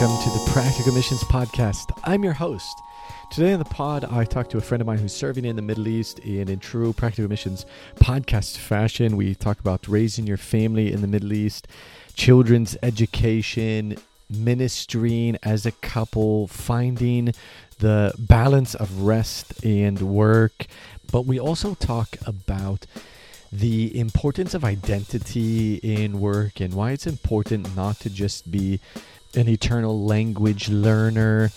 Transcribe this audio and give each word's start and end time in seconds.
welcome 0.00 0.22
to 0.22 0.38
the 0.38 0.50
Practical 0.52 0.92
Missions 0.94 1.24
Podcast. 1.24 1.90
I'm 2.04 2.22
your 2.22 2.32
host. 2.32 2.80
Today 3.32 3.52
on 3.52 3.58
the 3.58 3.64
pod, 3.64 4.04
I 4.04 4.24
talked 4.24 4.52
to 4.52 4.58
a 4.58 4.60
friend 4.60 4.80
of 4.80 4.86
mine 4.86 4.98
who's 4.98 5.12
serving 5.12 5.44
in 5.44 5.56
the 5.56 5.62
Middle 5.62 5.88
East, 5.88 6.20
and 6.20 6.48
in 6.48 6.60
true 6.60 6.92
Practical 6.92 7.28
Missions 7.28 7.66
podcast 7.96 8.58
fashion, 8.58 9.16
we 9.16 9.34
talk 9.34 9.58
about 9.58 9.88
raising 9.88 10.24
your 10.24 10.36
family 10.36 10.92
in 10.92 11.00
the 11.00 11.08
Middle 11.08 11.32
East, 11.32 11.66
children's 12.14 12.76
education, 12.80 13.96
ministering 14.30 15.36
as 15.42 15.66
a 15.66 15.72
couple, 15.72 16.46
finding 16.46 17.34
the 17.80 18.14
balance 18.20 18.76
of 18.76 19.02
rest 19.02 19.64
and 19.64 20.00
work. 20.00 20.66
But 21.10 21.26
we 21.26 21.40
also 21.40 21.74
talk 21.74 22.16
about 22.24 22.86
the 23.50 23.98
importance 23.98 24.54
of 24.54 24.62
identity 24.62 25.76
in 25.76 26.20
work 26.20 26.60
and 26.60 26.74
why 26.74 26.92
it's 26.92 27.06
important 27.06 27.74
not 27.74 27.98
to 28.00 28.10
just 28.10 28.52
be 28.52 28.78
an 29.34 29.48
eternal 29.48 30.04
language 30.04 30.68
learner 30.68 31.50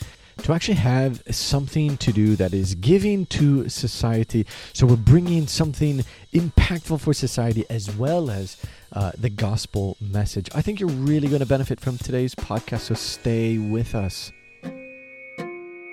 to 0.44 0.54
actually 0.54 0.76
have 0.76 1.22
something 1.30 1.98
to 1.98 2.12
do 2.12 2.36
that 2.36 2.54
is 2.54 2.76
giving 2.76 3.26
to 3.28 3.70
society. 3.70 4.46
So 4.74 4.88
we're 4.88 4.96
bringing 4.96 5.48
something 5.48 6.04
impactful 6.34 7.00
for 7.00 7.14
society 7.14 7.66
as 7.70 7.96
well 7.96 8.32
as 8.32 8.58
uh, 8.94 9.12
the 9.18 9.30
gospel 9.30 9.98
message. 10.02 10.50
I 10.56 10.62
think 10.62 10.80
you're 10.80 10.90
really 10.90 11.28
going 11.28 11.42
to 11.42 11.46
benefit 11.46 11.80
from 11.80 11.98
today's 11.98 12.34
podcast, 12.36 12.82
so 12.82 12.96
stay 12.96 13.58
with 13.58 13.94
us. 13.94 14.32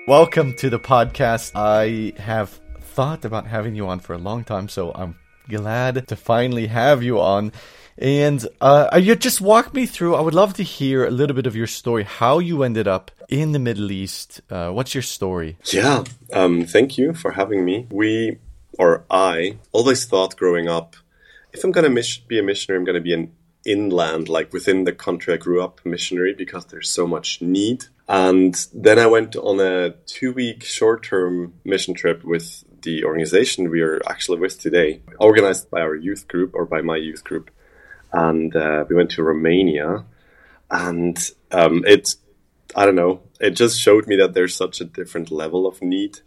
Welcome 0.07 0.55
to 0.55 0.69
the 0.69 0.79
podcast. 0.79 1.51
I 1.53 2.19
have 2.19 2.59
thought 2.79 3.25
about 3.25 3.45
having 3.45 3.75
you 3.75 3.87
on 3.87 3.99
for 3.99 4.13
a 4.13 4.17
long 4.17 4.43
time, 4.43 4.67
so 4.67 4.91
I'm 4.95 5.15
glad 5.47 6.07
to 6.07 6.15
finally 6.15 6.67
have 6.67 7.03
you 7.03 7.19
on. 7.19 7.51
And 7.99 8.47
uh, 8.61 8.99
you 9.01 9.15
just 9.15 9.41
walk 9.41 9.73
me 9.73 9.85
through. 9.85 10.15
I 10.15 10.21
would 10.21 10.33
love 10.33 10.53
to 10.55 10.63
hear 10.63 11.05
a 11.05 11.11
little 11.11 11.35
bit 11.35 11.45
of 11.45 11.55
your 11.55 11.67
story, 11.67 12.03
how 12.03 12.39
you 12.39 12.63
ended 12.63 12.87
up 12.87 13.11
in 13.27 13.51
the 13.51 13.59
Middle 13.59 13.91
East. 13.91 14.39
Uh, 14.49 14.69
what's 14.71 14.95
your 14.95 15.03
story? 15.03 15.57
Yeah, 15.65 16.05
um, 16.31 16.65
thank 16.65 16.97
you 16.97 17.13
for 17.13 17.31
having 17.31 17.65
me. 17.65 17.87
We, 17.91 18.37
or 18.77 19.03
I, 19.11 19.57
always 19.73 20.05
thought 20.05 20.37
growing 20.37 20.69
up, 20.69 20.95
if 21.51 21.63
I'm 21.63 21.71
going 21.71 21.93
to 21.93 22.19
be 22.27 22.39
a 22.39 22.43
missionary, 22.43 22.79
I'm 22.79 22.85
going 22.85 22.95
to 22.95 23.01
be 23.01 23.13
an 23.13 23.33
inland, 23.65 24.29
like 24.29 24.53
within 24.53 24.85
the 24.85 24.93
country 24.93 25.33
I 25.33 25.37
grew 25.37 25.61
up, 25.61 25.81
missionary, 25.85 26.33
because 26.33 26.65
there's 26.65 26.89
so 26.89 27.05
much 27.05 27.41
need. 27.41 27.85
And 28.07 28.55
then 28.73 28.97
I 28.97 29.07
went 29.07 29.35
on 29.35 29.59
a 29.59 29.91
two 30.05 30.31
week 30.31 30.63
short 30.63 31.03
term 31.03 31.53
mission 31.65 31.93
trip 31.93 32.23
with 32.23 32.63
the 32.81 33.03
organization 33.03 33.69
we 33.69 33.81
are 33.81 34.01
actually 34.07 34.39
with 34.39 34.57
today, 34.57 35.01
organized 35.19 35.69
by 35.69 35.81
our 35.81 35.95
youth 35.95 36.29
group 36.29 36.51
or 36.53 36.65
by 36.65 36.81
my 36.81 36.95
youth 36.95 37.25
group. 37.25 37.51
And 38.11 38.55
uh, 38.55 38.85
we 38.89 38.95
went 38.95 39.11
to 39.11 39.23
Romania, 39.23 40.03
and 40.71 41.17
um, 41.51 41.83
it, 41.85 42.15
I 42.75 42.85
don't 42.85 42.95
know, 42.95 43.21
it 43.39 43.51
just 43.51 43.79
showed 43.79 44.07
me 44.07 44.15
that 44.17 44.33
there's 44.33 44.55
such 44.55 44.81
a 44.81 44.85
different 44.85 45.31
level 45.31 45.67
of 45.67 45.81
need 45.81 46.19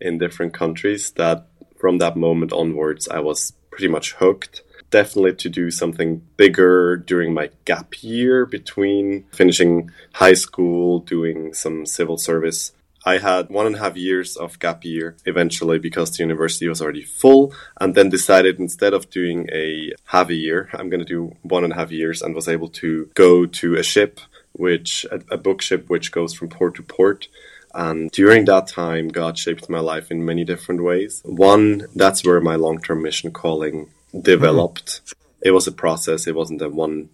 in 0.00 0.18
different 0.18 0.52
countries 0.52 1.12
that 1.12 1.46
from 1.78 1.98
that 1.98 2.16
moment 2.16 2.52
onwards, 2.52 3.08
I 3.08 3.20
was 3.20 3.52
pretty 3.70 3.88
much 3.88 4.12
hooked. 4.12 4.62
Definitely 4.90 5.34
to 5.36 5.48
do 5.48 5.70
something 5.70 6.22
bigger 6.36 6.98
during 6.98 7.32
my 7.32 7.48
gap 7.64 8.02
year 8.02 8.44
between 8.44 9.24
finishing 9.32 9.90
high 10.12 10.34
school, 10.34 10.98
doing 10.98 11.54
some 11.54 11.86
civil 11.86 12.18
service 12.18 12.72
I 13.04 13.18
had 13.18 13.48
one 13.48 13.66
and 13.66 13.76
a 13.76 13.78
half 13.78 13.96
years 13.96 14.36
of 14.36 14.58
gap 14.58 14.84
year 14.84 15.16
eventually 15.26 15.78
because 15.78 16.10
the 16.10 16.22
university 16.22 16.68
was 16.68 16.80
already 16.80 17.02
full, 17.02 17.52
and 17.80 17.94
then 17.94 18.08
decided 18.08 18.58
instead 18.58 18.94
of 18.94 19.10
doing 19.10 19.48
a 19.52 19.92
half 20.06 20.28
a 20.30 20.34
year, 20.34 20.68
I'm 20.74 20.88
going 20.88 21.04
to 21.04 21.14
do 21.16 21.36
one 21.42 21.64
and 21.64 21.72
a 21.72 21.76
half 21.76 21.90
years, 21.90 22.22
and 22.22 22.34
was 22.34 22.48
able 22.48 22.68
to 22.68 23.10
go 23.14 23.46
to 23.46 23.74
a 23.74 23.82
ship, 23.82 24.20
which 24.52 25.06
a, 25.30 25.36
book 25.36 25.62
ship 25.62 25.88
which 25.88 26.12
goes 26.12 26.32
from 26.34 26.48
port 26.48 26.76
to 26.76 26.82
port. 26.82 27.28
And 27.74 28.10
during 28.10 28.44
that 28.44 28.66
time, 28.68 29.08
God 29.08 29.38
shaped 29.38 29.68
my 29.68 29.80
life 29.80 30.10
in 30.10 30.24
many 30.24 30.44
different 30.44 30.82
ways. 30.82 31.22
One, 31.24 31.86
that's 31.96 32.24
where 32.24 32.40
my 32.40 32.56
long 32.56 32.80
term 32.80 33.02
mission 33.02 33.32
calling 33.32 33.90
developed. 34.18 34.86
Mm-hmm. 34.86 35.48
It 35.48 35.50
was 35.52 35.66
a 35.66 35.72
process, 35.72 36.26
it 36.26 36.34
wasn't 36.34 36.62
a 36.62 36.68
one 36.68 37.08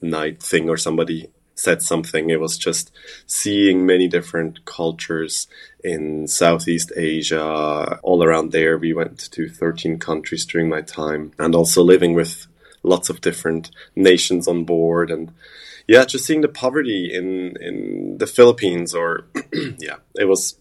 night 0.00 0.42
thing 0.42 0.68
or 0.68 0.76
somebody 0.76 1.28
said 1.54 1.82
something. 1.82 2.30
It 2.30 2.40
was 2.40 2.58
just 2.58 2.90
seeing 3.26 3.86
many 3.86 4.08
different 4.08 4.64
cultures 4.64 5.46
in 5.82 6.26
Southeast 6.26 6.92
Asia, 6.96 7.98
all 8.02 8.24
around 8.24 8.52
there. 8.52 8.78
We 8.78 8.92
went 8.92 9.18
to 9.32 9.48
13 9.48 9.98
countries 9.98 10.44
during 10.44 10.68
my 10.68 10.80
time 10.80 11.32
and 11.38 11.54
also 11.54 11.82
living 11.82 12.14
with 12.14 12.46
lots 12.82 13.08
of 13.08 13.20
different 13.20 13.70
nations 13.96 14.46
on 14.46 14.64
board 14.64 15.10
and 15.10 15.32
yeah, 15.86 16.04
just 16.04 16.24
seeing 16.24 16.40
the 16.40 16.48
poverty 16.48 17.10
in 17.12 17.56
in 17.60 18.18
the 18.18 18.26
Philippines 18.26 18.94
or 18.94 19.26
yeah, 19.78 19.96
it 20.14 20.24
was 20.24 20.56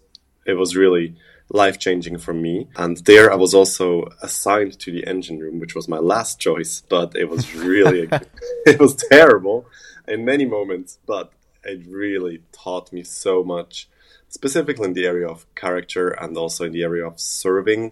it 0.46 0.56
was 0.56 0.76
really 0.76 1.16
life 1.50 1.80
changing 1.80 2.18
for 2.18 2.34
me. 2.34 2.68
And 2.76 2.98
there 3.06 3.32
I 3.32 3.36
was 3.36 3.54
also 3.54 4.10
assigned 4.22 4.80
to 4.80 4.92
the 4.92 5.08
engine 5.08 5.40
room, 5.40 5.60
which 5.60 5.76
was 5.76 5.88
my 5.88 6.00
last 6.00 6.40
choice, 6.40 6.84
but 6.90 7.16
it 7.16 7.30
was 7.30 7.56
really 7.56 8.10
it 8.66 8.80
was 8.80 8.96
terrible 8.96 9.66
in 10.08 10.26
many 10.26 10.46
moments, 10.46 11.00
but 11.06 11.32
it 11.64 11.86
really 11.88 12.44
taught 12.52 12.92
me 12.92 13.04
so 13.04 13.44
much, 13.44 13.88
specifically 14.30 14.86
in 14.86 14.94
the 14.94 15.06
area 15.06 15.28
of 15.28 15.46
character 15.56 16.10
and 16.10 16.38
also 16.38 16.66
in 16.66 16.72
the 16.72 16.84
area 16.84 17.06
of 17.06 17.20
serving 17.20 17.92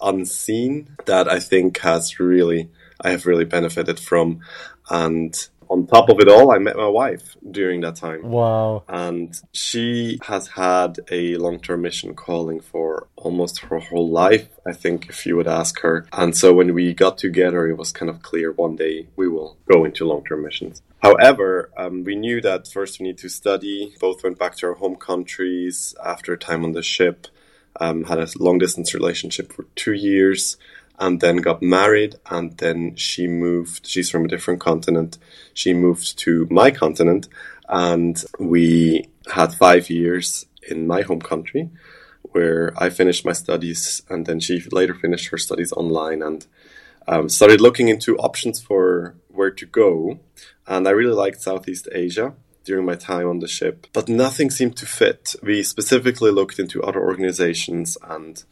unseen 0.00 0.96
that 1.06 1.28
I 1.28 1.38
think 1.38 1.78
has 1.78 2.18
really 2.18 2.70
I 3.00 3.10
have 3.10 3.26
really 3.26 3.44
benefited 3.44 3.98
from. 3.98 4.40
And 4.90 5.34
on 5.74 5.88
top 5.88 6.08
of 6.08 6.20
it 6.20 6.28
all, 6.28 6.52
I 6.52 6.58
met 6.58 6.76
my 6.76 6.86
wife 6.86 7.36
during 7.50 7.80
that 7.80 7.96
time. 7.96 8.22
Wow. 8.22 8.84
And 8.88 9.34
she 9.52 10.20
has 10.22 10.46
had 10.48 11.00
a 11.10 11.34
long 11.36 11.58
term 11.58 11.82
mission 11.82 12.14
calling 12.14 12.60
for 12.60 13.08
almost 13.16 13.58
her 13.58 13.80
whole 13.80 14.08
life, 14.08 14.48
I 14.64 14.72
think, 14.72 15.08
if 15.08 15.26
you 15.26 15.36
would 15.36 15.48
ask 15.48 15.80
her. 15.80 16.06
And 16.12 16.36
so 16.36 16.52
when 16.52 16.74
we 16.74 16.94
got 16.94 17.18
together, 17.18 17.66
it 17.66 17.76
was 17.76 17.90
kind 17.90 18.08
of 18.08 18.22
clear 18.22 18.52
one 18.52 18.76
day 18.76 19.08
we 19.16 19.28
will 19.28 19.58
go 19.70 19.84
into 19.84 20.06
long 20.06 20.24
term 20.24 20.44
missions. 20.44 20.80
However, 21.02 21.70
um, 21.76 22.04
we 22.04 22.14
knew 22.14 22.40
that 22.40 22.68
first 22.68 23.00
we 23.00 23.06
need 23.06 23.18
to 23.18 23.28
study. 23.28 23.94
Both 24.00 24.22
went 24.22 24.38
back 24.38 24.56
to 24.58 24.66
our 24.68 24.74
home 24.74 24.96
countries 24.96 25.94
after 26.04 26.32
a 26.32 26.38
time 26.38 26.64
on 26.64 26.72
the 26.72 26.82
ship. 26.82 27.26
Um, 27.80 28.04
had 28.04 28.20
a 28.20 28.28
long 28.38 28.58
distance 28.58 28.94
relationship 28.94 29.52
for 29.52 29.64
two 29.74 29.94
years 29.94 30.56
and 30.98 31.20
then 31.20 31.38
got 31.38 31.62
married 31.62 32.16
and 32.30 32.56
then 32.58 32.94
she 32.96 33.26
moved 33.26 33.86
she's 33.86 34.10
from 34.10 34.24
a 34.24 34.28
different 34.28 34.60
continent. 34.60 35.18
She 35.52 35.74
moved 35.74 36.18
to 36.20 36.46
my 36.50 36.70
continent 36.70 37.28
and 37.68 38.22
we 38.38 39.08
had 39.32 39.52
five 39.52 39.90
years 39.90 40.46
in 40.68 40.86
my 40.86 41.02
home 41.02 41.20
country 41.20 41.70
where 42.32 42.72
i 42.76 42.88
finished 42.90 43.24
my 43.24 43.32
studies 43.32 44.02
and 44.08 44.26
then 44.26 44.40
she 44.40 44.60
later 44.72 44.94
finished 44.94 45.28
her 45.28 45.38
studies 45.38 45.72
online 45.72 46.22
and 46.22 46.46
um, 47.06 47.28
started 47.28 47.60
looking 47.60 47.88
into 47.88 48.16
options 48.16 48.60
for 48.60 49.14
where 49.28 49.50
to 49.50 49.66
go. 49.66 50.18
And 50.66 50.86
i 50.86 50.90
really 50.90 51.14
liked 51.14 51.42
southeast 51.42 51.88
asia 51.92 52.34
during 52.64 52.86
my 52.86 52.94
time 52.94 53.28
on 53.28 53.40
the 53.40 53.48
ship 53.48 53.86
but 53.92 54.08
nothing 54.08 54.50
seemed 54.50 54.76
to 54.76 54.86
fit. 54.86 55.34
We 55.42 55.62
specifically 55.62 56.30
looked 56.30 56.58
into 56.58 56.82
other 56.82 57.00
organizations 57.00 57.98
and 58.02 58.42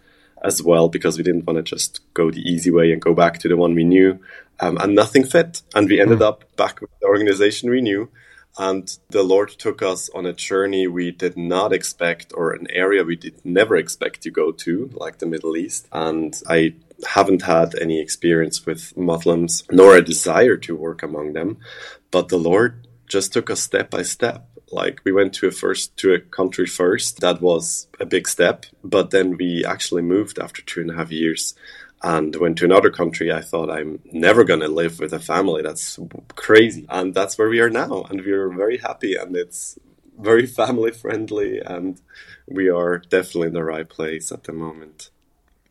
as 0.43 0.63
well 0.63 0.89
because 0.89 1.17
we 1.17 1.25
didn't 1.25 1.47
want 1.47 1.57
to 1.59 1.63
just 1.63 2.01
go 2.15 2.31
the 2.31 2.41
easy 2.41 2.71
way 2.71 2.93
and 2.93 3.01
go 3.01 3.15
back 3.15 3.39
to 3.39 3.49
the 3.49 3.57
one 3.57 3.75
we 3.75 3.85
knew. 3.85 4.19
Um, 4.61 4.77
and 4.79 4.95
nothing 4.95 5.25
fit. 5.25 5.63
And 5.75 5.89
we 5.89 6.01
ended 6.01 6.21
mm. 6.21 6.27
up 6.27 6.45
back 6.57 6.81
with 6.81 6.91
the 7.01 7.07
organization 7.07 7.71
we 7.71 7.81
knew. 7.81 8.11
And 8.59 8.97
the 9.09 9.23
Lord 9.23 9.49
took 9.49 9.81
us 9.83 10.11
on 10.11 10.27
a 10.27 10.33
journey 10.33 10.87
we 10.87 11.11
did 11.11 11.39
not 11.39 11.73
expect, 11.73 12.33
or 12.37 12.53
an 12.53 12.67
area 12.71 13.03
we 13.03 13.17
did 13.17 13.43
never 13.45 13.77
expect 13.77 14.21
to 14.23 14.31
go 14.31 14.53
to, 14.53 14.91
like 14.93 15.19
the 15.19 15.27
Middle 15.27 15.57
East. 15.57 15.89
And 15.91 16.41
I 16.49 16.75
haven't 17.09 17.43
had 17.43 17.75
any 17.81 17.99
experience 17.99 18.67
with 18.67 18.95
Muslims, 18.97 19.65
nor 19.71 19.97
a 19.97 20.03
desire 20.03 20.59
to 20.59 20.77
work 20.77 21.03
among 21.03 21.33
them. 21.33 21.59
But 22.11 22.29
the 22.29 22.37
Lord 22.37 22.87
just 23.09 23.33
took 23.33 23.49
us 23.49 23.61
step 23.61 23.91
by 23.91 24.03
step 24.03 24.52
like 24.73 25.01
we 25.05 25.13
went 25.13 25.33
to 25.35 25.47
a 25.47 25.51
first 25.51 25.97
to 25.97 26.15
a 26.15 26.21
country 26.21 26.67
first 26.67 27.21
that 27.21 27.41
was 27.41 27.89
a 28.01 28.07
big 28.07 28.27
step 28.27 28.67
but 28.83 29.11
then 29.11 29.37
we 29.37 29.65
actually 29.65 30.03
moved 30.03 30.39
after 30.39 30.63
two 30.63 30.81
and 30.81 30.91
a 30.91 30.95
half 30.95 31.11
years 31.11 31.55
and 32.03 32.35
went 32.37 32.59
to 32.59 32.65
another 32.65 32.91
country 32.91 33.33
i 33.33 33.41
thought 33.41 33.71
i'm 33.71 34.01
never 34.13 34.45
going 34.45 34.61
to 34.61 34.69
live 34.69 34.99
with 34.99 35.13
a 35.13 35.21
family 35.21 35.63
that's 35.63 35.99
crazy 36.35 36.87
and 36.89 37.15
that's 37.15 37.39
where 37.39 37.49
we 37.49 37.61
are 37.61 37.71
now 37.71 38.03
and 38.11 38.25
we're 38.25 38.51
very 38.51 38.79
happy 38.79 39.15
and 39.15 39.37
it's 39.37 39.79
very 40.19 40.47
family 40.47 40.91
friendly 40.91 41.59
and 41.59 42.01
we 42.47 42.69
are 42.69 42.99
definitely 42.99 43.49
in 43.49 43.55
the 43.55 43.65
right 43.65 43.89
place 43.89 44.33
at 44.33 44.45
the 44.45 44.53
moment 44.53 45.11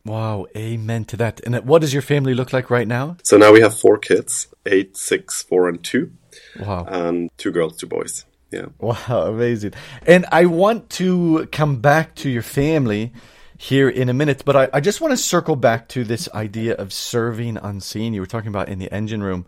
Wow, 0.04 0.46
amen 0.56 1.04
to 1.06 1.16
that. 1.18 1.40
And 1.46 1.64
what 1.64 1.80
does 1.80 1.92
your 1.92 2.02
family 2.02 2.34
look 2.34 2.52
like 2.52 2.70
right 2.70 2.88
now? 2.88 3.16
So 3.22 3.36
now 3.36 3.52
we 3.52 3.60
have 3.60 3.78
four 3.78 3.98
kids 3.98 4.48
eight, 4.66 4.96
six, 4.96 5.42
four, 5.42 5.68
and 5.68 5.82
two. 5.82 6.12
Wow. 6.58 6.84
And 6.88 7.30
two 7.36 7.50
girls, 7.50 7.76
two 7.76 7.86
boys. 7.86 8.24
Yeah. 8.52 8.66
Wow, 8.78 9.26
amazing. 9.26 9.72
And 10.06 10.26
I 10.30 10.46
want 10.46 10.90
to 10.90 11.46
come 11.46 11.80
back 11.80 12.14
to 12.16 12.30
your 12.30 12.42
family 12.42 13.12
here 13.56 13.88
in 13.88 14.08
a 14.08 14.14
minute, 14.14 14.42
but 14.44 14.56
I, 14.56 14.68
I 14.74 14.80
just 14.80 15.00
want 15.00 15.12
to 15.12 15.16
circle 15.16 15.56
back 15.56 15.88
to 15.88 16.04
this 16.04 16.28
idea 16.34 16.74
of 16.74 16.92
serving 16.92 17.56
unseen. 17.56 18.12
You 18.12 18.20
were 18.20 18.26
talking 18.26 18.48
about 18.48 18.68
in 18.68 18.78
the 18.78 18.92
engine 18.92 19.22
room, 19.22 19.46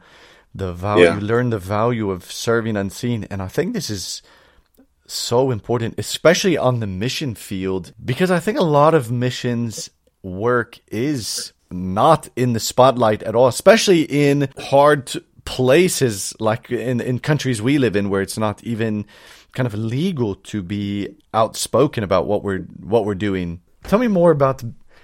the 0.54 0.72
value, 0.72 1.04
yeah. 1.04 1.14
you 1.16 1.20
learn 1.20 1.50
the 1.50 1.58
value 1.58 2.10
of 2.10 2.30
serving 2.30 2.76
unseen. 2.76 3.26
And 3.30 3.42
I 3.42 3.48
think 3.48 3.74
this 3.74 3.90
is 3.90 4.22
so 5.06 5.50
important, 5.50 5.98
especially 5.98 6.56
on 6.56 6.80
the 6.80 6.86
mission 6.86 7.34
field, 7.34 7.92
because 8.02 8.30
I 8.30 8.40
think 8.40 8.58
a 8.58 8.64
lot 8.64 8.94
of 8.94 9.10
missions 9.10 9.90
work 10.22 10.78
is 10.88 11.52
not 11.70 12.28
in 12.36 12.52
the 12.52 12.60
spotlight 12.60 13.22
at 13.24 13.34
all, 13.34 13.48
especially 13.48 14.02
in 14.02 14.48
hard 14.58 15.12
places 15.44 16.34
like 16.40 16.70
in, 16.70 17.00
in 17.00 17.18
countries 17.18 17.60
we 17.60 17.78
live 17.78 17.96
in 17.96 18.10
where 18.10 18.22
it's 18.22 18.38
not 18.38 18.62
even 18.64 19.06
kind 19.52 19.66
of 19.66 19.74
legal 19.74 20.34
to 20.34 20.62
be 20.62 21.16
outspoken 21.32 22.02
about 22.02 22.26
what 22.26 22.42
we're 22.42 22.62
what 22.80 23.04
we're 23.04 23.14
doing. 23.14 23.60
Tell 23.84 23.98
me 23.98 24.08
more 24.08 24.30
about 24.30 24.62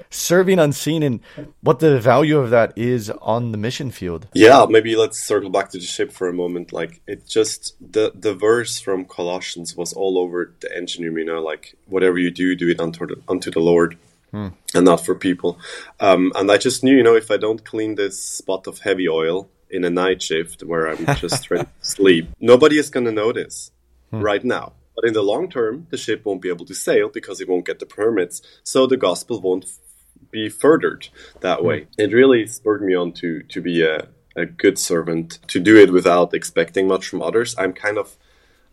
serving 0.08 0.58
unseen 0.58 1.02
and 1.02 1.20
what 1.60 1.78
the 1.78 2.00
value 2.00 2.38
of 2.38 2.50
that 2.50 2.76
is 2.76 3.10
on 3.22 3.52
the 3.52 3.58
mission 3.58 3.90
field. 3.90 4.26
Yeah, 4.34 4.66
maybe 4.68 4.96
let's 4.96 5.22
circle 5.22 5.50
back 5.50 5.70
to 5.70 5.78
the 5.78 5.84
ship 5.84 6.10
for 6.10 6.28
a 6.28 6.32
moment. 6.32 6.72
Like 6.72 7.00
it 7.06 7.26
just 7.26 7.76
the 7.80 8.12
the 8.14 8.34
verse 8.34 8.80
from 8.80 9.04
Colossians 9.04 9.76
was 9.76 9.92
all 9.92 10.18
over 10.18 10.54
the 10.60 10.76
engine 10.76 11.04
room. 11.04 11.18
You 11.18 11.24
know, 11.26 11.42
like 11.42 11.76
whatever 11.86 12.18
you 12.18 12.30
do, 12.30 12.54
do 12.56 12.68
it 12.68 12.80
unto 12.80 13.06
the, 13.06 13.22
unto 13.28 13.50
the 13.50 13.60
Lord. 13.60 13.98
Hmm. 14.30 14.48
And 14.74 14.84
not 14.84 15.04
for 15.04 15.16
people. 15.16 15.58
Um, 15.98 16.30
and 16.36 16.52
I 16.52 16.56
just 16.56 16.84
knew, 16.84 16.96
you 16.96 17.02
know, 17.02 17.16
if 17.16 17.32
I 17.32 17.36
don't 17.36 17.64
clean 17.64 17.96
this 17.96 18.22
spot 18.22 18.68
of 18.68 18.78
heavy 18.78 19.08
oil 19.08 19.48
in 19.70 19.84
a 19.84 19.90
night 19.90 20.22
shift 20.22 20.62
where 20.62 20.88
I'm 20.88 21.06
just 21.16 21.44
trying 21.44 21.64
to 21.64 21.70
sleep, 21.80 22.28
nobody 22.40 22.78
is 22.78 22.90
going 22.90 23.06
to 23.06 23.12
notice 23.12 23.70
hmm. 24.10 24.20
right 24.20 24.44
now. 24.44 24.74
But 24.94 25.06
in 25.06 25.14
the 25.14 25.22
long 25.22 25.48
term, 25.48 25.86
the 25.90 25.96
ship 25.96 26.24
won't 26.24 26.42
be 26.42 26.48
able 26.48 26.66
to 26.66 26.74
sail 26.74 27.08
because 27.08 27.40
it 27.40 27.48
won't 27.48 27.64
get 27.64 27.78
the 27.78 27.86
permits. 27.86 28.42
So 28.64 28.86
the 28.86 28.96
gospel 28.96 29.40
won't 29.40 29.66
be 30.30 30.48
furthered 30.48 31.08
that 31.40 31.64
way. 31.64 31.80
Mm. 31.80 31.86
It 31.98 32.12
really 32.12 32.46
spurred 32.46 32.82
me 32.82 32.94
on 32.94 33.12
to 33.14 33.42
to 33.42 33.60
be 33.60 33.82
a, 33.82 34.08
a 34.36 34.46
good 34.46 34.78
servant, 34.78 35.38
to 35.48 35.60
do 35.60 35.76
it 35.76 35.92
without 35.92 36.34
expecting 36.34 36.86
much 36.86 37.08
from 37.08 37.22
others. 37.22 37.54
I'm 37.58 37.72
kind 37.72 37.98
of 37.98 38.16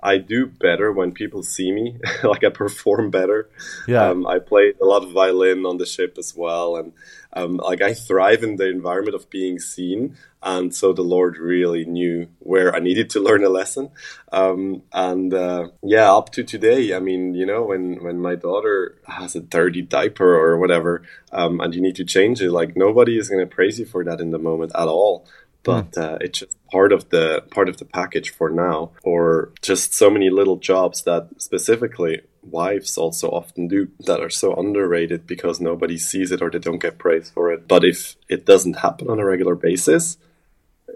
I 0.02 0.18
do 0.18 0.46
better 0.46 0.92
when 0.92 1.12
people 1.12 1.42
see 1.42 1.72
me, 1.72 1.98
like 2.24 2.44
I 2.44 2.50
perform 2.50 3.10
better. 3.10 3.50
Yeah. 3.88 4.10
Um, 4.10 4.28
I 4.28 4.40
play 4.40 4.74
a 4.82 4.86
lot 4.86 5.04
of 5.04 5.12
violin 5.12 5.66
on 5.66 5.78
the 5.78 5.86
ship 5.86 6.18
as 6.18 6.36
well, 6.36 6.76
and 6.76 6.94
um, 7.34 7.58
like 7.58 7.82
I 7.82 7.94
thrive 7.94 8.44
in 8.44 8.58
the 8.58 8.70
environment 8.70 9.16
of 9.16 9.30
being 9.30 9.60
seen. 9.60 10.18
And 10.42 10.74
so 10.74 10.94
the 10.94 11.02
Lord 11.02 11.38
really 11.38 11.86
knew 11.86 12.28
where 12.40 12.76
I 12.76 12.80
needed 12.80 13.10
to 13.12 13.20
learn 13.28 13.44
a 13.44 13.50
lesson. 13.50 13.90
Um, 14.32 14.84
and 14.94 15.34
uh, 15.34 15.70
yeah, 15.84 16.14
up 16.14 16.32
to 16.34 16.44
today, 16.44 16.94
I 16.94 17.00
mean, 17.00 17.34
you 17.34 17.46
know, 17.46 17.64
when 17.64 18.04
when 18.04 18.20
my 18.20 18.36
daughter 18.36 18.98
has 19.08 19.36
a 19.36 19.42
dirty 19.42 19.82
diaper 19.82 20.36
or 20.36 20.58
whatever, 20.58 21.04
um, 21.32 21.60
and 21.60 21.74
you 21.74 21.82
need 21.82 21.96
to 21.96 22.06
change 22.06 22.42
it, 22.42 22.52
like 22.52 22.76
nobody 22.76 23.18
is 23.18 23.30
going 23.30 23.48
to 23.48 23.56
praise 23.56 23.80
you 23.80 23.86
for 23.86 24.04
that 24.04 24.22
in 24.22 24.32
the 24.32 24.40
moment 24.40 24.72
at 24.76 24.88
all 24.88 25.28
but 25.68 25.92
mm. 25.92 26.02
uh, 26.02 26.18
it's 26.22 26.40
just 26.40 26.56
part 26.72 26.92
of 26.94 27.10
the 27.10 27.44
part 27.52 27.70
of 27.70 27.78
the 27.78 27.86
package 27.86 28.30
for 28.30 28.50
now 28.50 28.92
or 29.04 29.52
just 29.62 29.94
so 29.94 30.10
many 30.10 30.30
little 30.30 30.56
jobs 30.56 31.04
that 31.04 31.28
specifically 31.38 32.22
wives 32.42 32.98
also 32.98 33.30
often 33.30 33.68
do 33.68 33.90
that 34.00 34.22
are 34.22 34.30
so 34.30 34.56
underrated 34.56 35.28
because 35.28 35.60
nobody 35.60 35.98
sees 35.98 36.32
it 36.32 36.42
or 36.42 36.50
they 36.50 36.60
don't 36.60 36.82
get 36.82 36.98
praise 36.98 37.30
for 37.30 37.52
it 37.52 37.68
but 37.68 37.84
if 37.84 38.16
it 38.30 38.46
doesn't 38.46 38.78
happen 38.78 39.10
on 39.10 39.20
a 39.20 39.26
regular 39.26 39.56
basis 39.56 40.18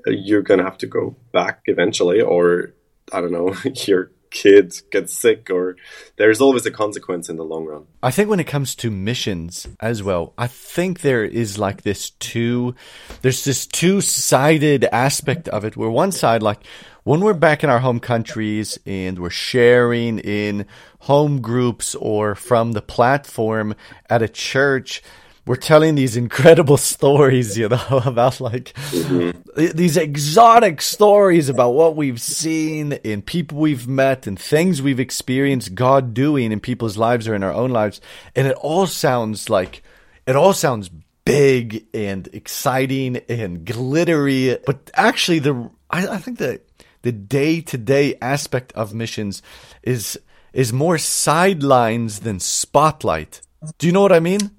you're 0.05 0.41
gonna 0.41 0.63
have 0.63 0.77
to 0.77 0.87
go 0.87 1.15
back 1.31 1.61
eventually 1.65 2.21
or 2.21 2.73
i 3.11 3.21
don't 3.21 3.31
know 3.31 3.55
you're 3.87 4.11
kid 4.31 4.73
gets 4.91 5.13
sick 5.13 5.49
or 5.49 5.75
there's 6.15 6.41
always 6.41 6.65
a 6.65 6.71
consequence 6.71 7.29
in 7.29 7.35
the 7.35 7.43
long 7.43 7.65
run. 7.65 7.85
I 8.01 8.11
think 8.11 8.29
when 8.29 8.39
it 8.39 8.47
comes 8.47 8.73
to 8.75 8.89
missions 8.89 9.67
as 9.79 10.01
well, 10.01 10.33
I 10.37 10.47
think 10.47 11.01
there 11.01 11.23
is 11.23 11.59
like 11.59 11.83
this 11.83 12.11
two 12.11 12.73
there's 13.21 13.43
this 13.43 13.67
two-sided 13.67 14.85
aspect 14.85 15.47
of 15.49 15.65
it 15.65 15.77
where 15.77 15.91
one 15.91 16.11
side 16.11 16.41
like 16.41 16.59
when 17.03 17.19
we're 17.19 17.33
back 17.33 17.63
in 17.63 17.69
our 17.69 17.79
home 17.79 17.99
countries 17.99 18.79
and 18.85 19.19
we're 19.19 19.29
sharing 19.29 20.19
in 20.19 20.65
home 20.99 21.41
groups 21.41 21.93
or 21.95 22.33
from 22.33 22.71
the 22.71 22.81
platform 22.81 23.75
at 24.09 24.21
a 24.21 24.29
church 24.29 25.03
we're 25.45 25.55
telling 25.55 25.95
these 25.95 26.15
incredible 26.15 26.77
stories, 26.93 27.57
you 27.57 27.69
know, 27.69 27.85
about 28.05 28.39
like 28.39 28.73
mm-hmm. 28.73 29.75
these 29.75 29.97
exotic 29.97 30.81
stories 30.81 31.49
about 31.49 31.71
what 31.71 31.95
we've 31.95 32.21
seen 32.21 32.93
in 33.03 33.21
people 33.21 33.57
we've 33.57 33.87
met 33.87 34.27
and 34.27 34.39
things 34.39 34.81
we've 34.81 34.99
experienced 34.99 35.75
God 35.75 36.13
doing 36.13 36.51
in 36.51 36.59
people's 36.59 36.97
lives 36.97 37.27
or 37.27 37.35
in 37.35 37.43
our 37.43 37.53
own 37.53 37.71
lives. 37.71 38.01
And 38.35 38.47
it 38.47 38.55
all 38.57 38.87
sounds 38.87 39.49
like, 39.49 39.83
it 40.27 40.35
all 40.35 40.53
sounds 40.53 40.89
big 41.25 41.85
and 41.93 42.27
exciting 42.33 43.17
and 43.27 43.65
glittery. 43.65 44.57
But 44.65 44.91
actually, 44.93 45.39
the, 45.39 45.69
I, 45.89 46.07
I 46.07 46.17
think 46.17 46.37
that 46.37 46.61
the 47.01 47.11
day 47.11 47.61
to 47.61 47.77
day 47.77 48.15
aspect 48.21 48.71
of 48.73 48.93
missions 48.93 49.41
is, 49.81 50.19
is 50.53 50.71
more 50.71 50.97
sidelines 50.97 52.19
than 52.19 52.39
spotlight. 52.39 53.41
Do 53.77 53.87
you 53.87 53.93
know 53.93 54.01
what 54.01 54.11
I 54.11 54.19
mean? 54.19 54.51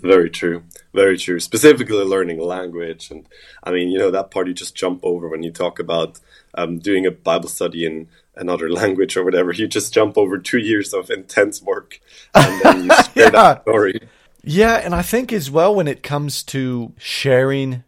Very 0.00 0.30
true. 0.30 0.64
Very 0.94 1.18
true. 1.18 1.40
Specifically 1.40 2.04
learning 2.04 2.40
language. 2.40 3.10
And 3.10 3.26
I 3.62 3.70
mean, 3.70 3.88
you 3.88 3.98
know, 3.98 4.10
that 4.10 4.30
part 4.30 4.46
you 4.46 4.54
just 4.54 4.74
jump 4.74 5.00
over 5.02 5.28
when 5.28 5.42
you 5.42 5.50
talk 5.50 5.78
about 5.78 6.20
um, 6.54 6.78
doing 6.78 7.06
a 7.06 7.10
Bible 7.10 7.48
study 7.48 7.84
in 7.84 8.08
another 8.36 8.70
language 8.80 9.16
or 9.16 9.24
whatever. 9.24 9.52
You 9.52 9.66
just 9.66 9.92
jump 9.92 10.16
over 10.16 10.38
two 10.38 10.58
years 10.58 10.92
of 10.92 11.10
intense 11.10 11.62
work 11.62 12.00
and 12.34 12.62
then 12.62 12.84
you 12.84 12.90
share 13.14 13.24
yeah. 13.24 13.30
that 13.30 13.62
story. 13.62 14.08
Yeah. 14.44 14.76
And 14.76 14.94
I 14.94 15.02
think 15.02 15.32
as 15.32 15.50
well, 15.50 15.74
when 15.74 15.88
it 15.88 16.02
comes 16.02 16.42
to 16.44 16.92
sharing 16.98 17.84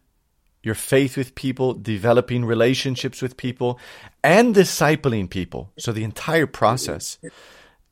your 0.65 0.75
faith 0.75 1.17
with 1.17 1.35
people, 1.35 1.75
developing 1.75 2.45
relationships 2.45 3.21
with 3.21 3.37
people, 3.37 3.79
and 4.23 4.55
discipling 4.55 5.29
people. 5.29 5.71
So 5.79 5.93
the 5.93 6.05
entire 6.05 6.47
process. 6.47 7.19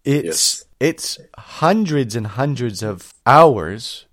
It's 0.05 0.25
yes. 0.25 0.64
It's 0.82 1.19
hundreds 1.38 2.17
and 2.17 2.26
hundreds 2.26 2.82
of 2.82 3.14
hours 3.25 4.06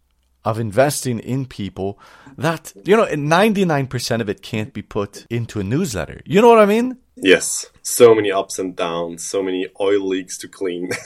of 0.46 0.60
investing 0.60 1.20
in 1.20 1.46
people 1.46 2.00
that 2.38 2.74
you 2.86 2.96
know 2.96 3.06
99% 3.06 4.22
of 4.22 4.30
it 4.30 4.42
can't 4.42 4.72
be 4.72 4.82
put 4.82 5.26
into 5.30 5.60
a 5.60 5.64
newsletter. 5.64 6.22
You 6.26 6.42
know 6.42 6.50
what 6.50 6.60
I 6.60 6.66
mean? 6.66 6.98
Yes. 7.16 7.66
So 7.82 8.16
many 8.16 8.32
ups 8.32 8.60
and 8.60 8.76
downs, 8.76 9.26
so 9.26 9.42
many 9.44 9.68
oil 9.82 10.08
leaks 10.08 10.38
to 10.38 10.48
clean. 10.48 10.92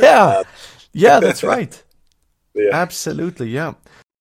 yeah. 0.00 0.42
Yeah, 0.92 1.20
that's 1.20 1.42
right. 1.42 1.82
Yeah. 2.54 2.68
Absolutely, 2.74 3.48
yeah. 3.48 3.72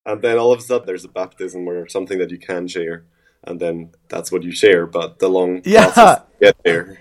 And 0.06 0.22
then 0.22 0.38
all 0.38 0.54
of 0.54 0.60
a 0.60 0.62
sudden 0.62 0.88
there's 0.88 1.04
a 1.04 1.10
baptism 1.10 1.68
or 1.68 1.90
something 1.90 2.18
that 2.20 2.32
you 2.32 2.38
can 2.40 2.66
share 2.66 3.04
and 3.44 3.60
then 3.60 3.92
that's 4.08 4.32
what 4.32 4.44
you 4.44 4.54
share, 4.54 4.86
but 4.86 5.20
the 5.20 5.28
long 5.28 5.62
yeah. 5.66 6.20
get 6.40 6.56
there. 6.64 6.98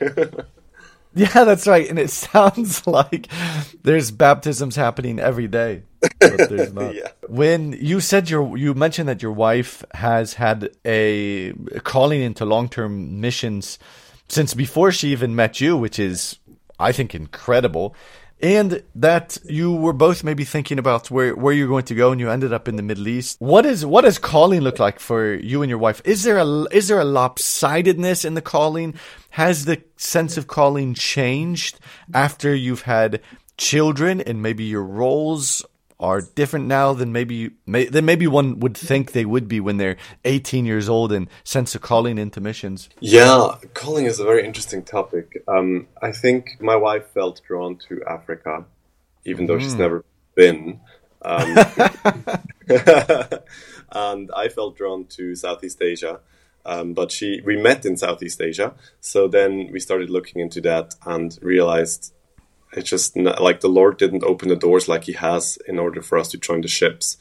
Yeah, 1.15 1.45
that's 1.45 1.67
right. 1.67 1.89
And 1.89 1.99
it 1.99 2.11
sounds 2.31 2.87
like 2.87 3.27
there's 3.83 4.11
baptisms 4.11 4.77
happening 4.77 5.19
every 5.19 5.49
day. 5.49 5.83
But 6.21 6.49
there's 6.49 6.73
not. 6.81 6.95
yeah. 6.95 7.09
When 7.29 7.73
you 7.73 8.01
said 8.01 8.31
your 8.31 8.57
you 8.57 8.75
mentioned 8.75 9.09
that 9.09 9.23
your 9.23 9.33
wife 9.33 9.85
has 9.93 10.35
had 10.35 10.71
a 10.85 11.53
calling 11.83 12.23
into 12.23 12.45
long-term 12.45 13.21
missions 13.21 13.79
since 14.29 14.55
before 14.55 14.93
she 14.93 15.09
even 15.09 15.35
met 15.35 15.61
you, 15.61 15.77
which 15.77 15.99
is 15.99 16.39
I 16.79 16.93
think 16.93 17.15
incredible 17.15 17.95
and 18.43 18.83
that 18.95 19.39
you 19.45 19.75
were 19.75 19.93
both 19.93 20.25
maybe 20.25 20.45
thinking 20.45 20.79
about 20.79 21.11
where, 21.11 21.35
where 21.37 21.53
you're 21.53 21.69
going 21.69 21.85
to 21.85 21.95
go 21.95 22.11
and 22.11 22.21
you 22.21 22.31
ended 22.31 22.53
up 22.53 22.69
in 22.69 22.77
the 22.77 22.83
Middle 22.83 23.09
East. 23.09 23.37
What 23.41 23.67
is 23.67 23.85
what 23.85 24.03
does 24.03 24.19
calling 24.19 24.61
look 24.61 24.79
like 24.79 24.99
for 24.99 25.35
you 25.35 25.63
and 25.63 25.69
your 25.69 25.79
wife? 25.79 26.01
Is 26.05 26.23
there 26.23 26.39
a 26.39 26.47
is 26.73 26.89
there 26.89 27.01
a 27.01 27.05
lopsidedness 27.05 28.25
in 28.25 28.35
the 28.35 28.43
calling? 28.43 28.95
Has 29.31 29.65
the 29.65 29.83
sense 29.97 30.37
of 30.37 30.47
calling 30.47 30.95
changed 30.95 31.79
after 32.15 32.55
you've 32.55 32.83
had 32.83 33.21
children 33.57 34.21
and 34.21 34.43
maybe 34.43 34.65
your 34.65 34.85
roles 34.85 35.65
are 36.01 36.23
different 36.23 36.67
now 36.67 36.93
than 36.93 37.13
maybe 37.13 37.51
may, 37.67 37.85
than 37.85 38.05
maybe 38.05 38.27
one 38.27 38.59
would 38.59 38.77
think 38.77 39.13
they 39.13 39.25
would 39.25 39.47
be 39.47 39.61
when 39.61 39.77
they're 39.77 39.97
18 40.25 40.65
years 40.65 40.89
old 40.89 41.13
and 41.13 41.29
sense 41.45 41.75
of 41.75 41.83
calling 41.83 42.19
into 42.19 42.41
missions. 42.41 42.89
Yeah, 43.01 43.57
calling 43.75 44.07
is 44.07 44.19
a 44.19 44.25
very 44.25 44.45
interesting 44.45 44.83
topic. 44.83 45.45
Um, 45.47 45.87
I 46.03 46.11
think 46.11 46.57
my 46.61 46.77
wife 46.77 47.07
felt 47.13 47.41
drawn 47.47 47.77
to 47.89 48.03
Africa, 48.09 48.65
even 49.25 49.47
though 49.47 49.59
mm. 49.59 49.61
she's 49.61 49.75
never 49.75 50.05
been. 50.35 50.81
Um, 51.23 51.57
and 53.93 54.31
I 54.35 54.49
felt 54.49 54.77
drawn 54.77 55.05
to 55.07 55.35
Southeast 55.35 55.83
Asia. 55.83 56.21
Um, 56.65 56.93
but 56.93 57.11
she, 57.11 57.41
we 57.45 57.57
met 57.57 57.87
in 57.87 57.97
Southeast 57.97 58.41
Asia, 58.41 58.75
so 59.01 59.29
then 59.29 59.71
we 59.73 59.81
started 59.81 60.11
looking 60.11 60.43
into 60.43 60.61
that 60.61 60.95
and 61.07 61.39
realized 61.41 62.13
it's 62.73 62.91
just 62.91 63.17
not, 63.17 63.43
like 63.43 63.61
the 63.61 63.69
Lord 63.69 63.99
didn't 63.99 64.25
open 64.25 64.49
the 64.49 64.57
doors 64.57 64.89
like 64.89 65.05
He 65.05 65.13
has 65.13 65.59
in 65.67 65.79
order 65.79 66.03
for 66.03 66.19
us 66.19 66.29
to 66.29 66.39
join 66.39 66.61
the 66.61 66.69
ships. 66.69 67.17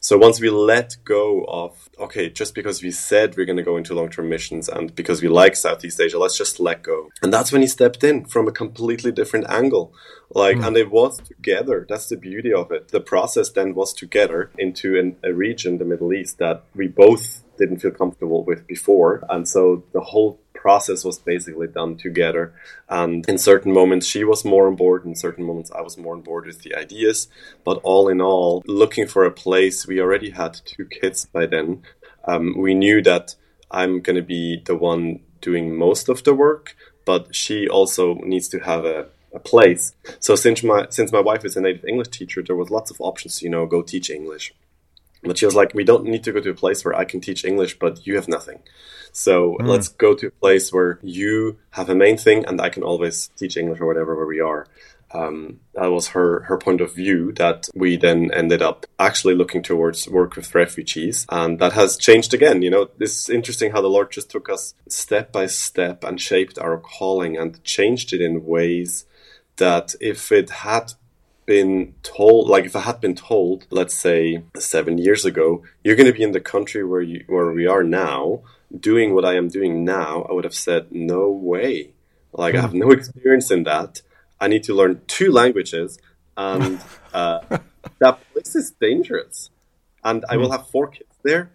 So 0.00 0.18
once 0.18 0.40
we 0.40 0.50
let 0.50 0.96
go 1.04 1.44
of, 1.44 1.88
okay, 1.96 2.28
just 2.28 2.56
because 2.56 2.82
we 2.82 2.90
said 2.90 3.36
we're 3.36 3.46
going 3.46 3.56
to 3.58 3.62
go 3.62 3.76
into 3.76 3.94
long 3.94 4.10
term 4.10 4.28
missions 4.28 4.68
and 4.68 4.92
because 4.96 5.22
we 5.22 5.28
like 5.28 5.54
Southeast 5.54 6.00
Asia, 6.00 6.18
let's 6.18 6.36
just 6.36 6.58
let 6.58 6.82
go. 6.82 7.08
And 7.22 7.32
that's 7.32 7.52
when 7.52 7.62
he 7.62 7.68
stepped 7.68 8.02
in 8.02 8.24
from 8.24 8.48
a 8.48 8.52
completely 8.52 9.12
different 9.12 9.48
angle. 9.48 9.94
Like, 10.30 10.56
mm. 10.56 10.66
and 10.66 10.76
it 10.76 10.90
was 10.90 11.18
together. 11.18 11.86
That's 11.88 12.08
the 12.08 12.16
beauty 12.16 12.52
of 12.52 12.72
it. 12.72 12.88
The 12.88 13.00
process 13.00 13.50
then 13.50 13.76
was 13.76 13.92
together 13.92 14.50
into 14.58 14.98
an, 14.98 15.18
a 15.22 15.32
region, 15.32 15.78
the 15.78 15.84
Middle 15.84 16.12
East, 16.12 16.38
that 16.38 16.64
we 16.74 16.88
both 16.88 17.44
didn't 17.56 17.78
feel 17.78 17.92
comfortable 17.92 18.42
with 18.42 18.66
before. 18.66 19.24
And 19.30 19.46
so 19.46 19.84
the 19.92 20.00
whole 20.00 20.40
process 20.62 21.04
was 21.04 21.18
basically 21.18 21.66
done 21.66 21.96
together. 21.96 22.54
And 22.88 23.28
in 23.28 23.36
certain 23.36 23.72
moments, 23.72 24.06
she 24.06 24.22
was 24.22 24.44
more 24.44 24.68
on 24.68 24.76
board. 24.76 25.04
In 25.04 25.16
certain 25.16 25.44
moments, 25.44 25.72
I 25.72 25.82
was 25.82 25.98
more 25.98 26.14
on 26.14 26.22
board 26.22 26.46
with 26.46 26.62
the 26.62 26.74
ideas. 26.84 27.28
But 27.64 27.80
all 27.82 28.08
in 28.08 28.20
all, 28.20 28.62
looking 28.66 29.08
for 29.08 29.24
a 29.24 29.38
place, 29.44 29.86
we 29.86 30.00
already 30.00 30.30
had 30.30 30.60
two 30.64 30.84
kids 30.84 31.26
by 31.26 31.46
then. 31.46 31.82
Um, 32.30 32.54
we 32.56 32.74
knew 32.74 33.02
that 33.02 33.34
I'm 33.70 34.00
going 34.00 34.20
to 34.24 34.28
be 34.38 34.62
the 34.64 34.76
one 34.76 35.20
doing 35.40 35.76
most 35.76 36.08
of 36.08 36.22
the 36.22 36.34
work, 36.34 36.76
but 37.04 37.34
she 37.34 37.68
also 37.68 38.14
needs 38.32 38.48
to 38.48 38.58
have 38.60 38.84
a, 38.84 39.08
a 39.34 39.40
place. 39.40 39.94
So 40.20 40.36
since 40.36 40.62
my 40.62 40.86
since 40.90 41.10
my 41.10 41.22
wife 41.30 41.44
is 41.44 41.56
a 41.56 41.60
native 41.60 41.84
English 41.84 42.10
teacher, 42.18 42.40
there 42.42 42.60
was 42.62 42.70
lots 42.70 42.90
of 42.92 43.00
options. 43.00 43.42
You 43.42 43.50
know, 43.50 43.66
go 43.66 43.82
teach 43.82 44.08
English. 44.10 44.54
But 45.22 45.38
she 45.38 45.46
was 45.46 45.54
like, 45.54 45.72
we 45.74 45.84
don't 45.84 46.04
need 46.04 46.24
to 46.24 46.32
go 46.32 46.40
to 46.40 46.50
a 46.50 46.54
place 46.54 46.84
where 46.84 46.94
I 46.94 47.04
can 47.04 47.20
teach 47.20 47.44
English, 47.44 47.78
but 47.78 48.06
you 48.06 48.16
have 48.16 48.28
nothing. 48.28 48.60
So 49.12 49.56
mm. 49.60 49.66
let's 49.66 49.88
go 49.88 50.14
to 50.14 50.28
a 50.28 50.30
place 50.30 50.72
where 50.72 50.98
you 51.02 51.58
have 51.70 51.88
a 51.88 51.94
main 51.94 52.16
thing 52.16 52.44
and 52.46 52.60
I 52.60 52.70
can 52.70 52.82
always 52.82 53.28
teach 53.36 53.56
English 53.56 53.80
or 53.80 53.86
whatever 53.86 54.16
where 54.16 54.26
we 54.26 54.40
are. 54.40 54.66
Um, 55.14 55.60
that 55.74 55.88
was 55.88 56.08
her, 56.08 56.40
her 56.44 56.56
point 56.56 56.80
of 56.80 56.94
view 56.94 57.32
that 57.32 57.68
we 57.74 57.96
then 57.96 58.32
ended 58.32 58.62
up 58.62 58.86
actually 58.98 59.34
looking 59.34 59.62
towards 59.62 60.08
work 60.08 60.36
with 60.36 60.54
refugees. 60.54 61.26
And 61.28 61.58
that 61.58 61.74
has 61.74 61.98
changed 61.98 62.32
again. 62.32 62.62
You 62.62 62.70
know, 62.70 62.88
this 62.96 63.20
is 63.20 63.28
interesting 63.28 63.72
how 63.72 63.82
the 63.82 63.88
Lord 63.88 64.10
just 64.10 64.30
took 64.30 64.48
us 64.48 64.74
step 64.88 65.30
by 65.30 65.46
step 65.46 66.02
and 66.02 66.18
shaped 66.18 66.58
our 66.58 66.78
calling 66.78 67.36
and 67.36 67.62
changed 67.62 68.14
it 68.14 68.22
in 68.22 68.46
ways 68.46 69.04
that 69.56 69.94
if 70.00 70.32
it 70.32 70.48
had 70.48 70.94
been 71.46 71.94
told, 72.02 72.48
like 72.48 72.64
if 72.64 72.76
I 72.76 72.80
had 72.80 73.00
been 73.00 73.14
told, 73.14 73.66
let's 73.70 73.94
say 73.94 74.42
seven 74.56 74.98
years 74.98 75.24
ago, 75.24 75.62
you're 75.82 75.96
going 75.96 76.06
to 76.06 76.12
be 76.12 76.22
in 76.22 76.32
the 76.32 76.40
country 76.40 76.84
where 76.84 77.02
you 77.02 77.24
where 77.26 77.50
we 77.52 77.66
are 77.66 77.82
now, 77.82 78.42
doing 78.78 79.14
what 79.14 79.24
I 79.24 79.34
am 79.36 79.48
doing 79.48 79.84
now, 79.84 80.22
I 80.22 80.32
would 80.32 80.44
have 80.44 80.54
said 80.54 80.92
no 80.92 81.30
way. 81.30 81.90
Like. 82.32 82.54
I 82.54 82.60
have 82.60 82.74
no 82.74 82.90
experience 82.90 83.50
in 83.50 83.64
that. 83.64 84.02
I 84.40 84.48
need 84.48 84.64
to 84.64 84.74
learn 84.74 85.02
two 85.06 85.30
languages, 85.30 85.98
and 86.36 86.80
uh, 87.12 87.40
that 87.98 88.18
place 88.32 88.56
is 88.56 88.72
dangerous. 88.72 89.50
And 90.02 90.24
I 90.28 90.36
will 90.36 90.46
hmm. 90.46 90.52
have 90.52 90.68
four 90.68 90.88
kids 90.88 91.14
there. 91.22 91.52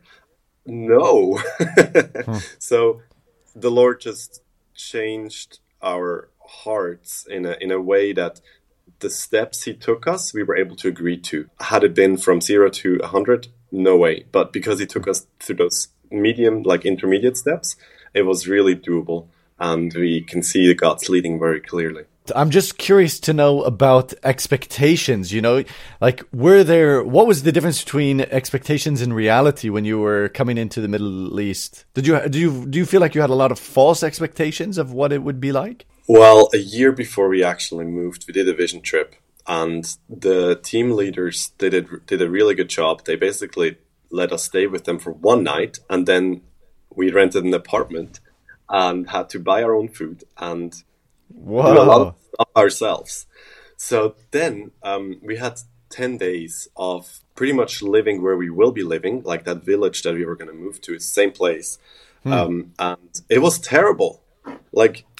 No. 0.66 1.38
hmm. 1.60 2.38
So 2.60 3.02
the 3.56 3.72
Lord 3.72 4.00
just 4.00 4.42
changed 4.74 5.60
our 5.82 6.30
hearts 6.40 7.26
in 7.30 7.46
a 7.46 7.58
in 7.60 7.72
a 7.72 7.82
way 7.82 8.14
that 8.14 8.40
the 9.00 9.10
steps 9.10 9.64
he 9.64 9.74
took 9.74 10.08
us, 10.08 10.34
we 10.34 10.44
were 10.44 10.58
able 10.58 10.76
to 10.78 10.88
agree 10.88 11.18
to. 11.22 11.50
Had 11.60 11.84
it 11.84 11.94
been 11.94 12.18
from 12.18 12.42
zero 12.42 12.70
to 12.70 12.98
100, 13.00 13.48
no 13.72 13.98
way. 13.98 14.26
But 14.32 14.54
because 14.54 14.80
he 14.80 14.86
took 14.86 15.08
us 15.08 15.28
through 15.40 15.56
those 15.56 15.90
medium, 16.12 16.64
like 16.64 16.86
intermediate 16.86 17.38
steps, 17.38 17.76
it 18.14 18.24
was 18.24 18.48
really 18.48 18.76
doable. 18.76 19.28
And 19.60 19.94
we 19.94 20.22
can 20.22 20.44
see 20.44 20.74
God's 20.74 21.10
leading 21.10 21.40
very 21.40 21.60
clearly. 21.60 22.04
I'm 22.36 22.50
just 22.50 22.78
curious 22.78 23.20
to 23.22 23.34
know 23.34 23.64
about 23.64 24.14
expectations. 24.24 25.32
You 25.32 25.42
know, 25.42 25.64
like 26.02 26.24
were 26.34 26.64
there? 26.64 27.04
What 27.04 27.28
was 27.28 27.44
the 27.44 27.52
difference 27.52 27.84
between 27.84 28.22
expectations 28.22 29.02
and 29.02 29.16
reality 29.16 29.70
when 29.70 29.86
you 29.86 30.00
were 30.00 30.30
coming 30.30 30.58
into 30.58 30.82
the 30.82 30.88
Middle 30.88 31.40
East? 31.40 31.86
Did 31.94 32.06
you 32.06 32.28
do 32.28 32.40
you 32.40 32.66
do 32.66 32.80
you 32.80 32.86
feel 32.86 33.02
like 33.02 33.16
you 33.16 33.22
had 33.22 33.30
a 33.30 33.36
lot 33.36 33.52
of 33.52 33.60
false 33.60 34.04
expectations 34.04 34.78
of 34.78 34.92
what 34.92 35.12
it 35.12 35.24
would 35.24 35.40
be 35.40 35.52
like? 35.52 35.86
Well, 36.08 36.50
a 36.54 36.58
year 36.58 36.92
before 36.92 37.28
we 37.28 37.44
actually 37.44 37.86
moved, 37.86 38.26
we 38.28 38.34
did 38.34 38.48
a 38.48 38.54
vision 38.54 38.82
trip, 38.82 39.16
and 39.46 39.86
the 40.10 40.56
team 40.56 40.92
leaders 40.92 41.52
did 41.58 41.74
it, 41.74 42.06
did 42.06 42.22
a 42.22 42.30
really 42.30 42.56
good 42.56 42.70
job. 42.70 43.04
They 43.04 43.18
basically 43.18 43.78
let 44.10 44.32
us 44.32 44.46
stay 44.46 44.68
with 44.68 44.86
them 44.86 45.00
for 45.00 45.12
one 45.12 45.44
night, 45.44 45.80
and 45.90 46.08
then 46.08 46.42
we 46.96 47.12
rented 47.12 47.44
an 47.44 47.54
apartment 47.54 48.22
and 48.70 49.10
had 49.10 49.30
to 49.30 49.40
buy 49.40 49.64
our 49.64 49.76
own 49.76 49.90
food 49.90 50.24
and 50.38 50.84
Whoa. 51.30 51.74
do 51.74 51.82
a 51.82 51.84
lot 51.84 52.02
of 52.08 52.16
stuff 52.34 52.48
ourselves. 52.56 53.26
So 53.76 54.16
then 54.32 54.72
um, 54.84 55.20
we 55.22 55.38
had 55.38 55.60
10 55.90 56.18
days 56.18 56.68
of 56.76 57.20
pretty 57.36 57.54
much 57.54 57.82
living 57.82 58.22
where 58.22 58.36
we 58.36 58.50
will 58.50 58.72
be 58.72 58.84
living, 58.84 59.24
like 59.24 59.46
that 59.46 59.64
village 59.64 60.04
that 60.04 60.16
we 60.16 60.26
were 60.26 60.36
going 60.36 60.50
to 60.50 60.54
move 60.54 60.82
to, 60.82 61.00
same 61.00 61.32
place. 61.32 61.78
Hmm. 62.24 62.34
Um, 62.34 62.74
and 62.80 63.22
it 63.30 63.40
was 63.40 63.60
terrible. 63.60 64.24
Like, 64.72 65.06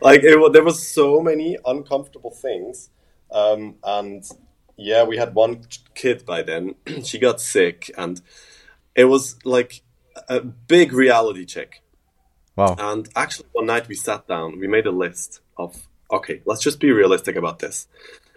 like 0.00 0.22
it, 0.22 0.52
there 0.52 0.64
was 0.64 0.86
so 0.86 1.20
many 1.20 1.56
uncomfortable 1.64 2.30
things, 2.30 2.90
um, 3.30 3.76
and 3.84 4.24
yeah, 4.76 5.04
we 5.04 5.16
had 5.16 5.34
one 5.34 5.64
kid 5.94 6.24
by 6.24 6.42
then. 6.42 6.74
she 7.04 7.18
got 7.18 7.40
sick, 7.40 7.90
and 7.96 8.20
it 8.94 9.04
was 9.04 9.36
like 9.44 9.82
a 10.28 10.40
big 10.40 10.92
reality 10.92 11.44
check. 11.44 11.82
Wow! 12.56 12.74
And 12.78 13.08
actually, 13.14 13.48
one 13.52 13.66
night 13.66 13.88
we 13.88 13.94
sat 13.94 14.26
down. 14.26 14.58
We 14.58 14.66
made 14.66 14.86
a 14.86 14.90
list 14.90 15.40
of 15.56 15.86
okay, 16.10 16.42
let's 16.44 16.62
just 16.62 16.80
be 16.80 16.90
realistic 16.90 17.36
about 17.36 17.58
this. 17.60 17.86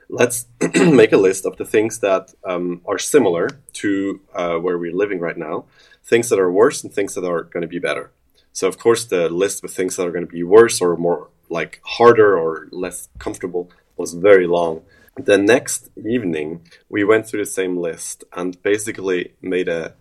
Let's 0.10 0.45
make 0.75 1.12
a 1.12 1.17
list 1.17 1.45
of 1.45 1.57
the 1.57 1.65
things 1.65 2.00
that 2.00 2.33
um, 2.43 2.81
are 2.86 3.00
similar 3.00 3.50
to 3.74 4.22
uh, 4.33 4.55
where 4.57 4.77
we're 4.77 4.95
living 4.95 5.19
right 5.19 5.38
now, 5.38 5.65
things 6.03 6.29
that 6.29 6.39
are 6.39 6.51
worse 6.51 6.83
and 6.83 6.93
things 6.93 7.15
that 7.15 7.25
are 7.25 7.43
going 7.43 7.62
to 7.62 7.67
be 7.67 7.79
better. 7.79 8.12
So, 8.51 8.67
of 8.67 8.77
course, 8.77 9.05
the 9.05 9.29
list 9.29 9.63
with 9.63 9.75
things 9.75 9.95
that 9.95 10.05
are 10.05 10.12
going 10.12 10.25
to 10.25 10.31
be 10.31 10.43
worse 10.43 10.81
or 10.81 10.95
more 10.95 11.29
like 11.50 11.81
harder 11.83 12.38
or 12.38 12.67
less 12.72 13.10
comfortable 13.19 13.72
was 13.98 14.13
very 14.13 14.48
long. 14.48 14.83
The 15.15 15.38
next 15.38 15.89
evening, 15.98 16.67
we 16.89 17.03
went 17.03 17.27
through 17.27 17.41
the 17.45 17.51
same 17.51 17.77
list 17.77 18.24
and 18.33 18.62
basically 18.63 19.33
made 19.41 19.67
a 19.67 19.95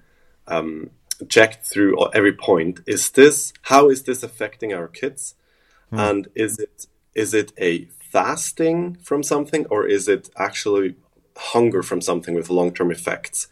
um, 0.46 0.90
checked 1.28 1.66
through 1.66 2.10
every 2.12 2.32
point. 2.32 2.80
Is 2.86 3.10
this 3.10 3.52
how 3.62 3.90
is 3.90 4.02
this 4.04 4.22
affecting 4.22 4.72
our 4.72 4.88
kids? 4.88 5.34
Hmm. 5.90 5.98
And 5.98 6.28
is 6.34 6.58
it 6.58 6.86
is 7.14 7.34
it 7.34 7.52
a 7.58 7.88
fasting 8.12 8.96
from 9.02 9.22
something 9.22 9.66
or 9.66 9.86
is 9.86 10.06
it 10.06 10.28
actually 10.36 10.94
hunger 11.36 11.82
from 11.82 12.00
something 12.00 12.34
with 12.34 12.50
long 12.50 12.72
term 12.72 12.90
effects? 12.90 13.48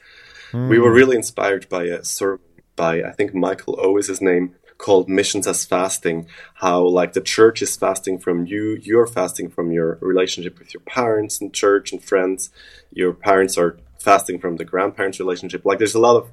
Mm. 0.52 0.69
We 0.69 0.79
were 0.79 0.90
hmm. 0.90 0.97
really 0.97 1.17
inspired 1.17 1.69
by 1.69 1.85
a 1.85 2.05
sermon 2.05 2.40
by 2.76 3.02
I 3.02 3.12
think 3.12 3.35
Michael 3.35 3.76
O 3.81 3.97
is 3.97 4.07
his 4.07 4.21
name 4.21 4.55
called 4.79 5.09
Missions 5.09 5.47
as 5.47 5.64
Fasting. 5.64 6.26
How 6.55 6.83
like 6.83 7.12
the 7.12 7.21
church 7.21 7.62
is 7.62 7.76
fasting 7.76 8.19
from 8.19 8.47
you, 8.47 8.79
you're 8.83 9.07
fasting 9.07 9.49
from 9.50 9.73
your 9.73 9.99
relationship 10.00 10.59
with 10.59 10.73
your 10.75 10.83
parents 10.83 11.40
and 11.40 11.52
church 11.52 11.93
and 11.93 12.02
friends. 12.02 12.50
Your 12.93 13.12
parents 13.12 13.57
are 13.59 13.79
fasting 13.99 14.38
from 14.40 14.57
the 14.57 14.64
grandparents' 14.64 15.21
relationship. 15.21 15.64
Like 15.64 15.79
there's 15.79 15.95
a 15.95 16.00
lot 16.09 16.17
of 16.17 16.31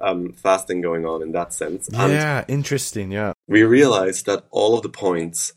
um, 0.00 0.32
fasting 0.32 0.80
going 0.80 1.04
on 1.06 1.22
in 1.22 1.32
that 1.32 1.52
sense. 1.52 1.88
And 1.88 2.12
yeah, 2.12 2.44
interesting. 2.48 3.12
Yeah, 3.12 3.32
we 3.46 3.62
realized 3.62 4.26
that 4.26 4.44
all 4.50 4.76
of 4.76 4.82
the 4.82 4.88
points 4.88 5.52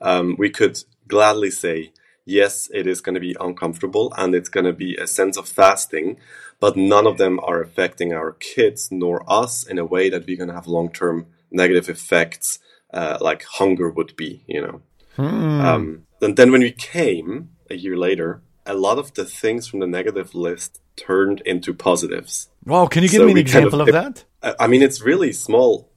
um, 0.00 0.36
we 0.38 0.50
could 0.50 0.82
gladly 1.08 1.50
say 1.50 1.92
yes, 2.24 2.70
it 2.72 2.86
is 2.86 3.00
going 3.00 3.14
to 3.14 3.20
be 3.20 3.36
uncomfortable 3.40 4.12
and 4.16 4.34
it's 4.34 4.48
going 4.48 4.66
to 4.66 4.72
be 4.72 4.96
a 4.96 5.06
sense 5.06 5.36
of 5.36 5.48
fasting, 5.48 6.18
but 6.60 6.76
none 6.76 7.06
of 7.06 7.18
them 7.18 7.38
are 7.40 7.60
affecting 7.60 8.12
our 8.12 8.32
kids 8.32 8.88
nor 8.90 9.24
us 9.30 9.64
in 9.64 9.78
a 9.78 9.84
way 9.84 10.08
that 10.08 10.26
we're 10.26 10.36
going 10.36 10.48
to 10.48 10.54
have 10.54 10.66
long 10.66 10.90
term 10.90 11.26
negative 11.50 11.88
effects 11.88 12.58
uh, 12.92 13.18
like 13.20 13.44
hunger 13.44 13.90
would 13.90 14.16
be, 14.16 14.44
you 14.46 14.60
know. 14.60 14.80
Hmm. 15.16 15.60
Um, 15.60 16.06
and 16.20 16.36
then 16.36 16.50
when 16.50 16.62
we 16.62 16.72
came 16.72 17.50
a 17.70 17.76
year 17.76 17.96
later, 17.96 18.42
a 18.66 18.74
lot 18.74 18.98
of 18.98 19.14
the 19.14 19.24
things 19.24 19.66
from 19.68 19.80
the 19.80 19.86
negative 19.86 20.34
list 20.34 20.80
turned 20.96 21.40
into 21.42 21.74
positives. 21.74 22.48
Wow, 22.64 22.86
can 22.86 23.02
you 23.02 23.08
give 23.08 23.20
so 23.20 23.26
me 23.26 23.32
an 23.32 23.38
example 23.38 23.80
of, 23.80 23.88
of 23.88 23.94
that? 23.94 24.24
I 24.58 24.66
mean, 24.66 24.82
it's 24.82 25.00
really 25.00 25.32
small 25.32 25.90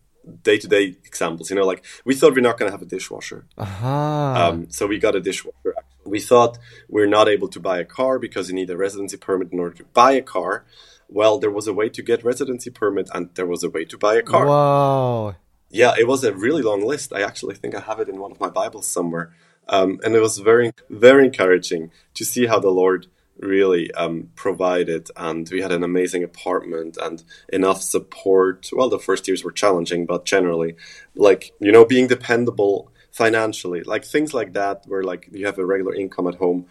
day 0.44 0.58
to 0.58 0.68
day 0.68 0.96
examples. 1.06 1.50
You 1.50 1.56
know, 1.56 1.66
like 1.66 1.84
we 2.06 2.16
thought 2.16 2.34
we're 2.34 2.42
not 2.42 2.58
going 2.58 2.70
to 2.70 2.74
have 2.74 2.82
a 2.82 2.86
dishwasher. 2.86 3.46
Uh-huh. 3.58 3.88
Um, 3.88 4.70
so 4.70 4.88
we 4.88 5.00
got 5.00 5.16
a 5.16 5.20
dishwasher. 5.20 5.76
We 6.06 6.20
thought 6.20 6.58
we're 6.88 7.08
not 7.08 7.28
able 7.28 7.50
to 7.50 7.60
buy 7.60 7.80
a 7.80 7.86
car 7.86 8.20
because 8.20 8.50
you 8.50 8.56
need 8.56 8.70
a 8.70 8.78
residency 8.78 9.18
permit 9.18 9.52
in 9.52 9.60
order 9.60 9.76
to 9.76 9.84
buy 9.86 10.14
a 10.14 10.22
car. 10.22 10.66
Well, 11.10 11.40
there 11.40 11.52
was 11.52 11.68
a 11.68 11.74
way 11.74 11.90
to 11.90 12.02
get 12.02 12.24
residency 12.24 12.70
permit 12.70 13.10
and 13.14 13.30
there 13.36 13.46
was 13.46 13.64
a 13.64 13.70
way 13.70 13.86
to 13.86 13.98
buy 13.98 14.16
a 14.16 14.22
car. 14.22 14.46
Wow. 14.46 15.36
Yeah, 15.70 15.94
it 15.98 16.08
was 16.08 16.24
a 16.24 16.34
really 16.34 16.62
long 16.62 16.82
list. 16.86 17.12
I 17.14 17.22
actually 17.22 17.56
think 17.56 17.76
I 17.76 17.82
have 17.82 18.00
it 18.00 18.10
in 18.10 18.20
one 18.20 18.32
of 18.32 18.40
my 18.40 18.50
Bibles 18.50 18.88
somewhere. 18.88 19.34
Um, 19.70 20.00
and 20.04 20.16
it 20.16 20.22
was 20.22 20.38
very, 20.38 20.72
very 20.90 21.26
encouraging 21.26 21.92
to 22.14 22.24
see 22.24 22.46
how 22.46 22.60
the 22.60 22.70
Lord 22.70 23.08
really 23.39 23.91
um, 23.94 24.29
provided. 24.36 25.10
And 25.15 25.48
we 25.50 25.62
had 25.62 25.72
an 25.72 25.84
amazing 25.84 26.24
apartment 26.24 26.98
and 27.01 27.24
enough 27.50 27.82
support. 27.82 28.70
Well, 28.74 28.89
the 28.89 29.00
first 29.00 29.27
years 29.27 29.44
were 29.44 29.51
challenging, 29.51 30.06
but 30.06 30.25
generally, 30.25 30.75
like, 31.15 31.51
you 31.60 31.72
know, 31.72 31.86
being 31.86 32.08
dependable 32.08 32.91
financially, 33.12 33.84
like 33.84 34.06
things 34.06 34.34
like 34.34 34.53
that, 34.53 34.84
where 34.88 35.03
like 35.03 35.29
you 35.32 35.46
have 35.46 35.58
a 35.58 35.65
regular 35.65 35.96
income 35.96 36.27
at 36.27 36.36
home. 36.36 36.65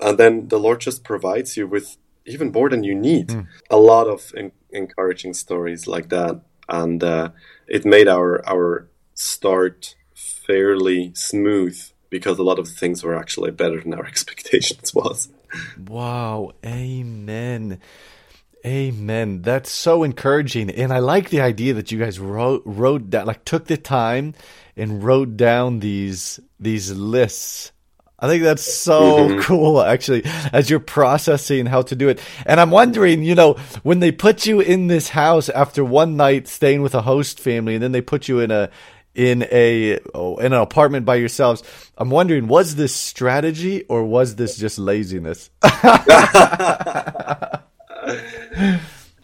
And 0.00 0.18
then 0.18 0.48
the 0.48 0.58
Lord 0.58 0.80
just 0.80 1.04
provides 1.04 1.56
you 1.56 1.66
with 1.66 1.96
even 2.26 2.52
more 2.52 2.68
than 2.68 2.84
you 2.84 2.94
need. 2.94 3.28
Mm. 3.28 3.46
A 3.70 3.76
lot 3.76 4.06
of 4.06 4.32
in- 4.36 4.52
encouraging 4.70 5.34
stories 5.34 5.86
like 5.86 6.08
that. 6.08 6.40
And 6.68 7.02
uh, 7.04 7.30
it 7.68 7.84
made 7.84 8.08
our, 8.08 8.46
our 8.48 8.88
start 9.14 9.94
fairly 10.14 11.12
smooth 11.14 11.78
because 12.10 12.38
a 12.38 12.42
lot 12.42 12.58
of 12.58 12.68
things 12.68 13.02
were 13.02 13.16
actually 13.16 13.50
better 13.50 13.80
than 13.80 13.94
our 13.94 14.06
expectations 14.12 14.94
was. 14.94 15.28
Wow, 15.86 16.52
amen. 16.64 17.80
Amen. 18.66 19.42
That's 19.42 19.70
so 19.70 20.04
encouraging. 20.04 20.70
And 20.70 20.92
I 20.92 20.98
like 20.98 21.28
the 21.28 21.42
idea 21.42 21.74
that 21.74 21.92
you 21.92 21.98
guys 21.98 22.18
wrote 22.18 22.62
wrote 22.64 23.10
down 23.10 23.26
like 23.26 23.44
took 23.44 23.66
the 23.66 23.76
time 23.76 24.34
and 24.74 25.02
wrote 25.02 25.36
down 25.36 25.80
these 25.80 26.40
these 26.58 26.90
lists. 26.90 27.72
I 28.18 28.26
think 28.26 28.42
that's 28.42 28.62
so 28.62 29.28
mm-hmm. 29.28 29.40
cool 29.40 29.82
actually 29.82 30.22
as 30.50 30.70
you're 30.70 30.80
processing 30.80 31.66
how 31.66 31.82
to 31.82 31.94
do 31.94 32.08
it. 32.08 32.20
And 32.46 32.58
I'm 32.58 32.70
wondering, 32.70 33.22
you 33.22 33.34
know, 33.34 33.54
when 33.82 34.00
they 34.00 34.12
put 34.12 34.46
you 34.46 34.60
in 34.60 34.86
this 34.86 35.10
house 35.10 35.50
after 35.50 35.84
one 35.84 36.16
night 36.16 36.48
staying 36.48 36.80
with 36.80 36.94
a 36.94 37.02
host 37.02 37.38
family 37.38 37.74
and 37.74 37.82
then 37.82 37.92
they 37.92 38.00
put 38.00 38.28
you 38.28 38.40
in 38.40 38.50
a 38.50 38.70
in 39.14 39.46
a 39.50 39.98
oh, 40.14 40.36
in 40.36 40.52
an 40.52 40.60
apartment 40.60 41.06
by 41.06 41.16
yourselves. 41.16 41.62
I'm 41.96 42.10
wondering, 42.10 42.48
was 42.48 42.76
this 42.76 42.94
strategy 42.94 43.84
or 43.84 44.04
was 44.04 44.36
this 44.36 44.56
just 44.56 44.78
laziness? 44.78 45.50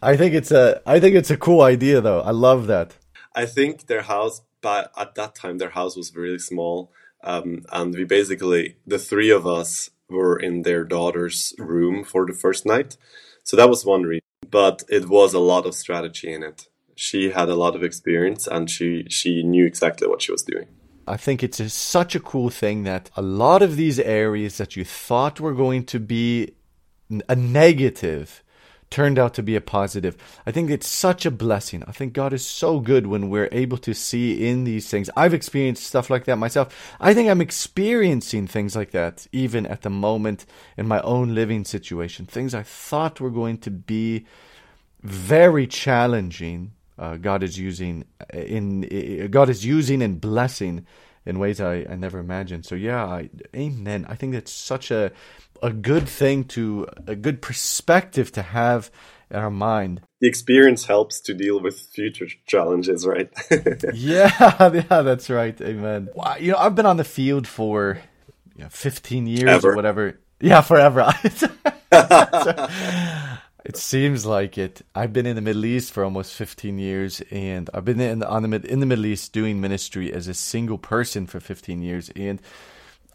I 0.02 0.16
think 0.16 0.34
it's 0.34 0.50
a 0.50 0.80
I 0.86 1.00
think 1.00 1.16
it's 1.16 1.30
a 1.30 1.36
cool 1.36 1.62
idea 1.62 2.00
though. 2.00 2.20
I 2.20 2.30
love 2.30 2.66
that. 2.68 2.96
I 3.34 3.46
think 3.46 3.86
their 3.86 4.02
house, 4.02 4.42
but 4.60 4.92
at 4.96 5.14
that 5.16 5.34
time 5.34 5.58
their 5.58 5.70
house 5.70 5.96
was 5.96 6.14
really 6.14 6.38
small, 6.38 6.92
um, 7.22 7.64
and 7.72 7.94
we 7.94 8.04
basically 8.04 8.76
the 8.86 8.98
three 8.98 9.30
of 9.30 9.46
us 9.46 9.90
were 10.08 10.38
in 10.38 10.62
their 10.62 10.84
daughter's 10.84 11.54
room 11.58 12.04
for 12.04 12.26
the 12.26 12.32
first 12.32 12.66
night. 12.66 12.96
So 13.44 13.56
that 13.56 13.68
was 13.68 13.84
one 13.84 14.02
reason, 14.02 14.24
but 14.48 14.82
it 14.88 15.08
was 15.08 15.34
a 15.34 15.38
lot 15.38 15.66
of 15.66 15.74
strategy 15.74 16.32
in 16.32 16.42
it. 16.42 16.68
She 17.02 17.30
had 17.30 17.48
a 17.48 17.54
lot 17.54 17.74
of 17.74 17.82
experience, 17.82 18.46
and 18.46 18.68
she 18.68 19.06
she 19.08 19.42
knew 19.42 19.64
exactly 19.64 20.06
what 20.06 20.20
she 20.20 20.32
was 20.32 20.42
doing. 20.42 20.66
I 21.06 21.16
think 21.16 21.42
it's 21.42 21.58
a, 21.58 21.70
such 21.70 22.14
a 22.14 22.20
cool 22.20 22.50
thing 22.50 22.82
that 22.84 23.08
a 23.16 23.22
lot 23.22 23.62
of 23.62 23.76
these 23.76 23.98
areas 23.98 24.58
that 24.58 24.76
you 24.76 24.84
thought 24.84 25.40
were 25.40 25.54
going 25.54 25.84
to 25.86 25.98
be 25.98 26.52
a 27.26 27.34
negative 27.34 28.44
turned 28.90 29.18
out 29.18 29.32
to 29.34 29.42
be 29.42 29.56
a 29.56 29.62
positive. 29.62 30.14
I 30.44 30.52
think 30.52 30.68
it's 30.68 30.86
such 30.86 31.24
a 31.24 31.30
blessing. 31.30 31.82
I 31.86 31.92
think 31.92 32.12
God 32.12 32.34
is 32.34 32.44
so 32.44 32.80
good 32.80 33.06
when 33.06 33.30
we're 33.30 33.48
able 33.50 33.78
to 33.78 33.94
see 33.94 34.46
in 34.46 34.64
these 34.64 34.90
things. 34.90 35.08
I've 35.16 35.32
experienced 35.32 35.84
stuff 35.84 36.10
like 36.10 36.26
that 36.26 36.36
myself. 36.36 36.68
I 37.00 37.14
think 37.14 37.30
I'm 37.30 37.40
experiencing 37.40 38.46
things 38.46 38.76
like 38.76 38.90
that 38.90 39.26
even 39.32 39.64
at 39.64 39.80
the 39.80 39.90
moment 39.90 40.44
in 40.76 40.86
my 40.86 41.00
own 41.00 41.34
living 41.34 41.64
situation. 41.64 42.26
Things 42.26 42.52
I 42.54 42.62
thought 42.62 43.20
were 43.20 43.30
going 43.30 43.56
to 43.58 43.70
be 43.70 44.26
very 45.02 45.66
challenging. 45.66 46.72
Uh, 47.00 47.16
God 47.16 47.42
is 47.42 47.58
using 47.58 48.04
in, 48.32 48.84
in 48.84 49.30
God 49.30 49.48
is 49.48 49.64
using 49.64 50.02
and 50.02 50.20
blessing 50.20 50.86
in 51.24 51.38
ways 51.38 51.60
I, 51.60 51.86
I 51.88 51.96
never 51.96 52.18
imagined. 52.18 52.66
So 52.66 52.74
yeah, 52.74 53.04
I, 53.04 53.30
amen. 53.56 54.06
I 54.08 54.14
think 54.14 54.34
that's 54.34 54.52
such 54.52 54.90
a 54.90 55.10
a 55.62 55.72
good 55.72 56.08
thing 56.08 56.44
to 56.44 56.86
a 57.06 57.16
good 57.16 57.40
perspective 57.40 58.30
to 58.32 58.42
have 58.42 58.90
in 59.30 59.36
our 59.36 59.50
mind. 59.50 60.02
The 60.20 60.28
experience 60.28 60.84
helps 60.84 61.20
to 61.22 61.34
deal 61.34 61.60
with 61.60 61.80
future 61.80 62.26
challenges, 62.46 63.06
right? 63.06 63.30
yeah, 63.94 64.70
yeah, 64.90 65.02
that's 65.02 65.30
right. 65.30 65.58
Amen. 65.60 66.10
Wow, 66.14 66.36
you 66.38 66.52
know, 66.52 66.58
I've 66.58 66.74
been 66.74 66.86
on 66.86 66.98
the 66.98 67.04
field 67.04 67.48
for 67.48 67.98
you 68.56 68.64
know, 68.64 68.70
15 68.70 69.26
years 69.26 69.48
Ever. 69.48 69.72
or 69.72 69.76
whatever. 69.76 70.20
Yeah, 70.38 70.60
forever. 70.60 71.10
it 73.64 73.76
seems 73.76 74.24
like 74.24 74.56
it. 74.56 74.82
I've 74.94 75.12
been 75.12 75.26
in 75.26 75.36
the 75.36 75.42
Middle 75.42 75.64
East 75.64 75.92
for 75.92 76.04
almost 76.04 76.34
15 76.34 76.78
years, 76.78 77.20
and 77.30 77.68
I've 77.74 77.84
been 77.84 78.00
in 78.00 78.20
the, 78.20 78.28
on 78.28 78.48
the 78.48 78.66
in 78.66 78.80
the 78.80 78.86
Middle 78.86 79.06
East 79.06 79.32
doing 79.32 79.60
ministry 79.60 80.12
as 80.12 80.28
a 80.28 80.34
single 80.34 80.78
person 80.78 81.26
for 81.26 81.40
15 81.40 81.82
years, 81.82 82.10
and 82.16 82.40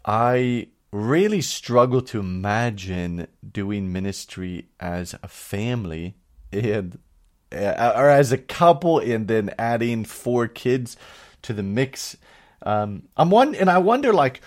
I 0.04 0.68
really 0.92 1.40
struggle 1.40 2.00
to 2.00 2.20
imagine 2.20 3.26
doing 3.52 3.92
ministry 3.92 4.68
as 4.80 5.14
a 5.22 5.28
family 5.28 6.14
and 6.52 6.98
uh, 7.52 7.92
or 7.96 8.08
as 8.08 8.32
a 8.32 8.38
couple 8.38 8.98
and 8.98 9.28
then 9.28 9.52
adding 9.58 10.04
four 10.04 10.48
kids 10.48 10.96
to 11.42 11.52
the 11.52 11.62
mix 11.62 12.16
um 12.62 13.02
i'm 13.16 13.30
one 13.30 13.54
and 13.54 13.68
i 13.68 13.78
wonder 13.78 14.12
like 14.12 14.40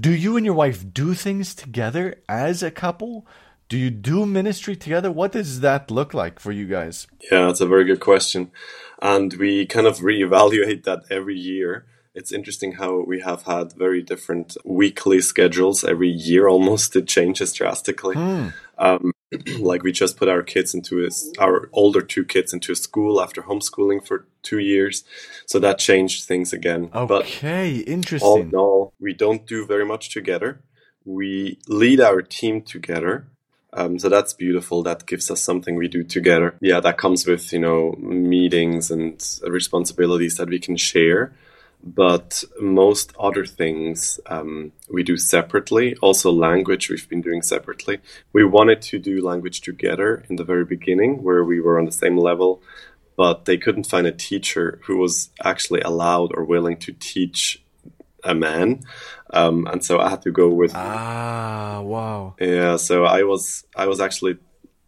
do 0.00 0.12
you 0.14 0.36
and 0.36 0.46
your 0.46 0.54
wife 0.54 0.84
do 0.92 1.14
things 1.14 1.54
together 1.54 2.14
as 2.28 2.62
a 2.62 2.70
couple 2.70 3.26
do 3.70 3.78
you 3.78 3.88
do 3.88 4.26
ministry 4.26 4.74
together? 4.74 5.10
What 5.12 5.32
does 5.32 5.60
that 5.60 5.90
look 5.92 6.12
like 6.12 6.40
for 6.40 6.52
you 6.52 6.66
guys? 6.66 7.06
Yeah 7.30 7.46
that's 7.46 7.60
a 7.62 7.66
very 7.66 7.84
good 7.84 8.00
question. 8.00 8.50
And 9.00 9.32
we 9.34 9.64
kind 9.64 9.86
of 9.86 10.00
reevaluate 10.00 10.82
that 10.84 11.04
every 11.08 11.38
year. 11.38 11.86
It's 12.12 12.32
interesting 12.32 12.72
how 12.72 13.04
we 13.06 13.20
have 13.20 13.44
had 13.44 13.72
very 13.72 14.02
different 14.02 14.56
weekly 14.64 15.20
schedules 15.20 15.84
every 15.84 16.10
year 16.10 16.48
almost. 16.48 16.96
It 16.96 17.06
changes 17.06 17.52
drastically. 17.52 18.16
Mm. 18.16 18.52
um, 18.76 19.12
like 19.60 19.84
we 19.84 19.92
just 19.92 20.16
put 20.16 20.28
our 20.28 20.42
kids 20.42 20.74
into 20.74 21.06
a, 21.06 21.10
our 21.38 21.70
older 21.72 22.00
two 22.02 22.24
kids 22.24 22.52
into 22.52 22.72
a 22.72 22.76
school 22.76 23.22
after 23.22 23.42
homeschooling 23.42 24.04
for 24.04 24.26
two 24.42 24.58
years. 24.58 25.04
So 25.46 25.60
that 25.60 25.78
changed 25.78 26.24
things 26.24 26.52
again. 26.52 26.90
Okay 26.92 27.06
but 27.06 27.88
interesting 27.88 28.28
all 28.28 28.40
in 28.40 28.54
all 28.56 28.94
we 28.98 29.14
don't 29.14 29.46
do 29.46 29.64
very 29.64 29.86
much 29.86 30.12
together. 30.12 30.60
We 31.04 31.60
lead 31.68 32.00
our 32.00 32.20
team 32.20 32.62
together 32.62 33.28
um, 33.72 33.98
so 33.98 34.08
that's 34.08 34.32
beautiful. 34.32 34.82
That 34.82 35.06
gives 35.06 35.30
us 35.30 35.40
something 35.40 35.76
we 35.76 35.88
do 35.88 36.02
together. 36.02 36.56
Yeah, 36.60 36.80
that 36.80 36.98
comes 36.98 37.26
with, 37.26 37.52
you 37.52 37.58
know, 37.58 37.92
meetings 37.98 38.90
and 38.90 39.22
responsibilities 39.42 40.36
that 40.36 40.48
we 40.48 40.58
can 40.58 40.76
share 40.76 41.32
but 41.82 42.44
most 42.60 43.12
other 43.18 43.46
things 43.46 44.20
um, 44.26 44.72
we 44.90 45.02
do 45.02 45.16
separately. 45.16 45.96
Also, 46.02 46.30
language 46.30 46.90
we've 46.90 47.08
been 47.08 47.22
doing 47.22 47.42
separately. 47.42 47.98
We 48.32 48.44
wanted 48.44 48.82
to 48.82 48.98
do 48.98 49.22
language 49.22 49.60
together 49.60 50.24
in 50.28 50.36
the 50.36 50.44
very 50.44 50.64
beginning, 50.64 51.22
where 51.22 51.44
we 51.44 51.60
were 51.60 51.78
on 51.78 51.86
the 51.86 51.92
same 51.92 52.16
level, 52.16 52.62
but 53.16 53.44
they 53.44 53.56
couldn't 53.56 53.86
find 53.86 54.06
a 54.06 54.12
teacher 54.12 54.80
who 54.84 54.98
was 54.98 55.30
actually 55.42 55.80
allowed 55.80 56.32
or 56.34 56.44
willing 56.44 56.76
to 56.78 56.92
teach 56.92 57.62
a 58.24 58.34
man, 58.34 58.82
um, 59.32 59.66
and 59.66 59.84
so 59.84 60.00
I 60.00 60.10
had 60.10 60.22
to 60.22 60.30
go 60.30 60.48
with. 60.48 60.72
Ah, 60.74 61.80
wow. 61.82 62.34
Yeah, 62.40 62.76
so 62.76 63.04
I 63.04 63.22
was 63.22 63.64
I 63.76 63.86
was 63.86 64.00
actually 64.00 64.38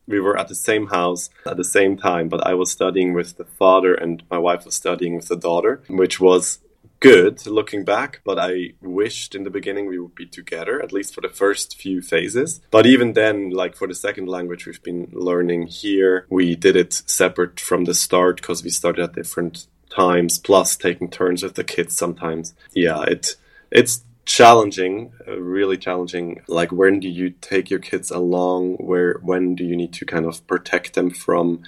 we 0.06 0.20
were 0.20 0.36
at 0.36 0.48
the 0.48 0.54
same 0.54 0.88
house 0.88 1.30
at 1.46 1.56
the 1.56 1.64
same 1.64 1.96
time, 1.96 2.28
but 2.28 2.46
I 2.46 2.54
was 2.54 2.70
studying 2.70 3.14
with 3.14 3.36
the 3.36 3.44
father 3.44 3.94
and 3.94 4.22
my 4.30 4.38
wife 4.38 4.64
was 4.64 4.74
studying 4.74 5.16
with 5.16 5.28
the 5.28 5.36
daughter, 5.36 5.82
which 5.88 6.20
was 6.20 6.58
good 7.02 7.46
looking 7.46 7.84
back, 7.84 8.20
but 8.24 8.38
I 8.38 8.74
wished 8.80 9.34
in 9.34 9.42
the 9.42 9.50
beginning 9.50 9.86
we 9.86 9.98
would 9.98 10.14
be 10.14 10.26
together, 10.26 10.80
at 10.80 10.92
least 10.92 11.14
for 11.14 11.20
the 11.20 11.28
first 11.28 11.80
few 11.80 12.00
phases. 12.00 12.60
But 12.70 12.86
even 12.86 13.12
then, 13.14 13.50
like 13.50 13.74
for 13.74 13.88
the 13.88 13.94
second 13.94 14.28
language 14.28 14.66
we've 14.66 14.82
been 14.82 15.08
learning 15.12 15.66
here, 15.66 16.26
we 16.30 16.54
did 16.54 16.76
it 16.76 16.92
separate 16.92 17.58
from 17.58 17.84
the 17.84 17.94
start 17.94 18.36
because 18.36 18.62
we 18.62 18.70
started 18.70 19.02
at 19.02 19.14
different 19.14 19.66
times, 19.94 20.38
plus 20.38 20.76
taking 20.76 21.10
turns 21.10 21.42
with 21.42 21.54
the 21.54 21.64
kids 21.64 21.94
sometimes. 21.94 22.54
Yeah, 22.72 23.02
it 23.02 23.36
it's 23.70 24.04
challenging 24.24 25.12
uh, 25.26 25.38
really 25.40 25.76
challenging 25.76 26.40
like 26.46 26.70
when 26.70 27.00
do 27.00 27.08
you 27.08 27.30
take 27.40 27.68
your 27.68 27.80
kids 27.80 28.08
along 28.08 28.74
where 28.76 29.18
when 29.20 29.56
do 29.56 29.64
you 29.64 29.74
need 29.74 29.92
to 29.92 30.06
kind 30.06 30.24
of 30.24 30.46
protect 30.46 30.94
them 30.94 31.10
from 31.10 31.60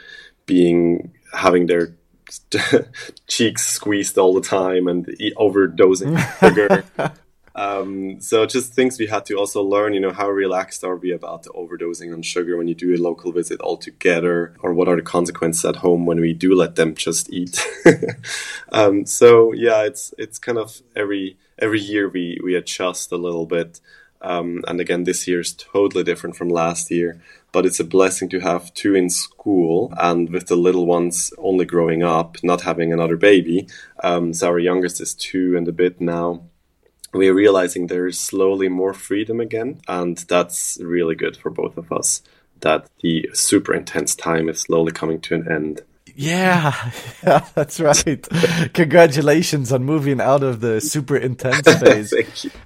being 0.47 1.13
having 1.33 1.67
their 1.67 1.97
cheeks 3.27 3.67
squeezed 3.67 4.19
all 4.19 4.35
the 4.35 4.41
time 4.41 4.89
and 4.89 5.07
overdosing 5.37 6.19
sugar. 6.41 6.85
Um, 7.55 8.21
so 8.21 8.47
just 8.47 8.73
things 8.73 8.99
we 8.99 9.07
had 9.07 9.27
to 9.27 9.37
also 9.37 9.63
learn, 9.63 9.95
you 9.95 10.01
know, 10.01 10.13
how 10.13 10.29
relaxed 10.29 10.83
are 10.85 10.97
we 10.97 11.13
about 11.13 11.45
the 11.45 11.51
overdosing 11.51 12.13
on 12.13 12.23
sugar 12.23 12.57
when 12.57 12.69
you 12.69 12.75
do 12.75 12.95
a 12.95 12.97
local 12.97 13.33
visit 13.33 13.61
all 13.61 13.77
together, 13.77 14.55
or 14.61 14.75
what 14.75 14.89
are 14.89 14.97
the 14.97 15.03
consequences 15.03 15.65
at 15.65 15.77
home 15.77 16.07
when 16.07 16.21
we 16.21 16.33
do 16.33 16.55
let 16.55 16.77
them 16.77 16.95
just 16.95 17.33
eat. 17.33 17.65
um, 18.73 19.07
so 19.07 19.53
yeah, 19.53 19.83
it's 19.83 20.13
it's 20.19 20.39
kind 20.39 20.59
of 20.59 20.83
every 20.97 21.37
every 21.59 21.81
year 21.81 22.09
we 22.09 22.41
we 22.43 22.55
adjust 22.55 23.13
a 23.13 23.17
little 23.17 23.47
bit. 23.47 23.81
Um, 24.21 24.65
and 24.67 24.81
again, 24.81 25.05
this 25.05 25.29
year 25.29 25.41
is 25.41 25.53
totally 25.53 26.03
different 26.03 26.35
from 26.35 26.49
last 26.49 26.91
year 26.91 27.21
but 27.55 27.65
it's 27.65 27.79
a 27.79 27.85
blessing 27.85 28.29
to 28.29 28.41
have 28.41 28.75
two 28.75 28.97
in 28.97 29.09
school 29.09 29.95
and 29.97 30.29
with 30.31 30.49
the 30.49 30.57
little 30.57 30.87
ones 30.87 31.33
only 31.39 31.65
growing 31.65 32.03
up, 32.03 32.37
not 32.43 32.63
having 32.63 32.93
another 32.93 33.17
baby. 33.17 33.69
Um, 34.03 34.35
so 34.35 34.49
our 34.49 34.59
youngest 34.59 35.01
is 35.01 35.15
two 35.15 35.57
and 35.57 35.69
a 35.69 35.73
bit 35.73 36.01
now. 36.01 36.43
We're 37.15 37.33
realizing 37.33 37.87
there's 37.87 38.19
slowly 38.19 38.69
more 38.69 38.93
freedom 38.93 39.41
again, 39.41 39.81
and 39.87 40.19
that's 40.19 40.79
really 40.83 41.15
good 41.15 41.37
for 41.37 41.49
both 41.49 41.77
of 41.77 41.93
us. 41.93 42.23
That 42.61 42.89
the 43.03 43.31
super 43.33 43.73
intense 43.73 44.15
time 44.17 44.49
is 44.49 44.61
slowly 44.61 44.93
coming 44.93 45.21
to 45.23 45.35
an 45.37 45.51
end. 45.51 45.83
Yeah, 46.17 46.91
yeah, 47.27 47.47
that's 47.55 47.81
right. 47.81 48.27
Congratulations 48.73 49.73
on 49.73 49.85
moving 49.85 50.21
out 50.21 50.43
of 50.43 50.61
the 50.61 50.81
super 50.81 51.17
intense 51.17 51.69
phase. 51.81 52.13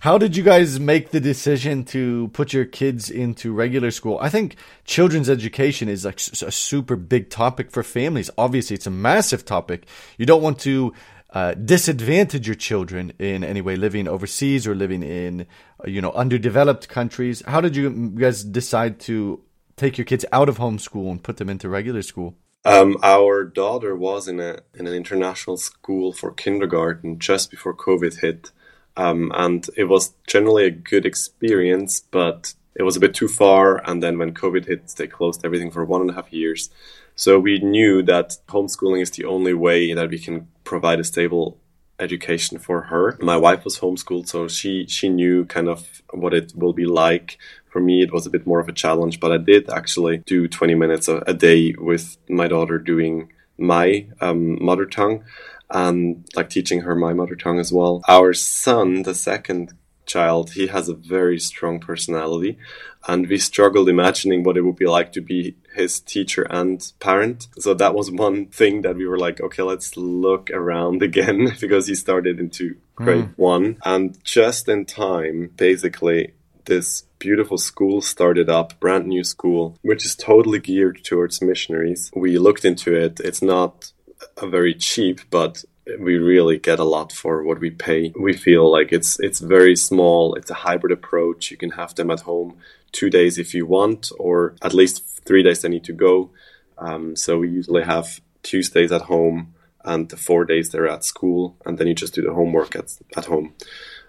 How 0.01 0.19
did 0.19 0.37
you 0.37 0.43
guys 0.43 0.79
make 0.79 1.11
the 1.11 1.21
decision 1.21 1.85
to 1.87 2.29
put 2.33 2.53
your 2.53 2.65
kids 2.65 3.11
into 3.11 3.53
regular 3.53 3.91
school? 3.91 4.19
I 4.21 4.29
think 4.29 4.57
children's 4.85 5.31
education 5.31 5.89
is 5.89 6.05
like 6.05 6.21
a 6.43 6.53
super 6.53 6.97
big 6.97 7.31
topic 7.31 7.71
for 7.71 7.83
families. 7.83 8.31
Obviously, 8.37 8.75
it's 8.75 8.87
a 8.87 8.91
massive 8.91 9.45
topic. 9.45 9.87
You 10.19 10.27
don't 10.27 10.43
want 10.43 10.59
to 10.61 10.93
uh, 11.31 11.55
disadvantage 11.55 12.47
your 12.47 12.55
children 12.55 13.13
in 13.19 13.45
any 13.45 13.61
way 13.61 13.77
living 13.77 14.09
overseas 14.09 14.67
or 14.67 14.75
living 14.75 15.03
in, 15.03 15.47
you 15.85 16.01
know, 16.01 16.13
underdeveloped 16.13 16.89
countries. 16.89 17.43
How 17.47 17.61
did 17.61 17.77
you 17.77 17.91
guys 18.11 18.43
decide 18.43 18.99
to 19.01 19.43
take 19.77 19.99
your 19.99 20.05
kids 20.05 20.25
out 20.33 20.49
of 20.49 20.59
homeschool 20.59 21.11
and 21.11 21.23
put 21.23 21.37
them 21.37 21.49
into 21.49 21.69
regular 21.69 22.03
school? 22.03 22.37
Um, 22.65 22.97
our 23.03 23.45
daughter 23.45 23.95
was 23.95 24.27
in 24.27 24.41
a 24.41 24.59
in 24.75 24.87
an 24.87 24.95
international 24.95 25.57
school 25.57 26.13
for 26.13 26.33
kindergarten 26.33 27.19
just 27.19 27.51
before 27.51 27.75
COVID 27.75 28.21
hit, 28.21 28.51
um, 28.97 29.31
and 29.35 29.67
it 29.77 29.85
was 29.85 30.15
generally 30.27 30.67
a 30.67 30.71
good 30.71 31.07
experience, 31.07 32.01
but 32.01 32.55
it 32.75 32.83
was 32.83 32.97
a 32.97 33.01
bit 33.01 33.15
too 33.15 33.29
far. 33.29 33.83
And 33.89 34.03
then 34.03 34.19
when 34.19 34.35
COVID 34.35 34.67
hit, 34.67 34.89
they 34.97 35.07
closed 35.07 35.45
everything 35.45 35.71
for 35.71 35.85
one 35.85 36.01
and 36.01 36.11
a 36.11 36.15
half 36.15 36.33
years. 36.33 36.71
So 37.15 37.39
we 37.41 37.59
knew 37.59 38.03
that 38.05 38.39
homeschooling 38.49 39.03
is 39.03 39.11
the 39.11 39.25
only 39.25 39.53
way 39.53 39.93
that 39.93 40.11
we 40.11 40.19
can 40.19 40.47
provide 40.69 41.01
a 41.01 41.05
stable 41.13 41.59
education 41.99 42.59
for 42.59 42.83
her. 42.91 43.17
My 43.21 43.39
wife 43.47 43.65
was 43.65 43.79
homeschooled, 43.79 44.29
so 44.29 44.49
she 44.49 44.87
she 44.87 45.09
knew 45.09 45.47
kind 45.47 45.69
of 45.69 46.03
what 46.23 46.35
it 46.35 46.53
will 46.55 46.75
be 46.83 46.87
like. 47.05 47.39
For 47.73 47.81
me, 47.81 48.03
it 48.03 48.13
was 48.13 48.27
a 48.27 48.35
bit 48.37 48.47
more 48.47 48.61
of 48.61 48.69
a 48.69 48.81
challenge, 48.85 49.19
but 49.23 49.33
I 49.33 49.39
did 49.39 49.71
actually 49.71 50.19
do 50.35 50.49
20 50.49 50.75
minutes 50.75 51.09
a, 51.09 51.17
a 51.33 51.35
day 51.35 51.75
with 51.91 52.05
my 52.41 52.49
daughter 52.49 52.79
doing 52.79 53.33
my 53.75 54.07
um, 54.21 54.63
mother 54.71 54.87
tongue 54.87 55.25
and 55.71 56.25
like 56.37 56.49
teaching 56.51 56.81
her 56.83 56.95
my 56.95 57.13
mother 57.13 57.37
tongue 57.37 57.61
as 57.65 57.73
well. 57.73 58.03
Our 58.09 58.33
son, 58.33 59.03
the 59.03 59.15
second 59.15 59.75
child, 60.07 60.53
he 60.53 60.67
has 60.69 60.89
a 60.89 60.95
very 60.95 61.39
strong 61.39 61.81
personality, 61.81 62.59
and 63.07 63.29
we 63.29 63.39
struggled 63.39 63.89
imagining 63.89 64.43
what 64.43 64.57
it 64.57 64.63
would 64.63 64.81
be 64.85 64.93
like 64.99 65.13
to 65.13 65.21
be 65.21 65.57
his 65.79 66.01
teacher 66.01 66.43
and 66.51 66.93
parent. 67.01 67.49
So 67.59 67.75
that 67.75 67.95
was 67.95 68.11
one 68.11 68.47
thing 68.47 68.83
that 68.83 68.97
we 68.97 69.07
were 69.07 69.19
like, 69.19 69.41
okay, 69.41 69.63
let's 69.63 69.97
look 69.97 70.51
around 70.51 71.03
again 71.09 71.57
because 71.61 71.87
he 71.87 71.95
started 71.95 72.41
into 72.41 72.77
grade 72.95 73.25
mm. 73.25 73.33
one, 73.37 73.79
and 73.85 74.23
just 74.25 74.69
in 74.69 74.85
time, 74.85 75.51
basically. 75.57 76.35
This 76.65 77.05
beautiful 77.19 77.57
school 77.57 78.03
started 78.03 78.51
up, 78.51 78.79
brand 78.79 79.07
new 79.07 79.25
school, 79.25 79.79
which 79.81 80.05
is 80.05 80.15
totally 80.15 80.59
geared 80.59 81.03
towards 81.03 81.41
missionaries. 81.41 82.11
We 82.15 82.39
looked 82.39 82.67
into 82.67 82.95
it. 82.95 83.21
It's 83.21 83.41
not 83.41 83.91
a 84.37 84.47
very 84.47 84.75
cheap, 84.75 85.21
but 85.31 85.65
we 85.99 86.17
really 86.19 86.59
get 86.59 86.79
a 86.79 86.85
lot 86.85 87.13
for 87.13 87.43
what 87.43 87.61
we 87.61 87.71
pay. 87.71 88.13
We 88.19 88.35
feel 88.35 88.71
like 88.71 88.93
it's 88.93 89.19
it's 89.21 89.39
very 89.39 89.77
small. 89.77 90.35
It's 90.35 90.51
a 90.51 90.55
hybrid 90.67 90.93
approach. 90.93 91.51
You 91.51 91.57
can 91.57 91.71
have 91.71 91.95
them 91.95 92.11
at 92.11 92.21
home 92.21 92.59
two 92.93 93.11
days 93.11 93.39
if 93.39 93.55
you 93.55 93.67
want, 93.67 94.11
or 94.19 94.55
at 94.63 94.75
least 94.75 95.05
three 95.25 95.43
days 95.43 95.63
they 95.63 95.69
need 95.69 95.85
to 95.85 95.93
go. 95.93 96.31
Um, 96.79 97.17
so 97.17 97.39
we 97.39 97.49
usually 97.49 97.83
have 97.83 98.21
Tuesdays 98.43 98.93
at 98.93 99.03
home 99.03 99.55
and 99.85 100.09
the 100.09 100.17
four 100.17 100.45
days 100.45 100.71
they're 100.71 100.89
at 100.89 101.05
school, 101.05 101.57
and 101.65 101.79
then 101.79 101.87
you 101.87 101.95
just 101.95 102.15
do 102.15 102.23
the 102.23 102.33
homework 102.33 102.77
at 102.77 102.97
at 103.17 103.27
home, 103.27 103.55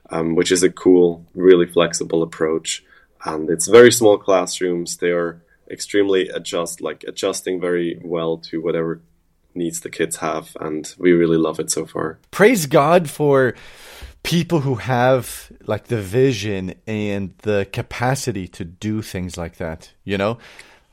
um, 0.10 0.36
which 0.36 0.52
is 0.52 0.63
a 0.63 0.70
cool, 0.70 1.26
really 1.34 1.65
flexible 1.65 2.22
approach. 2.24 2.84
And 3.26 3.50
it's 3.50 3.68
very 3.68 3.92
small 3.92 4.18
classrooms. 4.18 4.98
They 4.98 5.12
are 5.12 5.42
extremely 5.70 6.30
adjust 6.30 6.82
like 6.82 7.04
adjusting 7.08 7.60
very 7.60 8.00
well 8.04 8.38
to 8.38 8.62
whatever 8.62 9.02
needs 9.54 9.80
the 9.82 9.89
kids 9.89 10.18
have, 10.18 10.56
and 10.60 10.94
we 10.98 11.12
really 11.12 11.38
love 11.38 11.60
it 11.60 11.72
so 11.72 11.86
far. 11.86 12.20
Praise 12.32 12.65
God 12.65 13.10
for 13.10 13.56
people 14.23 14.62
who 14.62 14.75
have 14.75 15.51
like 15.65 15.88
the 15.88 16.01
vision 16.01 16.75
and 16.86 17.34
the 17.39 17.67
capacity 17.71 18.47
to 18.47 18.65
do 18.65 19.01
things 19.01 19.38
like 19.38 19.58
that. 19.58 19.91
You 20.03 20.17
know, 20.17 20.38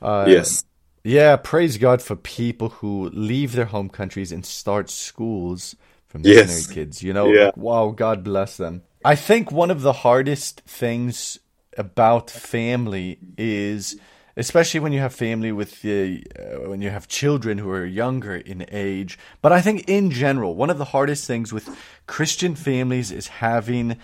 uh, 0.01 0.25
yes. 0.27 0.63
Yeah, 1.03 1.37
praise 1.37 1.77
God 1.77 2.01
for 2.01 2.17
people 2.17 2.69
who 2.69 3.09
leave 3.13 3.53
their 3.53 3.65
home 3.65 3.87
countries 3.87 4.33
and 4.33 4.45
start 4.45 4.89
schools 4.89 5.75
for 6.07 6.19
missionary 6.19 6.47
yes. 6.47 6.67
kids. 6.67 7.03
You 7.03 7.13
know, 7.13 7.31
yeah. 7.31 7.45
like, 7.45 7.57
wow, 7.57 7.91
God 7.91 8.23
bless 8.23 8.57
them. 8.57 8.83
I 9.05 9.15
think 9.15 9.51
one 9.51 9.71
of 9.71 9.81
the 9.81 9.93
hardest 9.93 10.61
things 10.61 11.39
about 11.77 12.29
family 12.29 13.19
is 13.37 13.97
especially 14.37 14.79
when 14.79 14.93
you 14.93 14.99
have 14.99 15.13
family 15.13 15.51
with 15.51 15.81
the 15.81 16.23
uh, 16.39 16.69
when 16.69 16.79
you 16.79 16.91
have 16.91 17.07
children 17.07 17.57
who 17.57 17.71
are 17.71 17.85
younger 17.85 18.35
in 18.35 18.65
age. 18.71 19.17
But 19.41 19.51
I 19.51 19.61
think 19.61 19.89
in 19.89 20.11
general, 20.11 20.55
one 20.55 20.69
of 20.69 20.77
the 20.77 20.85
hardest 20.85 21.25
things 21.25 21.51
with 21.51 21.67
Christian 22.05 22.55
families 22.55 23.11
is 23.11 23.27
having 23.27 23.97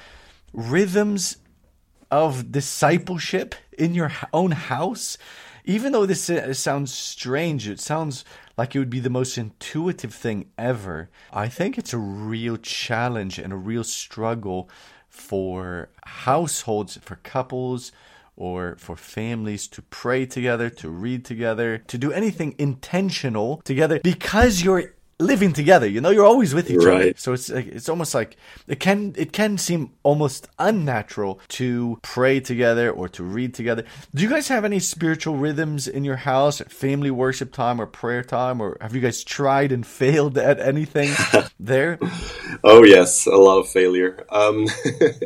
rhythms 0.51 1.37
of 2.11 2.51
discipleship 2.51 3.55
in 3.77 3.93
your 3.93 4.11
own 4.33 4.51
house. 4.51 5.17
Even 5.65 5.93
though 5.93 6.05
this 6.05 6.29
uh, 6.29 6.53
sounds 6.53 6.93
strange, 6.93 7.69
it 7.69 7.79
sounds 7.79 8.25
like 8.57 8.75
it 8.75 8.79
would 8.79 8.89
be 8.89 8.99
the 8.99 9.09
most 9.09 9.37
intuitive 9.37 10.13
thing 10.13 10.49
ever. 10.57 11.09
I 11.31 11.47
think 11.47 11.77
it's 11.77 11.93
a 11.93 11.97
real 11.97 12.57
challenge 12.57 13.39
and 13.39 13.53
a 13.53 13.55
real 13.55 13.83
struggle 13.83 14.69
for 15.07 15.89
households, 16.03 16.97
for 16.97 17.15
couples, 17.17 17.91
or 18.35 18.75
for 18.77 18.95
families 18.95 19.67
to 19.67 19.81
pray 19.81 20.25
together, 20.25 20.69
to 20.69 20.89
read 20.89 21.25
together, 21.25 21.77
to 21.87 21.97
do 21.97 22.11
anything 22.11 22.55
intentional 22.57 23.61
together 23.63 23.99
because 24.03 24.63
you're 24.63 24.92
living 25.19 25.53
together. 25.53 25.87
You 25.87 26.01
know, 26.01 26.09
you're 26.09 26.25
always 26.25 26.53
with 26.53 26.69
each 26.69 26.83
right. 26.83 26.95
other. 26.95 27.13
So 27.17 27.33
it's 27.33 27.49
it's 27.49 27.89
almost 27.89 28.13
like 28.13 28.37
it 28.67 28.79
can 28.79 29.13
it 29.17 29.31
can 29.31 29.57
seem 29.57 29.91
almost 30.03 30.47
unnatural 30.59 31.39
to 31.49 31.99
pray 32.01 32.39
together 32.39 32.91
or 32.91 33.07
to 33.09 33.23
read 33.23 33.53
together. 33.53 33.83
Do 34.13 34.23
you 34.23 34.29
guys 34.29 34.47
have 34.47 34.65
any 34.65 34.79
spiritual 34.79 35.37
rhythms 35.37 35.87
in 35.87 36.03
your 36.03 36.17
house, 36.17 36.61
family 36.61 37.11
worship 37.11 37.51
time 37.51 37.79
or 37.79 37.85
prayer 37.85 38.23
time, 38.23 38.61
or 38.61 38.77
have 38.81 38.95
you 38.95 39.01
guys 39.01 39.23
tried 39.23 39.71
and 39.71 39.85
failed 39.93 40.37
at 40.37 40.59
anything 40.59 41.11
there? 41.59 41.99
Oh 42.63 42.83
yes, 42.83 43.25
a 43.25 43.35
lot 43.35 43.59
of 43.59 43.69
failure. 43.69 44.25
Um, 44.29 44.67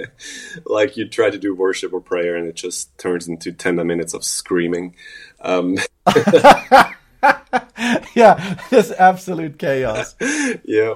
like 0.65 0.97
you 0.97 1.07
try 1.07 1.29
to 1.29 1.37
do 1.37 1.55
worship 1.55 1.93
or 1.93 2.01
prayer, 2.01 2.35
and 2.35 2.47
it 2.47 2.55
just 2.55 2.97
turns 2.97 3.27
into 3.27 3.51
ten 3.51 3.75
minutes 3.75 4.13
of 4.13 4.23
screaming. 4.23 4.95
Um, 5.39 5.77
yeah, 8.15 8.59
just 8.69 8.91
absolute 8.91 9.57
chaos. 9.57 10.15
yeah. 10.63 10.95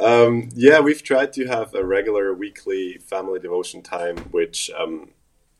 Um, 0.00 0.50
yeah, 0.54 0.80
we've 0.80 1.02
tried 1.02 1.32
to 1.34 1.46
have 1.46 1.74
a 1.74 1.84
regular 1.84 2.32
weekly 2.34 2.98
family 2.98 3.40
devotion 3.40 3.82
time, 3.82 4.18
which 4.30 4.70
um, 4.78 5.10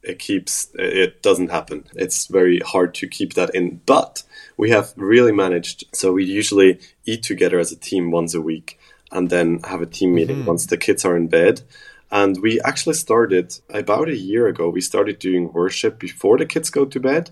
it 0.02 0.18
keeps, 0.18 0.68
it 0.74 1.22
doesn't 1.22 1.50
happen. 1.50 1.84
It's 1.94 2.26
very 2.26 2.60
hard 2.60 2.94
to 2.94 3.08
keep 3.08 3.34
that 3.34 3.54
in. 3.54 3.80
But 3.86 4.22
we 4.56 4.70
have 4.70 4.92
really 4.96 5.32
managed. 5.32 5.84
So 5.92 6.12
we 6.12 6.24
usually 6.24 6.80
eat 7.04 7.22
together 7.22 7.58
as 7.58 7.72
a 7.72 7.76
team 7.76 8.10
once 8.10 8.34
a 8.34 8.40
week 8.40 8.78
and 9.10 9.30
then 9.30 9.60
have 9.64 9.82
a 9.82 9.86
team 9.86 10.14
meeting 10.14 10.38
mm-hmm. 10.38 10.46
once 10.48 10.66
the 10.66 10.76
kids 10.76 11.04
are 11.04 11.16
in 11.16 11.28
bed. 11.28 11.62
And 12.10 12.40
we 12.40 12.60
actually 12.62 12.94
started 12.94 13.58
about 13.68 14.08
a 14.08 14.16
year 14.16 14.46
ago, 14.46 14.70
we 14.70 14.80
started 14.80 15.18
doing 15.18 15.52
worship 15.52 15.98
before 15.98 16.38
the 16.38 16.46
kids 16.46 16.70
go 16.70 16.84
to 16.86 17.00
bed 17.00 17.30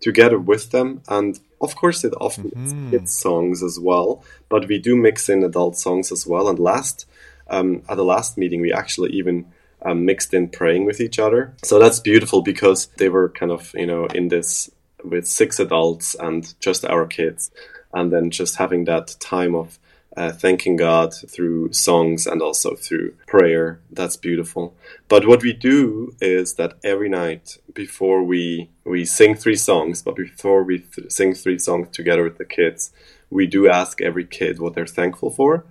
together 0.00 0.38
with 0.38 0.70
them. 0.70 1.02
And 1.08 1.38
of 1.60 1.74
course, 1.76 2.04
it 2.04 2.14
often 2.20 2.50
mm-hmm. 2.50 2.90
kids 2.90 3.12
songs 3.12 3.62
as 3.62 3.78
well, 3.80 4.22
but 4.48 4.68
we 4.68 4.78
do 4.78 4.96
mix 4.96 5.28
in 5.28 5.42
adult 5.42 5.76
songs 5.76 6.12
as 6.12 6.26
well. 6.26 6.48
And 6.48 6.58
last, 6.58 7.06
um, 7.48 7.82
at 7.88 7.96
the 7.96 8.04
last 8.04 8.38
meeting, 8.38 8.60
we 8.60 8.72
actually 8.72 9.10
even 9.12 9.46
um, 9.82 10.04
mixed 10.04 10.34
in 10.34 10.48
praying 10.48 10.84
with 10.86 11.00
each 11.00 11.18
other. 11.18 11.54
So 11.64 11.78
that's 11.78 12.00
beautiful 12.00 12.42
because 12.42 12.86
they 12.98 13.08
were 13.08 13.28
kind 13.30 13.52
of, 13.52 13.72
you 13.74 13.86
know, 13.86 14.06
in 14.06 14.28
this 14.28 14.70
with 15.04 15.26
six 15.26 15.60
adults 15.60 16.14
and 16.14 16.54
just 16.60 16.84
our 16.84 17.06
kids. 17.06 17.50
And 17.92 18.12
then 18.12 18.30
just 18.30 18.56
having 18.56 18.84
that 18.84 19.16
time 19.18 19.54
of 19.54 19.78
uh, 20.18 20.32
thanking 20.32 20.74
God 20.74 21.14
through 21.14 21.72
songs 21.72 22.26
and 22.26 22.42
also 22.42 22.74
through 22.74 23.12
prayer. 23.28 23.80
That's 23.88 24.16
beautiful. 24.16 24.74
But 25.06 25.28
what 25.28 25.44
we 25.44 25.52
do 25.52 26.16
is 26.20 26.54
that 26.54 26.74
every 26.82 27.08
night 27.08 27.58
before 27.72 28.24
we 28.24 28.68
we 28.84 29.04
sing 29.04 29.36
three 29.36 29.56
songs, 29.56 30.02
but 30.02 30.16
before 30.16 30.64
we 30.64 30.80
th- 30.80 31.12
sing 31.12 31.34
three 31.34 31.58
songs 31.58 31.88
together 31.92 32.24
with 32.24 32.36
the 32.36 32.44
kids, 32.44 32.90
we 33.30 33.46
do 33.46 33.68
ask 33.68 34.00
every 34.00 34.24
kid 34.24 34.58
what 34.58 34.74
they're 34.74 34.86
thankful 34.86 35.30
for, 35.30 35.64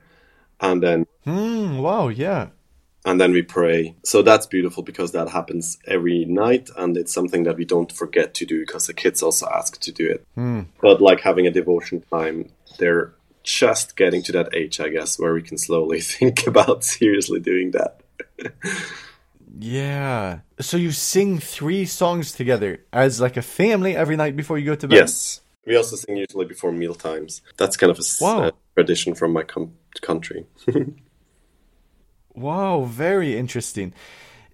and 0.62 0.82
then 0.82 1.06
mm, 1.26 1.82
wow, 1.82 2.08
yeah. 2.08 2.48
And 3.04 3.22
then 3.22 3.32
we 3.32 3.42
pray. 3.42 3.96
So 4.04 4.22
that's 4.22 4.46
beautiful 4.48 4.84
because 4.84 5.12
that 5.12 5.30
happens 5.30 5.78
every 5.86 6.24
night, 6.26 6.70
and 6.78 6.96
it's 6.96 7.14
something 7.14 7.44
that 7.44 7.58
we 7.58 7.66
don't 7.66 7.92
forget 7.92 8.34
to 8.36 8.46
do 8.46 8.62
because 8.62 8.88
the 8.88 8.94
kids 8.94 9.22
also 9.22 9.48
ask 9.50 9.80
to 9.82 9.92
do 9.92 10.10
it. 10.10 10.26
Mm. 10.38 10.68
But 10.82 11.02
like 11.02 11.20
having 11.22 11.48
a 11.48 11.52
devotion 11.52 12.04
time, 12.10 12.50
they're 12.80 13.14
just 13.48 13.96
getting 13.96 14.22
to 14.24 14.34
that 14.34 14.54
age, 14.54 14.82
I 14.82 14.90
guess, 14.90 15.18
where 15.18 15.34
we 15.34 15.42
can 15.42 15.58
slowly 15.58 16.02
think 16.16 16.46
about 16.46 16.84
seriously 16.84 17.40
doing 17.40 17.72
that. 17.72 18.02
yeah. 19.58 20.40
So 20.60 20.76
you 20.76 20.92
sing 20.92 21.40
three 21.40 21.86
songs 21.86 22.34
together 22.34 22.84
as 22.92 23.22
like 23.22 23.38
a 23.38 23.42
family 23.42 23.96
every 23.96 24.18
night 24.18 24.36
before 24.36 24.58
you 24.58 24.66
go 24.66 24.76
to 24.76 24.88
bed? 24.88 24.96
Yes. 24.96 25.42
We 25.66 25.76
also 25.76 25.96
sing 25.96 26.18
usually 26.18 26.46
before 26.46 26.72
meal 26.72 26.94
times. 26.94 27.42
That's 27.58 27.78
kind 27.78 27.92
of 27.92 28.00
a 28.00 28.04
wow. 28.22 28.44
uh, 28.44 28.52
tradition 28.76 29.16
from 29.16 29.34
my 29.34 29.44
com- 29.44 29.74
country. 30.02 30.46
wow, 32.36 32.84
very 32.84 33.38
interesting. 33.38 33.94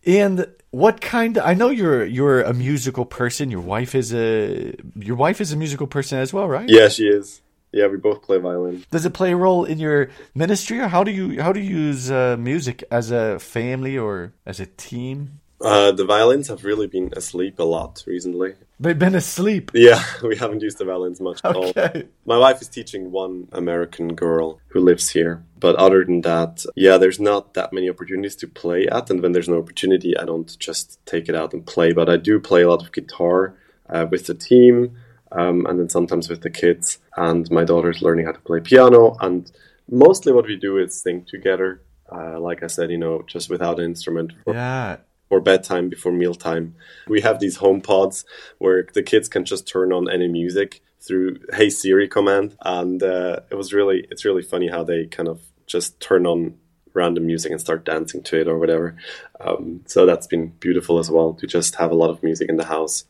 And 0.06 0.48
what 0.72 1.02
kind 1.02 1.38
of, 1.38 1.46
I 1.46 1.54
know 1.54 1.70
you're 1.70 2.04
you're 2.04 2.42
a 2.42 2.54
musical 2.54 3.06
person. 3.06 3.52
Your 3.52 3.62
wife 3.62 3.94
is 3.94 4.12
a 4.14 4.76
your 4.96 5.16
wife 5.16 5.40
is 5.40 5.54
a 5.54 5.56
musical 5.56 5.86
person 5.86 6.18
as 6.18 6.34
well, 6.34 6.48
right? 6.48 6.68
Yeah, 6.68 6.90
she 6.90 7.06
is. 7.06 7.43
Yeah, 7.74 7.88
we 7.88 7.98
both 7.98 8.22
play 8.22 8.38
violin. 8.38 8.86
Does 8.92 9.06
it 9.06 9.14
play 9.14 9.32
a 9.32 9.36
role 9.36 9.66
in 9.66 9.80
your 9.80 10.10
ministry, 10.36 10.80
or 10.80 10.88
how 10.88 11.04
do 11.04 11.12
you 11.12 11.42
how 11.42 11.52
do 11.52 11.60
you 11.60 11.76
use 11.88 12.12
uh, 12.12 12.38
music 12.38 12.84
as 12.92 13.10
a 13.10 13.40
family 13.40 13.98
or 13.98 14.32
as 14.46 14.60
a 14.60 14.68
team? 14.68 15.40
Uh, 15.60 15.92
the 15.94 16.06
violins 16.06 16.50
have 16.50 16.66
really 16.66 16.88
been 16.88 17.10
asleep 17.16 17.58
a 17.58 17.64
lot 17.64 18.04
recently. 18.06 18.54
They've 18.80 19.00
been 19.00 19.16
asleep. 19.16 19.72
Yeah, 19.74 20.04
we 20.24 20.36
haven't 20.36 20.62
used 20.62 20.78
the 20.78 20.86
violins 20.86 21.22
much 21.22 21.40
at 21.44 21.56
all. 21.56 21.70
Okay. 21.70 22.06
My 22.26 22.38
wife 22.38 22.62
is 22.62 22.68
teaching 22.68 23.12
one 23.12 23.48
American 23.54 24.14
girl 24.14 24.60
who 24.68 24.82
lives 24.82 25.10
here. 25.10 25.44
But 25.60 25.78
other 25.78 26.04
than 26.04 26.22
that, 26.22 26.66
yeah, 26.76 26.98
there's 26.98 27.20
not 27.20 27.54
that 27.54 27.72
many 27.72 27.90
opportunities 27.90 28.36
to 28.38 28.48
play 28.48 28.88
at. 28.88 29.10
And 29.10 29.22
when 29.22 29.32
there's 29.32 29.48
no 29.48 29.60
opportunity, 29.60 30.18
I 30.18 30.26
don't 30.26 30.60
just 30.60 31.04
take 31.06 31.30
it 31.30 31.36
out 31.36 31.54
and 31.54 31.66
play. 31.66 31.94
But 31.94 32.10
I 32.10 32.18
do 32.18 32.40
play 32.42 32.64
a 32.64 32.70
lot 32.70 32.84
of 32.84 32.92
guitar 32.92 33.56
uh, 33.90 34.06
with 34.12 34.28
the 34.28 34.34
team 34.34 34.98
um, 35.38 35.66
and 35.66 35.80
then 35.80 35.90
sometimes 35.90 36.30
with 36.30 36.42
the 36.42 36.50
kids. 36.50 37.00
And 37.18 37.50
my 37.52 37.64
daughter's 37.64 38.02
learning 38.02 38.26
how 38.26 38.32
to 38.34 38.40
play 38.40 38.60
piano. 38.60 39.16
And 39.20 39.52
mostly 39.90 40.32
what 40.32 40.48
we 40.48 40.56
do 40.56 40.78
is 40.78 41.00
sing 41.00 41.26
together. 41.28 41.82
Uh, 42.12 42.40
like 42.40 42.64
I 42.64 42.68
said, 42.68 42.92
you 42.92 42.98
know, 42.98 43.24
just 43.28 43.50
without 43.50 43.80
an 43.80 43.86
instrument. 43.86 44.34
For, 44.44 44.54
Yeah. 44.54 44.98
or 45.30 45.42
bedtime 45.42 45.90
before 45.90 46.12
mealtime. 46.12 46.76
We 47.08 47.22
have 47.22 47.40
these 47.40 47.58
HomePods 47.58 48.24
where 48.60 48.88
the 48.94 49.02
kids 49.02 49.28
can 49.28 49.46
just 49.46 49.68
turn 49.68 49.92
on 49.92 50.10
any 50.10 50.28
music 50.28 50.82
through 51.02 51.38
Hey 51.54 51.70
Siri 51.70 52.08
command, 52.08 52.56
and 52.64 53.02
uh, 53.04 53.40
it 53.50 53.56
was 53.56 53.74
really 53.74 54.08
it's 54.12 54.24
really 54.26 54.44
funny 54.44 54.70
how 54.70 54.84
they 54.86 55.06
kind 55.06 55.28
of 55.28 55.42
just 55.66 56.00
turn 56.00 56.26
on 56.28 56.56
random 56.94 57.26
music 57.26 57.52
and 57.52 57.60
start 57.60 57.84
dancing 57.84 58.22
to 58.24 58.40
it 58.40 58.48
or 58.48 58.58
whatever. 58.60 58.96
Um, 59.42 59.82
so 59.86 60.06
that's 60.06 60.28
been 60.28 60.50
beautiful 60.60 61.00
as 61.00 61.10
well 61.10 61.34
to 61.34 61.48
just 61.48 61.76
have 61.76 61.92
a 61.92 61.96
lot 61.96 62.10
of 62.12 62.22
music 62.22 62.48
in 62.48 62.58
the 62.58 62.66
house 62.66 63.06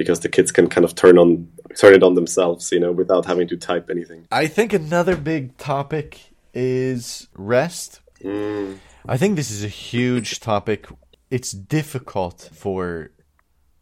because 0.00 0.20
the 0.20 0.30
kids 0.30 0.50
can 0.50 0.66
kind 0.66 0.86
of 0.86 0.94
turn 0.94 1.18
on 1.18 1.46
turn 1.76 1.92
it 1.92 2.02
on 2.02 2.14
themselves, 2.14 2.72
you 2.72 2.80
know, 2.80 2.90
without 2.90 3.26
having 3.26 3.46
to 3.46 3.56
type 3.56 3.90
anything. 3.90 4.26
I 4.32 4.46
think 4.46 4.72
another 4.72 5.14
big 5.14 5.58
topic 5.58 6.32
is 6.54 7.28
rest. 7.34 8.00
Mm. 8.24 8.78
I 9.06 9.18
think 9.18 9.36
this 9.36 9.50
is 9.50 9.62
a 9.62 9.68
huge 9.68 10.40
topic. 10.40 10.86
It's 11.30 11.52
difficult 11.52 12.48
for, 12.54 13.10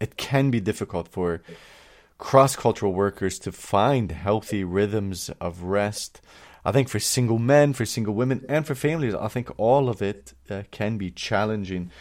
it 0.00 0.16
can 0.16 0.50
be 0.50 0.60
difficult 0.60 1.06
for 1.06 1.40
cross 2.18 2.56
cultural 2.56 2.92
workers 2.92 3.38
to 3.44 3.52
find 3.52 4.10
healthy 4.10 4.64
rhythms 4.64 5.30
of 5.40 5.62
rest. 5.62 6.20
I 6.64 6.72
think 6.72 6.88
for 6.88 6.98
single 6.98 7.38
men, 7.38 7.74
for 7.74 7.86
single 7.86 8.14
women, 8.14 8.44
and 8.48 8.66
for 8.66 8.74
families, 8.74 9.14
I 9.14 9.28
think 9.28 9.48
all 9.56 9.88
of 9.88 10.02
it 10.02 10.34
uh, 10.50 10.64
can 10.72 10.98
be 10.98 11.12
challenging. 11.12 11.92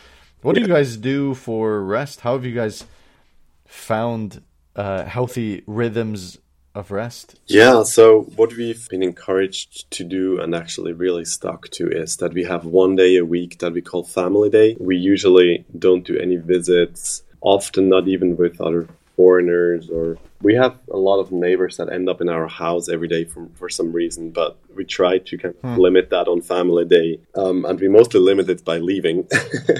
What 0.41 0.55
do 0.55 0.61
you 0.61 0.67
guys 0.67 0.97
do 0.97 1.35
for 1.35 1.83
rest? 1.83 2.21
How 2.21 2.33
have 2.33 2.45
you 2.45 2.55
guys 2.55 2.85
found 3.67 4.41
uh, 4.75 5.03
healthy 5.03 5.63
rhythms 5.67 6.39
of 6.73 6.91
rest? 6.91 7.39
Yeah, 7.47 7.83
so 7.83 8.21
what 8.35 8.55
we've 8.55 8.87
been 8.89 9.03
encouraged 9.03 9.89
to 9.91 10.03
do 10.03 10.39
and 10.39 10.55
actually 10.55 10.93
really 10.93 11.25
stuck 11.25 11.69
to 11.69 11.89
is 11.89 12.17
that 12.17 12.33
we 12.33 12.43
have 12.43 12.65
one 12.65 12.95
day 12.95 13.17
a 13.17 13.25
week 13.25 13.59
that 13.59 13.73
we 13.73 13.81
call 13.81 14.03
Family 14.03 14.49
Day. 14.49 14.77
We 14.79 14.97
usually 14.97 15.65
don't 15.77 16.05
do 16.05 16.17
any 16.17 16.37
visits, 16.37 17.23
often 17.41 17.89
not 17.89 18.07
even 18.07 18.37
with 18.37 18.61
other 18.61 18.87
foreigners 19.17 19.89
or 19.89 20.15
we 20.43 20.53
have 20.53 20.77
a 20.91 20.97
lot 20.97 21.19
of 21.19 21.31
neighbors 21.31 21.77
that 21.77 21.91
end 21.91 22.07
up 22.07 22.21
in 22.21 22.29
our 22.29 22.47
house 22.47 22.87
every 22.87 23.07
day 23.07 23.25
for, 23.25 23.49
for 23.55 23.67
some 23.67 23.91
reason 23.91 24.29
but 24.29 24.55
we 24.75 24.85
try 24.85 25.17
to 25.17 25.37
kind 25.39 25.55
of 25.63 25.77
limit 25.79 26.11
that 26.11 26.27
on 26.27 26.39
family 26.39 26.85
day 26.85 27.19
um, 27.35 27.65
and 27.65 27.79
we 27.79 27.87
mostly 27.87 28.19
limit 28.19 28.47
it 28.47 28.63
by 28.63 28.77
leaving 28.77 29.27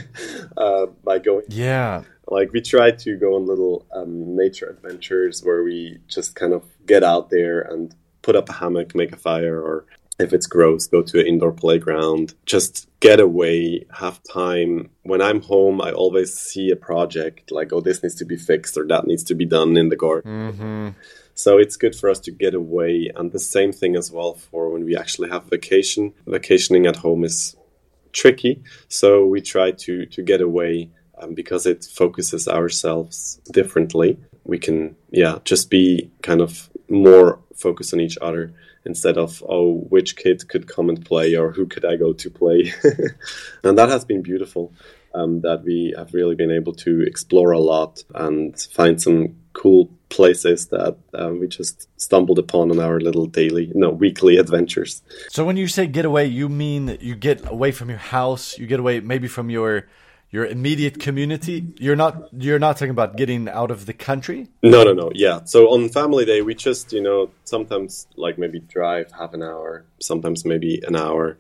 uh, 0.58 0.88
by 1.04 1.20
going 1.20 1.46
Yeah. 1.50 2.02
Like 2.28 2.52
we 2.52 2.62
try 2.62 2.92
to 2.92 3.18
go 3.18 3.36
on 3.36 3.46
little 3.46 3.86
um, 3.94 4.36
nature 4.36 4.70
adventures 4.70 5.42
where 5.44 5.64
we 5.64 6.00
just 6.08 6.36
kind 6.36 6.54
of 6.54 6.64
get 6.86 7.04
out 7.04 7.30
there 7.30 7.62
and 7.62 7.96
put 8.22 8.36
up 8.36 8.50
a 8.50 8.54
hammock, 8.54 8.94
make 8.96 9.14
a 9.14 9.18
fire, 9.18 9.60
or 9.60 9.86
if 10.20 10.34
it's 10.34 10.48
gross, 10.48 10.88
go 10.88 11.02
to 11.02 11.20
an 11.20 11.28
indoor 11.28 11.52
playground. 11.52 12.34
Just 12.46 12.90
get 13.00 13.20
away, 13.20 13.86
have 13.94 14.20
time. 14.24 14.90
When 15.04 15.22
I'm 15.22 15.42
home, 15.42 15.82
I 15.82 15.92
always 15.92 16.34
see 16.34 16.72
a 16.72 16.76
project 16.76 17.52
like, 17.52 17.72
oh, 17.72 17.82
this 17.82 18.02
needs 18.04 18.16
to 18.16 18.26
be 18.26 18.36
fixed 18.36 18.78
or 18.78 18.86
that 18.88 19.06
needs 19.06 19.24
to 19.26 19.36
be 19.36 19.46
done 19.46 19.78
in 19.78 19.90
the 19.90 19.96
garden. 19.96 20.54
Mm-hmm. 20.54 20.90
So 21.36 21.60
it's 21.60 21.78
good 21.78 21.96
for 21.96 22.10
us 22.10 22.20
to 22.22 22.32
get 22.32 22.56
away. 22.56 23.12
And 23.16 23.32
the 23.32 23.40
same 23.40 23.72
thing 23.72 23.96
as 23.96 24.12
well 24.12 24.34
for 24.34 24.70
when 24.70 24.86
we 24.86 24.98
actually 24.98 25.30
have 25.30 25.46
vacation. 25.46 26.14
Vacationing 26.26 26.88
at 26.88 26.96
home 26.98 27.24
is 27.24 27.56
tricky. 28.12 28.64
So 28.88 29.26
we 29.28 29.42
try 29.42 29.72
to, 29.72 30.08
to 30.08 30.24
get 30.24 30.42
away 30.42 30.90
um, 31.20 31.34
because 31.34 31.66
it 31.66 31.86
focuses 31.86 32.48
ourselves 32.48 33.40
differently. 33.52 34.18
We 34.44 34.60
can, 34.60 34.96
yeah, 35.10 35.40
just 35.44 35.70
be 35.70 36.12
kind 36.22 36.42
of 36.42 36.70
more 36.90 37.40
focused 37.56 37.94
on 37.94 38.00
each 38.00 38.18
other 38.22 38.54
instead 38.86 39.18
of, 39.18 39.44
oh, 39.48 39.86
which 39.90 40.16
kid 40.16 40.48
could 40.48 40.68
come 40.68 40.90
and 40.90 41.06
play 41.06 41.36
or 41.36 41.52
who 41.52 41.66
could 41.66 41.84
I 41.84 41.98
go 41.98 42.14
to 42.14 42.30
play. 42.30 42.72
and 43.64 43.78
that 43.78 43.90
has 43.90 44.06
been 44.06 44.22
beautiful. 44.22 44.74
Um, 45.14 45.42
that 45.42 45.64
we 45.64 45.96
have 45.98 46.14
really 46.14 46.36
been 46.36 46.52
able 46.52 46.74
to 46.74 47.02
explore 47.02 47.52
a 47.52 47.60
lot 47.60 48.04
and 48.14 48.60
find 48.72 49.02
some 49.02 49.36
cool 49.54 49.90
places 50.10 50.68
that 50.68 50.96
um, 51.16 51.40
we 51.40 51.48
just 51.48 51.90
stumbled 52.00 52.38
upon 52.38 52.70
on 52.70 52.80
our 52.80 53.00
little 53.00 53.26
daily, 53.26 53.72
no, 53.74 53.90
weekly 53.90 54.38
adventures. 54.38 55.02
So 55.30 55.44
when 55.44 55.58
you 55.58 55.68
say 55.68 55.88
get 55.88 56.06
away, 56.06 56.28
you 56.28 56.50
mean 56.50 56.98
you 57.02 57.16
get 57.16 57.50
away 57.50 57.72
from 57.72 57.90
your 57.90 57.98
house, 57.98 58.60
you 58.60 58.68
get 58.68 58.80
away 58.80 59.00
maybe 59.00 59.28
from 59.28 59.50
your 59.50 59.88
your 60.30 60.46
immediate 60.46 61.00
community. 61.00 61.74
You're 61.80 61.96
not 61.96 62.30
you're 62.34 62.60
not 62.60 62.78
talking 62.78 62.92
about 62.92 63.16
getting 63.16 63.48
out 63.48 63.72
of 63.72 63.86
the 63.86 63.94
country. 63.94 64.48
No, 64.62 64.84
no, 64.84 64.94
no. 64.94 65.12
Yeah. 65.14 65.44
So 65.46 65.70
on 65.70 65.90
family 65.90 66.26
day, 66.26 66.42
we 66.42 66.54
just, 66.56 66.92
you 66.92 67.02
know, 67.02 67.32
sometimes 67.46 68.08
like 68.16 68.38
maybe 68.38 68.60
drive 68.60 69.12
half 69.12 69.34
an 69.34 69.42
hour, 69.42 69.86
sometimes 70.00 70.46
maybe 70.46 70.82
an 70.86 70.96
hour, 70.96 71.38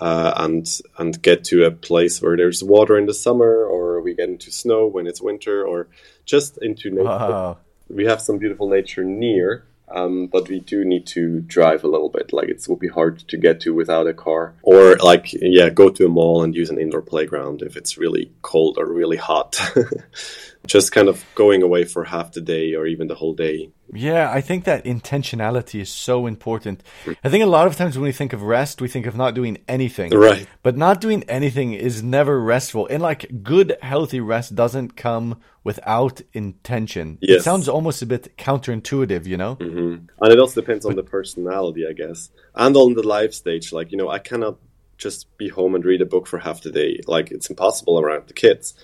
uh, 0.00 0.32
and 0.36 0.66
and 0.98 1.20
get 1.20 1.44
to 1.44 1.64
a 1.64 1.70
place 1.70 2.22
where 2.22 2.36
there's 2.36 2.62
water 2.62 2.96
in 2.96 3.06
the 3.06 3.14
summer, 3.14 3.64
or 3.64 4.00
we 4.00 4.14
get 4.14 4.28
into 4.28 4.52
snow 4.52 4.86
when 4.86 5.06
it's 5.06 5.20
winter, 5.20 5.66
or 5.66 5.88
just 6.24 6.58
into 6.58 6.90
nature. 6.90 7.04
Wow. 7.04 7.58
We 7.90 8.04
have 8.04 8.20
some 8.20 8.38
beautiful 8.38 8.68
nature 8.68 9.02
near, 9.02 9.64
um, 9.90 10.26
but 10.26 10.48
we 10.48 10.60
do 10.60 10.84
need 10.84 11.06
to 11.08 11.40
drive 11.40 11.84
a 11.84 11.88
little 11.88 12.08
bit. 12.08 12.32
Like 12.32 12.48
it 12.48 12.64
will 12.68 12.76
be 12.76 12.88
hard 12.88 13.18
to 13.28 13.36
get 13.36 13.60
to 13.60 13.74
without 13.74 14.06
a 14.06 14.14
car, 14.14 14.54
or 14.62 14.96
like 14.96 15.32
yeah, 15.32 15.70
go 15.70 15.90
to 15.90 16.06
a 16.06 16.08
mall 16.08 16.42
and 16.42 16.54
use 16.54 16.70
an 16.70 16.78
indoor 16.78 17.02
playground 17.02 17.62
if 17.62 17.76
it's 17.76 17.98
really 17.98 18.32
cold 18.42 18.78
or 18.78 18.86
really 18.86 19.16
hot. 19.16 19.60
Just 20.68 20.92
kind 20.92 21.08
of 21.08 21.24
going 21.34 21.62
away 21.62 21.84
for 21.84 22.04
half 22.04 22.32
the 22.32 22.40
day 22.40 22.74
or 22.74 22.86
even 22.86 23.08
the 23.08 23.14
whole 23.14 23.34
day. 23.34 23.70
Yeah, 23.92 24.30
I 24.30 24.42
think 24.42 24.64
that 24.64 24.84
intentionality 24.84 25.80
is 25.80 25.88
so 25.88 26.26
important. 26.26 26.82
I 27.24 27.30
think 27.30 27.42
a 27.42 27.46
lot 27.46 27.66
of 27.66 27.74
times 27.74 27.96
when 27.96 28.04
we 28.04 28.12
think 28.12 28.34
of 28.34 28.42
rest, 28.42 28.80
we 28.80 28.88
think 28.88 29.06
of 29.06 29.16
not 29.16 29.34
doing 29.34 29.58
anything. 29.66 30.10
Right. 30.12 30.46
But 30.62 30.76
not 30.76 31.00
doing 31.00 31.24
anything 31.24 31.72
is 31.72 32.02
never 32.02 32.38
restful. 32.38 32.86
And 32.88 33.02
like 33.02 33.42
good, 33.42 33.78
healthy 33.80 34.20
rest 34.20 34.54
doesn't 34.54 34.94
come 34.94 35.40
without 35.64 36.20
intention. 36.34 37.18
It 37.22 37.42
sounds 37.42 37.66
almost 37.68 38.02
a 38.02 38.06
bit 38.06 38.36
counterintuitive, 38.36 39.26
you 39.26 39.38
know? 39.38 39.54
hmm 39.54 39.96
And 40.20 40.32
it 40.32 40.38
also 40.38 40.60
depends 40.60 40.84
on 40.84 40.94
the 40.96 41.02
personality, 41.02 41.86
I 41.88 41.94
guess, 41.94 42.30
and 42.54 42.76
on 42.76 42.94
the 42.94 43.06
life 43.06 43.32
stage. 43.32 43.72
Like 43.72 43.90
you 43.90 43.98
know, 43.98 44.10
I 44.10 44.18
cannot 44.18 44.58
just 44.98 45.34
be 45.38 45.48
home 45.48 45.74
and 45.74 45.84
read 45.84 46.02
a 46.02 46.06
book 46.06 46.26
for 46.26 46.38
half 46.38 46.62
the 46.62 46.70
day. 46.70 47.00
Like 47.06 47.30
it's 47.30 47.48
impossible 47.48 47.98
around 47.98 48.26
the 48.26 48.34
kids. 48.34 48.74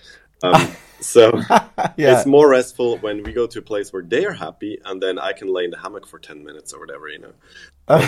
Um, 0.44 0.68
so 1.00 1.32
Yeah. 1.96 2.16
it's 2.18 2.26
more 2.26 2.48
restful 2.48 2.98
when 2.98 3.22
we 3.22 3.32
go 3.32 3.46
to 3.46 3.58
a 3.58 3.62
place 3.62 3.92
where 3.92 4.02
they 4.02 4.24
are 4.24 4.32
happy, 4.32 4.78
and 4.84 5.02
then 5.02 5.18
I 5.18 5.32
can 5.32 5.48
lay 5.48 5.64
in 5.64 5.70
the 5.70 5.78
hammock 5.78 6.06
for 6.06 6.18
ten 6.18 6.44
minutes 6.44 6.72
or 6.74 6.80
whatever. 6.80 7.08
You 7.08 7.20
know, 7.24 7.34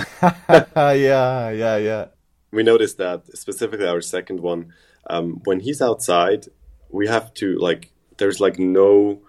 yeah, 0.94 1.51
yeah, 1.51 1.77
yeah. 1.77 2.05
we 2.51 2.62
noticed 2.62 2.99
that 2.99 3.18
specifically 3.37 3.87
our 3.87 4.01
second 4.01 4.40
one, 4.40 4.72
um, 5.09 5.40
when 5.44 5.61
he's 5.61 5.81
outside, 5.83 6.46
we 6.90 7.07
have 7.09 7.33
to 7.35 7.59
like. 7.59 7.90
There's 8.18 8.40
like 8.40 8.59
no 8.59 9.20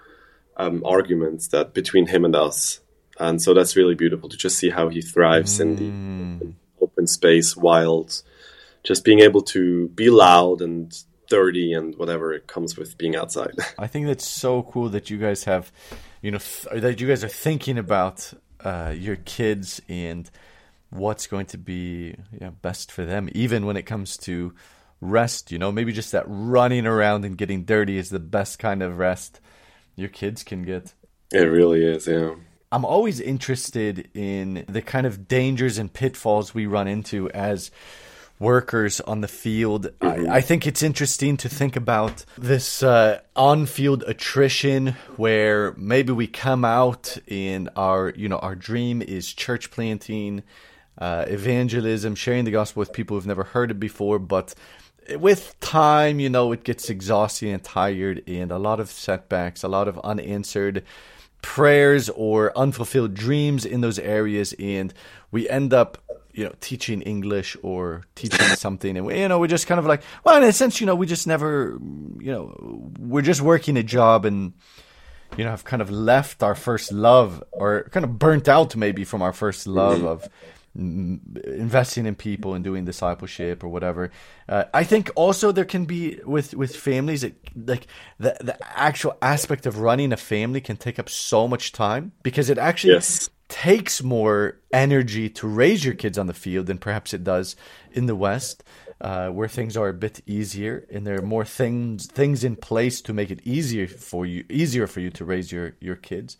um, 0.55 0.81
arguments 0.85 1.49
that 1.49 1.73
between 1.73 2.07
him 2.07 2.23
and 2.23 2.35
us, 2.35 2.79
and 3.19 3.41
so 3.41 3.53
that's 3.53 3.75
really 3.75 3.95
beautiful 3.95 4.29
to 4.29 4.37
just 4.37 4.57
see 4.57 4.69
how 4.69 4.87
he 4.89 5.01
thrives 5.01 5.59
in 5.59 5.75
the 5.75 6.53
open 6.81 7.05
space, 7.07 7.57
wild, 7.57 8.23
just 8.83 9.03
being 9.03 9.19
able 9.19 9.41
to 9.41 9.89
be 9.89 10.09
loud 10.09 10.61
and 10.61 11.03
dirty 11.27 11.73
and 11.73 11.95
whatever 11.97 12.33
it 12.33 12.47
comes 12.47 12.77
with 12.77 12.97
being 12.97 13.15
outside. 13.15 13.55
I 13.79 13.87
think 13.87 14.07
that's 14.07 14.27
so 14.27 14.63
cool 14.63 14.89
that 14.89 15.09
you 15.09 15.17
guys 15.17 15.43
have, 15.45 15.71
you 16.21 16.31
know, 16.31 16.39
th- 16.39 16.81
that 16.81 16.99
you 16.99 17.07
guys 17.07 17.23
are 17.23 17.29
thinking 17.29 17.77
about 17.77 18.33
uh, 18.61 18.93
your 18.97 19.17
kids 19.17 19.81
and 19.87 20.29
what's 20.89 21.27
going 21.27 21.45
to 21.47 21.57
be 21.57 22.15
yeah, 22.39 22.51
best 22.61 22.91
for 22.91 23.05
them, 23.05 23.29
even 23.33 23.65
when 23.65 23.77
it 23.77 23.83
comes 23.83 24.17
to 24.17 24.53
rest. 25.01 25.51
You 25.51 25.59
know, 25.59 25.71
maybe 25.71 25.91
just 25.91 26.11
that 26.11 26.25
running 26.27 26.85
around 26.85 27.25
and 27.25 27.37
getting 27.37 27.63
dirty 27.63 27.97
is 27.97 28.09
the 28.09 28.19
best 28.19 28.59
kind 28.59 28.81
of 28.81 28.97
rest 28.97 29.39
your 29.95 30.09
kids 30.09 30.43
can 30.43 30.63
get. 30.63 30.93
it 31.31 31.39
really 31.39 31.83
is, 31.83 32.07
yeah. 32.07 32.35
I'm 32.71 32.83
always 32.83 33.21
interested 33.21 34.09
in 34.13 34.65
the 34.67 34.81
kind 34.81 35.07
of 35.07 35.27
dangers 35.27 35.77
and 35.77 35.91
pitfalls 35.91 36.53
we 36.53 36.65
run 36.65 36.87
into 36.87 37.29
as 37.31 37.71
workers 38.39 39.01
on 39.01 39.21
the 39.21 39.27
field. 39.27 39.89
I, 40.01 40.27
I 40.37 40.41
think 40.41 40.67
it's 40.67 40.83
interesting 40.83 41.37
to 41.37 41.49
think 41.49 41.75
about 41.75 42.23
this 42.37 42.83
uh, 42.83 43.19
on-field 43.35 44.03
attrition 44.03 44.95
where 45.15 45.73
maybe 45.77 46.13
we 46.13 46.27
come 46.27 46.63
out 46.63 47.17
in 47.27 47.69
our, 47.75 48.13
you 48.15 48.29
know, 48.29 48.37
our 48.39 48.55
dream 48.55 49.01
is 49.01 49.33
church 49.33 49.71
planting, 49.71 50.43
uh, 50.97 51.25
evangelism, 51.27 52.15
sharing 52.15 52.45
the 52.45 52.51
gospel 52.51 52.79
with 52.81 52.93
people 52.93 53.17
who've 53.17 53.27
never 53.27 53.43
heard 53.43 53.71
it 53.71 53.79
before, 53.79 54.19
but 54.19 54.53
with 55.15 55.57
time, 55.59 56.19
you 56.19 56.29
know, 56.29 56.51
it 56.51 56.63
gets 56.63 56.89
exhausting 56.89 57.53
and 57.53 57.63
tired, 57.63 58.21
and 58.27 58.51
a 58.51 58.57
lot 58.57 58.79
of 58.79 58.89
setbacks, 58.89 59.63
a 59.63 59.67
lot 59.67 59.87
of 59.87 59.97
unanswered 59.99 60.83
prayers 61.41 62.09
or 62.09 62.51
unfulfilled 62.57 63.13
dreams 63.13 63.65
in 63.65 63.81
those 63.81 63.99
areas, 63.99 64.53
and 64.59 64.93
we 65.31 65.47
end 65.47 65.73
up 65.73 65.97
you 66.37 66.43
know 66.45 66.53
teaching 66.61 67.01
english 67.01 67.57
or 67.63 68.03
teaching 68.15 68.45
something 68.55 68.95
and 68.95 69.05
we, 69.05 69.19
you 69.19 69.27
know 69.27 69.39
we're 69.39 69.47
just 69.47 69.67
kind 69.67 69.79
of 69.79 69.85
like 69.85 70.01
well 70.23 70.37
in 70.37 70.43
a 70.43 70.53
sense 70.53 70.79
you 70.79 70.85
know 70.85 70.95
we 70.95 71.05
just 71.05 71.27
never 71.27 71.77
you 72.19 72.31
know 72.31 72.91
we're 72.99 73.21
just 73.21 73.41
working 73.41 73.75
a 73.77 73.83
job 73.83 74.25
and 74.25 74.53
you 75.35 75.43
know 75.43 75.49
have 75.49 75.65
kind 75.65 75.81
of 75.81 75.89
left 75.89 76.43
our 76.43 76.55
first 76.55 76.91
love 76.91 77.43
or 77.51 77.89
kind 77.91 78.03
of 78.03 78.17
burnt 78.19 78.47
out 78.47 78.75
maybe 78.75 79.03
from 79.03 79.21
our 79.21 79.33
first 79.33 79.67
love 79.67 80.03
of 80.03 80.29
investing 80.77 82.05
in 82.05 82.15
people 82.15 82.53
and 82.53 82.63
doing 82.63 82.85
discipleship 82.85 83.63
or 83.63 83.67
whatever. 83.67 84.11
Uh, 84.47 84.65
I 84.73 84.83
think 84.83 85.09
also 85.15 85.51
there 85.51 85.65
can 85.65 85.85
be 85.85 86.19
with 86.23 86.53
with 86.53 86.75
families 86.75 87.23
it, 87.23 87.35
like 87.55 87.87
the 88.19 88.37
the 88.41 88.57
actual 88.77 89.17
aspect 89.21 89.65
of 89.65 89.79
running 89.79 90.13
a 90.13 90.17
family 90.17 90.61
can 90.61 90.77
take 90.77 90.99
up 90.99 91.09
so 91.09 91.47
much 91.47 91.71
time 91.71 92.11
because 92.21 92.49
it 92.49 92.57
actually 92.57 92.93
yes. 92.93 93.29
Takes 93.49 94.03
more 94.03 94.59
energy 94.71 95.29
to 95.29 95.47
raise 95.47 95.85
your 95.85 95.93
kids 95.93 96.17
on 96.17 96.27
the 96.27 96.33
field 96.33 96.67
than 96.67 96.77
perhaps 96.77 97.13
it 97.13 97.23
does 97.23 97.55
in 97.91 98.05
the 98.05 98.15
West. 98.15 98.63
Uh, 98.99 99.29
where 99.29 99.47
things 99.47 99.77
are 99.77 99.89
a 99.89 99.93
bit 99.93 100.21
easier 100.25 100.87
and 100.89 101.05
there 101.05 101.19
are 101.19 101.21
more 101.21 101.45
things 101.45 102.07
things 102.07 102.43
in 102.43 102.55
place 102.55 102.99
to 102.99 103.13
make 103.13 103.29
it 103.29 103.39
easier 103.45 103.85
for 103.87 104.25
you 104.25 104.43
easier 104.49 104.87
for 104.87 105.01
you 105.01 105.11
to 105.11 105.23
raise 105.23 105.51
your 105.51 105.75
your 105.79 105.95
kids 105.95 106.35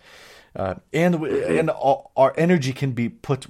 uh, 0.55 0.73
and 0.91 1.23
and 1.23 1.69
our 1.69 2.33
energy 2.35 2.73
can 2.73 2.93
be 2.93 3.09
put 3.09 3.45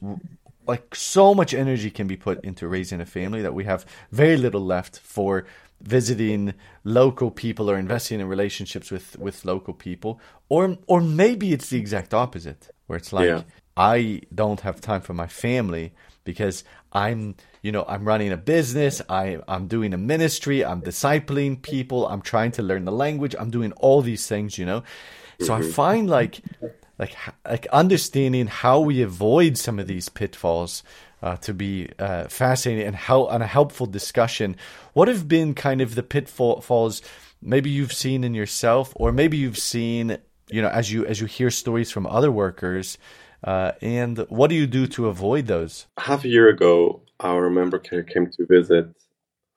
like 0.67 0.93
so 0.93 1.33
much 1.33 1.53
energy 1.53 1.89
can 1.89 2.05
be 2.05 2.17
put 2.17 2.43
into 2.43 2.67
raising 2.67 2.99
a 2.99 3.05
family 3.05 3.41
that 3.41 3.53
we 3.53 3.63
have 3.63 3.85
very 4.11 4.35
little 4.35 4.59
left 4.59 4.99
for 4.99 5.45
visiting 5.81 6.53
local 6.83 7.31
people 7.31 7.71
or 7.71 7.77
investing 7.77 8.19
in 8.19 8.27
relationships 8.27 8.91
with 8.91 9.17
with 9.17 9.45
local 9.45 9.73
people 9.73 10.19
or 10.49 10.77
or 10.87 10.99
maybe 10.99 11.53
it's 11.53 11.69
the 11.69 11.79
exact 11.79 12.13
opposite 12.13 12.71
where 12.87 12.97
it's 12.97 13.13
like 13.13 13.27
yeah. 13.27 13.43
I 13.75 14.21
don't 14.33 14.61
have 14.61 14.81
time 14.81 15.01
for 15.01 15.13
my 15.13 15.27
family 15.27 15.93
because 16.23 16.63
I'm 16.91 17.35
you 17.61 17.71
know 17.71 17.85
I'm 17.87 18.05
running 18.05 18.31
a 18.31 18.37
business 18.37 19.01
I 19.07 19.39
I'm 19.47 19.67
doing 19.67 19.93
a 19.93 19.97
ministry 19.97 20.65
I'm 20.65 20.81
discipling 20.81 21.61
people 21.61 22.07
I'm 22.07 22.21
trying 22.21 22.51
to 22.53 22.63
learn 22.63 22.85
the 22.85 22.91
language 22.91 23.35
I'm 23.39 23.51
doing 23.51 23.71
all 23.73 24.01
these 24.01 24.27
things 24.27 24.57
you 24.57 24.65
know 24.65 24.83
so 25.39 25.53
mm-hmm. 25.53 25.69
I 25.69 25.71
find 25.71 26.09
like 26.09 26.41
like 26.99 27.15
like 27.45 27.67
understanding 27.67 28.47
how 28.47 28.79
we 28.79 29.01
avoid 29.01 29.57
some 29.57 29.79
of 29.79 29.87
these 29.87 30.09
pitfalls 30.09 30.83
uh, 31.21 31.35
to 31.37 31.53
be 31.53 31.89
uh, 31.99 32.27
fascinating 32.27 32.85
and 32.85 32.95
how 32.95 33.27
and 33.27 33.43
a 33.43 33.47
helpful 33.47 33.85
discussion. 33.85 34.55
What 34.93 35.07
have 35.07 35.27
been 35.27 35.53
kind 35.53 35.81
of 35.81 35.95
the 35.95 36.03
pitfalls 36.03 37.01
maybe 37.41 37.69
you've 37.69 37.93
seen 37.93 38.23
in 38.23 38.33
yourself, 38.33 38.93
or 38.95 39.11
maybe 39.11 39.37
you've 39.37 39.57
seen 39.57 40.17
you 40.49 40.61
know 40.61 40.69
as 40.69 40.91
you 40.91 41.05
as 41.05 41.19
you 41.21 41.27
hear 41.27 41.49
stories 41.49 41.91
from 41.91 42.05
other 42.07 42.31
workers, 42.31 42.97
uh, 43.43 43.73
and 43.81 44.19
what 44.29 44.49
do 44.49 44.55
you 44.55 44.67
do 44.67 44.87
to 44.87 45.07
avoid 45.07 45.47
those? 45.47 45.87
Half 45.97 46.25
a 46.25 46.29
year 46.29 46.49
ago, 46.49 47.01
our 47.19 47.49
member 47.49 47.79
care 47.79 48.03
came 48.03 48.29
to 48.31 48.45
visit 48.45 48.95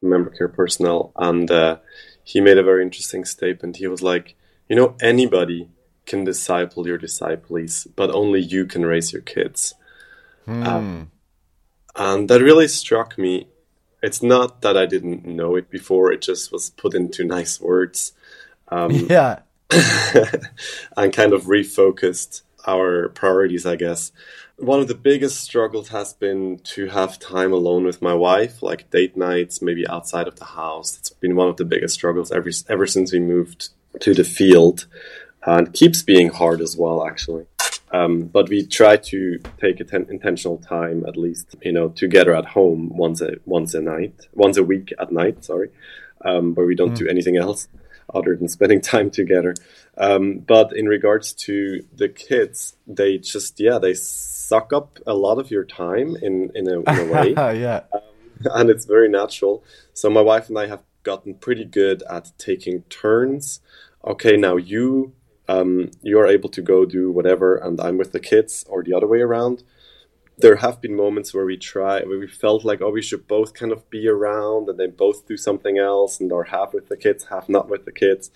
member 0.02 0.30
care 0.30 0.48
personnel, 0.48 1.12
and 1.16 1.50
uh, 1.50 1.78
he 2.24 2.40
made 2.40 2.58
a 2.58 2.62
very 2.62 2.82
interesting 2.82 3.24
statement. 3.24 3.76
He 3.76 3.86
was 3.86 4.02
like, 4.02 4.36
you 4.68 4.76
know, 4.76 4.96
anybody 5.00 5.68
can 6.06 6.24
disciple 6.24 6.86
your 6.86 6.98
disciples, 6.98 7.86
but 7.96 8.10
only 8.10 8.40
you 8.40 8.66
can 8.66 8.84
raise 8.84 9.12
your 9.12 9.22
kids. 9.22 9.74
Mm. 10.46 10.66
Um, 10.66 11.10
and 11.96 12.28
that 12.28 12.40
really 12.40 12.68
struck 12.68 13.18
me. 13.18 13.48
It's 14.02 14.22
not 14.22 14.62
that 14.62 14.76
I 14.76 14.86
didn't 14.86 15.26
know 15.26 15.56
it 15.56 15.70
before, 15.70 16.12
it 16.12 16.22
just 16.22 16.50
was 16.52 16.70
put 16.70 16.94
into 16.94 17.24
nice 17.38 17.60
words. 17.60 18.12
Um, 18.68 18.90
yeah. 18.90 19.40
and 20.96 21.12
kind 21.12 21.32
of 21.32 21.44
refocused 21.44 22.42
our 22.66 23.08
priorities, 23.10 23.66
I 23.66 23.76
guess. 23.76 24.12
One 24.56 24.80
of 24.80 24.88
the 24.88 24.94
biggest 24.94 25.40
struggles 25.40 25.88
has 25.88 26.12
been 26.12 26.58
to 26.64 26.88
have 26.88 27.18
time 27.18 27.52
alone 27.52 27.84
with 27.84 28.02
my 28.02 28.12
wife, 28.12 28.62
like 28.62 28.90
date 28.90 29.16
nights, 29.16 29.62
maybe 29.62 29.86
outside 29.88 30.28
of 30.28 30.36
the 30.36 30.44
house. 30.44 30.98
It's 30.98 31.10
been 31.10 31.36
one 31.36 31.48
of 31.48 31.56
the 31.56 31.64
biggest 31.64 31.94
struggles 31.94 32.30
ever, 32.30 32.50
ever 32.68 32.86
since 32.86 33.12
we 33.12 33.20
moved 33.20 33.70
to 34.00 34.12
the 34.12 34.24
field 34.24 34.86
and 35.46 35.72
keeps 35.72 36.02
being 36.02 36.28
hard 36.28 36.60
as 36.60 36.76
well, 36.76 37.06
actually. 37.06 37.46
Um, 37.92 38.22
but 38.22 38.48
we 38.48 38.66
try 38.66 38.96
to 38.96 39.38
take 39.60 39.78
ten- 39.88 40.06
intentional 40.10 40.58
time, 40.58 41.04
at 41.06 41.16
least, 41.16 41.56
you 41.62 41.72
know, 41.72 41.88
together 41.88 42.34
at 42.36 42.44
home 42.44 42.90
once 42.90 43.20
a 43.20 43.36
once 43.46 43.74
a 43.74 43.80
night, 43.80 44.28
once 44.32 44.56
a 44.56 44.62
week 44.62 44.92
at 45.00 45.10
night. 45.10 45.44
Sorry, 45.44 45.70
um, 46.24 46.54
where 46.54 46.66
we 46.66 46.76
don't 46.76 46.92
mm. 46.92 46.98
do 46.98 47.08
anything 47.08 47.36
else 47.36 47.66
other 48.14 48.36
than 48.36 48.48
spending 48.48 48.80
time 48.94 49.10
together. 49.10 49.54
Um, 49.96 50.38
but 50.38 50.76
in 50.76 50.86
regards 50.86 51.32
to 51.32 51.84
the 51.94 52.08
kids, 52.08 52.76
they 52.86 53.18
just 53.18 53.60
yeah, 53.60 53.78
they 53.78 53.94
suck 53.94 54.72
up 54.72 54.98
a 55.06 55.14
lot 55.14 55.38
of 55.38 55.50
your 55.50 55.64
time 55.64 56.16
in 56.22 56.50
in 56.54 56.68
a, 56.68 56.80
in 56.80 57.08
a 57.08 57.12
way. 57.12 57.30
yeah, 57.60 57.82
um, 57.92 58.00
and 58.52 58.70
it's 58.70 58.84
very 58.84 59.08
natural. 59.08 59.64
So 59.92 60.08
my 60.10 60.22
wife 60.22 60.48
and 60.48 60.58
I 60.58 60.66
have 60.66 60.82
gotten 61.02 61.34
pretty 61.34 61.64
good 61.64 62.02
at 62.10 62.32
taking 62.38 62.82
turns. 62.82 63.60
Okay, 64.04 64.36
now 64.36 64.56
you 64.56 65.14
um, 65.48 65.90
you're 66.02 66.26
able 66.26 66.48
to 66.50 66.62
go 66.62 66.84
do 66.84 67.10
whatever, 67.10 67.56
and 67.56 67.80
I'm 67.80 67.98
with 67.98 68.12
the 68.12 68.20
kids, 68.20 68.64
or 68.68 68.82
the 68.82 68.94
other 68.94 69.06
way 69.06 69.20
around. 69.20 69.64
There 70.40 70.56
have 70.56 70.80
been 70.80 70.96
moments 70.96 71.34
where 71.34 71.44
we 71.44 71.56
try, 71.56 72.02
where 72.02 72.18
we 72.18 72.26
felt 72.26 72.64
like, 72.64 72.80
oh, 72.80 72.90
we 72.90 73.02
should 73.02 73.26
both 73.26 73.54
kind 73.54 73.72
of 73.72 73.88
be 73.90 74.08
around, 74.08 74.68
and 74.68 74.78
then 74.78 74.92
both 74.92 75.26
do 75.26 75.36
something 75.36 75.78
else, 75.78 76.20
and 76.20 76.32
are 76.32 76.44
half 76.44 76.72
with 76.72 76.88
the 76.88 76.96
kids, 76.96 77.24
half 77.24 77.48
not 77.48 77.68
with 77.68 77.84
the 77.84 77.92
kids. 77.92 78.30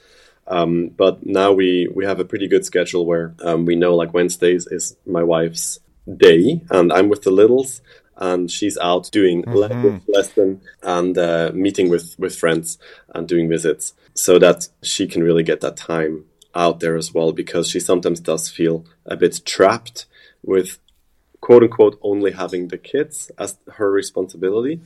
Um, 0.46 0.88
but 0.88 1.24
now 1.24 1.52
we 1.52 1.88
we 1.94 2.04
have 2.04 2.20
a 2.20 2.24
pretty 2.24 2.48
good 2.48 2.64
schedule 2.64 3.06
where 3.06 3.34
um, 3.42 3.64
we 3.64 3.76
know 3.76 3.94
like 3.94 4.12
Wednesdays 4.12 4.66
is 4.66 4.96
my 5.06 5.22
wife's 5.22 5.78
day, 6.16 6.62
and 6.70 6.92
I'm 6.92 7.08
with 7.08 7.22
the 7.22 7.30
littles, 7.30 7.80
and 8.16 8.50
she's 8.50 8.76
out 8.78 9.10
doing 9.10 9.42
mm-hmm. 9.42 9.98
lesson 10.12 10.60
and 10.82 11.16
uh, 11.16 11.50
meeting 11.54 11.88
with 11.88 12.14
with 12.18 12.36
friends 12.36 12.78
and 13.14 13.26
doing 13.26 13.48
visits, 13.48 13.94
so 14.12 14.38
that 14.38 14.68
she 14.82 15.06
can 15.06 15.22
really 15.22 15.42
get 15.42 15.60
that 15.62 15.76
time 15.76 16.26
out 16.54 16.80
there 16.80 16.96
as 16.96 17.12
well 17.12 17.32
because 17.32 17.68
she 17.68 17.80
sometimes 17.80 18.20
does 18.20 18.48
feel 18.48 18.84
a 19.06 19.16
bit 19.16 19.40
trapped 19.44 20.06
with 20.42 20.78
quote 21.44 21.62
unquote 21.62 21.98
only 22.10 22.32
having 22.42 22.68
the 22.68 22.78
kids 22.78 23.30
as 23.38 23.58
her 23.78 23.90
responsibility. 23.90 24.80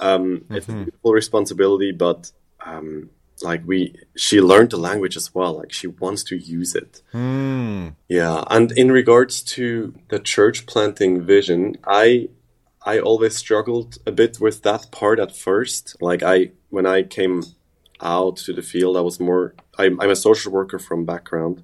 Um, 0.00 0.22
mm-hmm. 0.24 0.54
It's 0.56 0.68
a 0.68 0.72
beautiful 0.72 1.12
responsibility, 1.12 1.92
but 1.92 2.32
um, 2.70 3.10
like 3.42 3.62
we, 3.64 3.94
she 4.16 4.40
learned 4.40 4.70
the 4.70 4.82
language 4.90 5.16
as 5.16 5.34
well. 5.34 5.52
Like 5.60 5.72
she 5.72 5.86
wants 5.86 6.22
to 6.24 6.36
use 6.36 6.74
it. 6.74 7.02
Mm. 7.14 7.94
Yeah, 8.08 8.42
and 8.48 8.72
in 8.72 8.90
regards 8.90 9.42
to 9.54 9.94
the 10.08 10.18
church 10.18 10.66
planting 10.66 11.22
vision, 11.34 11.76
I 11.86 12.28
I 12.84 12.98
always 12.98 13.36
struggled 13.36 13.90
a 14.04 14.12
bit 14.20 14.40
with 14.40 14.62
that 14.62 14.90
part 14.90 15.18
at 15.20 15.36
first. 15.36 15.96
Like 16.00 16.22
I 16.34 16.50
when 16.70 16.86
I 16.96 16.98
came 17.18 17.44
out 18.00 18.36
to 18.38 18.52
the 18.52 18.62
field. 18.72 18.96
I 18.96 19.00
was 19.00 19.20
more. 19.20 19.54
I'm, 19.78 20.00
I'm 20.00 20.10
a 20.10 20.16
social 20.16 20.50
worker 20.52 20.78
from 20.78 21.04
background, 21.04 21.62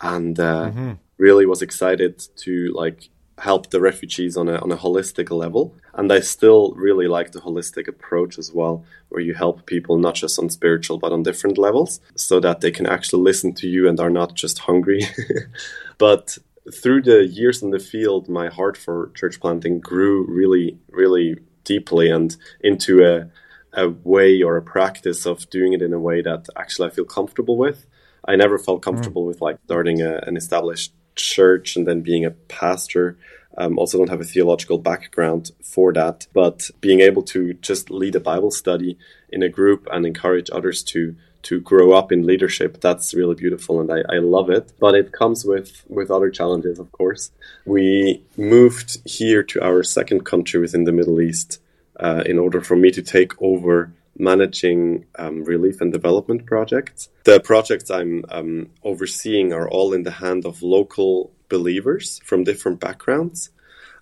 and 0.00 0.38
uh, 0.38 0.66
mm-hmm. 0.66 0.92
really 1.16 1.46
was 1.46 1.62
excited 1.62 2.22
to 2.44 2.72
like 2.74 3.08
help 3.38 3.70
the 3.70 3.80
refugees 3.80 4.36
on 4.36 4.48
a 4.48 4.56
on 4.56 4.72
a 4.72 4.76
holistic 4.76 5.30
level. 5.30 5.74
And 5.94 6.12
I 6.12 6.20
still 6.20 6.72
really 6.74 7.08
like 7.08 7.32
the 7.32 7.40
holistic 7.40 7.88
approach 7.88 8.38
as 8.38 8.52
well, 8.52 8.84
where 9.08 9.20
you 9.20 9.34
help 9.34 9.66
people 9.66 9.98
not 9.98 10.14
just 10.14 10.38
on 10.38 10.50
spiritual 10.50 10.98
but 10.98 11.12
on 11.12 11.22
different 11.22 11.58
levels, 11.58 12.00
so 12.14 12.40
that 12.40 12.60
they 12.60 12.70
can 12.70 12.86
actually 12.86 13.22
listen 13.22 13.54
to 13.54 13.68
you 13.68 13.88
and 13.88 13.98
are 14.00 14.10
not 14.10 14.34
just 14.34 14.60
hungry. 14.60 15.02
but 15.98 16.38
through 16.72 17.02
the 17.02 17.26
years 17.26 17.62
in 17.62 17.70
the 17.70 17.78
field, 17.78 18.28
my 18.28 18.48
heart 18.48 18.76
for 18.76 19.10
church 19.14 19.40
planting 19.40 19.80
grew 19.80 20.26
really, 20.26 20.78
really 20.90 21.36
deeply 21.64 22.10
and 22.10 22.36
into 22.60 23.04
a 23.04 23.28
a 23.74 23.88
way 23.88 24.42
or 24.42 24.56
a 24.56 24.62
practice 24.62 25.26
of 25.26 25.48
doing 25.50 25.72
it 25.72 25.82
in 25.82 25.92
a 25.92 26.00
way 26.00 26.22
that 26.22 26.48
actually 26.56 26.88
I 26.88 26.94
feel 26.94 27.04
comfortable 27.04 27.56
with. 27.56 27.86
I 28.26 28.34
never 28.36 28.58
felt 28.58 28.82
comfortable 28.82 29.24
mm. 29.24 29.28
with 29.28 29.40
like 29.40 29.58
starting 29.64 30.02
a, 30.02 30.20
an 30.26 30.36
established 30.36 30.92
church 31.18 31.76
and 31.76 31.86
then 31.86 32.00
being 32.00 32.24
a 32.24 32.30
pastor. 32.30 33.18
Um, 33.56 33.78
also, 33.78 33.98
don't 33.98 34.10
have 34.10 34.20
a 34.20 34.24
theological 34.24 34.78
background 34.78 35.50
for 35.62 35.92
that, 35.92 36.26
but 36.32 36.70
being 36.80 37.00
able 37.00 37.22
to 37.24 37.54
just 37.54 37.90
lead 37.90 38.14
a 38.14 38.20
Bible 38.20 38.50
study 38.50 38.96
in 39.30 39.42
a 39.42 39.48
group 39.48 39.88
and 39.92 40.06
encourage 40.06 40.50
others 40.52 40.82
to 40.84 41.16
to 41.40 41.60
grow 41.60 41.92
up 41.92 42.10
in 42.10 42.26
leadership 42.26 42.80
that's 42.80 43.14
really 43.14 43.34
beautiful 43.34 43.80
and 43.80 43.92
I, 43.92 44.00
I 44.16 44.18
love 44.18 44.50
it 44.50 44.72
but 44.80 44.96
it 44.96 45.12
comes 45.12 45.44
with 45.44 45.84
with 45.88 46.10
other 46.10 46.30
challenges 46.30 46.80
of 46.80 46.90
course 46.90 47.30
we 47.64 48.22
moved 48.36 48.98
here 49.08 49.44
to 49.44 49.62
our 49.62 49.84
second 49.84 50.24
country 50.24 50.60
within 50.60 50.82
the 50.82 50.92
middle 50.92 51.20
east 51.20 51.60
uh, 52.00 52.22
in 52.26 52.38
order 52.38 52.60
for 52.60 52.76
me 52.76 52.90
to 52.90 53.02
take 53.02 53.40
over 53.40 53.92
managing 54.18 55.06
um, 55.18 55.44
relief 55.44 55.80
and 55.80 55.92
development 55.92 56.46
projects. 56.46 57.08
The 57.24 57.40
projects 57.40 57.90
I'm 57.90 58.24
um, 58.30 58.70
overseeing 58.82 59.52
are 59.52 59.68
all 59.68 59.92
in 59.92 60.02
the 60.02 60.10
hand 60.10 60.44
of 60.44 60.62
local 60.62 61.32
believers 61.48 62.20
from 62.24 62.44
different 62.44 62.80
backgrounds, 62.80 63.50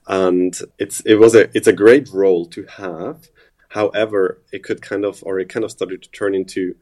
and 0.06 0.56
it's 0.78 1.00
it 1.00 1.16
was 1.16 1.34
a 1.34 1.50
it's 1.56 1.68
a 1.68 1.72
great 1.72 2.08
role 2.12 2.46
to 2.46 2.64
have. 2.64 3.28
However, 3.68 4.40
it 4.52 4.62
could 4.62 4.80
kind 4.80 5.04
of, 5.04 5.22
or 5.26 5.38
it 5.38 5.48
kind 5.48 5.64
of 5.64 5.70
started 5.70 6.02
to 6.02 6.10
turn 6.10 6.34
into 6.34 6.76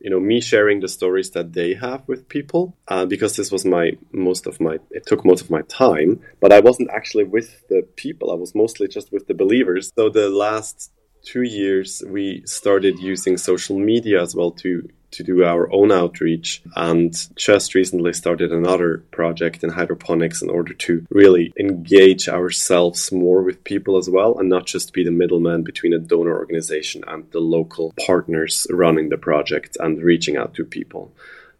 you 0.00 0.10
know 0.10 0.18
me 0.18 0.40
sharing 0.40 0.80
the 0.80 0.88
stories 0.88 1.30
that 1.30 1.52
they 1.52 1.74
have 1.74 2.02
with 2.08 2.28
people 2.28 2.76
uh, 2.88 3.04
because 3.04 3.36
this 3.36 3.52
was 3.52 3.64
my 3.64 3.92
most 4.12 4.46
of 4.46 4.58
my 4.60 4.78
it 4.90 5.06
took 5.06 5.24
most 5.24 5.42
of 5.42 5.50
my 5.50 5.62
time 5.62 6.20
but 6.40 6.52
i 6.52 6.58
wasn't 6.58 6.88
actually 6.90 7.24
with 7.24 7.68
the 7.68 7.86
people 7.96 8.30
i 8.30 8.34
was 8.34 8.54
mostly 8.54 8.88
just 8.88 9.12
with 9.12 9.26
the 9.26 9.34
believers 9.34 9.92
so 9.94 10.08
the 10.08 10.30
last 10.30 10.90
two 11.22 11.42
years 11.42 12.02
we 12.06 12.42
started 12.46 12.98
using 12.98 13.36
social 13.36 13.78
media 13.78 14.22
as 14.22 14.34
well 14.34 14.50
to 14.50 14.88
to 15.10 15.24
do 15.24 15.44
our 15.44 15.72
own 15.72 15.90
outreach 15.90 16.62
and 16.76 17.28
just 17.34 17.74
recently 17.74 18.12
started 18.12 18.52
another 18.52 18.98
project 19.10 19.64
in 19.64 19.70
hydroponics 19.70 20.40
in 20.40 20.48
order 20.48 20.72
to 20.72 21.04
really 21.10 21.52
engage 21.58 22.28
ourselves 22.28 23.10
more 23.10 23.42
with 23.42 23.64
people 23.64 23.96
as 23.96 24.08
well 24.08 24.38
and 24.38 24.48
not 24.48 24.66
just 24.66 24.92
be 24.92 25.04
the 25.04 25.10
middleman 25.10 25.62
between 25.62 25.92
a 25.92 25.98
donor 25.98 26.38
organization 26.38 27.02
and 27.08 27.28
the 27.32 27.40
local 27.40 27.92
partners 28.06 28.66
running 28.70 29.08
the 29.08 29.18
project 29.18 29.76
and 29.80 30.00
reaching 30.02 30.36
out 30.36 30.54
to 30.54 30.64
people. 30.64 31.12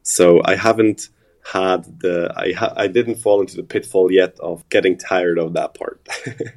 So 0.03 0.41
I 0.45 0.55
haven't 0.55 1.09
had 1.43 2.01
the 2.01 2.33
I 2.37 2.53
ha- 2.53 2.75
I 2.77 2.87
didn't 2.87 3.17
fall 3.17 3.41
into 3.41 3.57
the 3.57 3.63
pitfall 3.63 4.13
yet 4.13 4.39
of 4.41 4.69
getting 4.69 4.97
tired 4.97 5.39
of 5.39 5.55
that 5.55 5.75
part. 5.75 6.07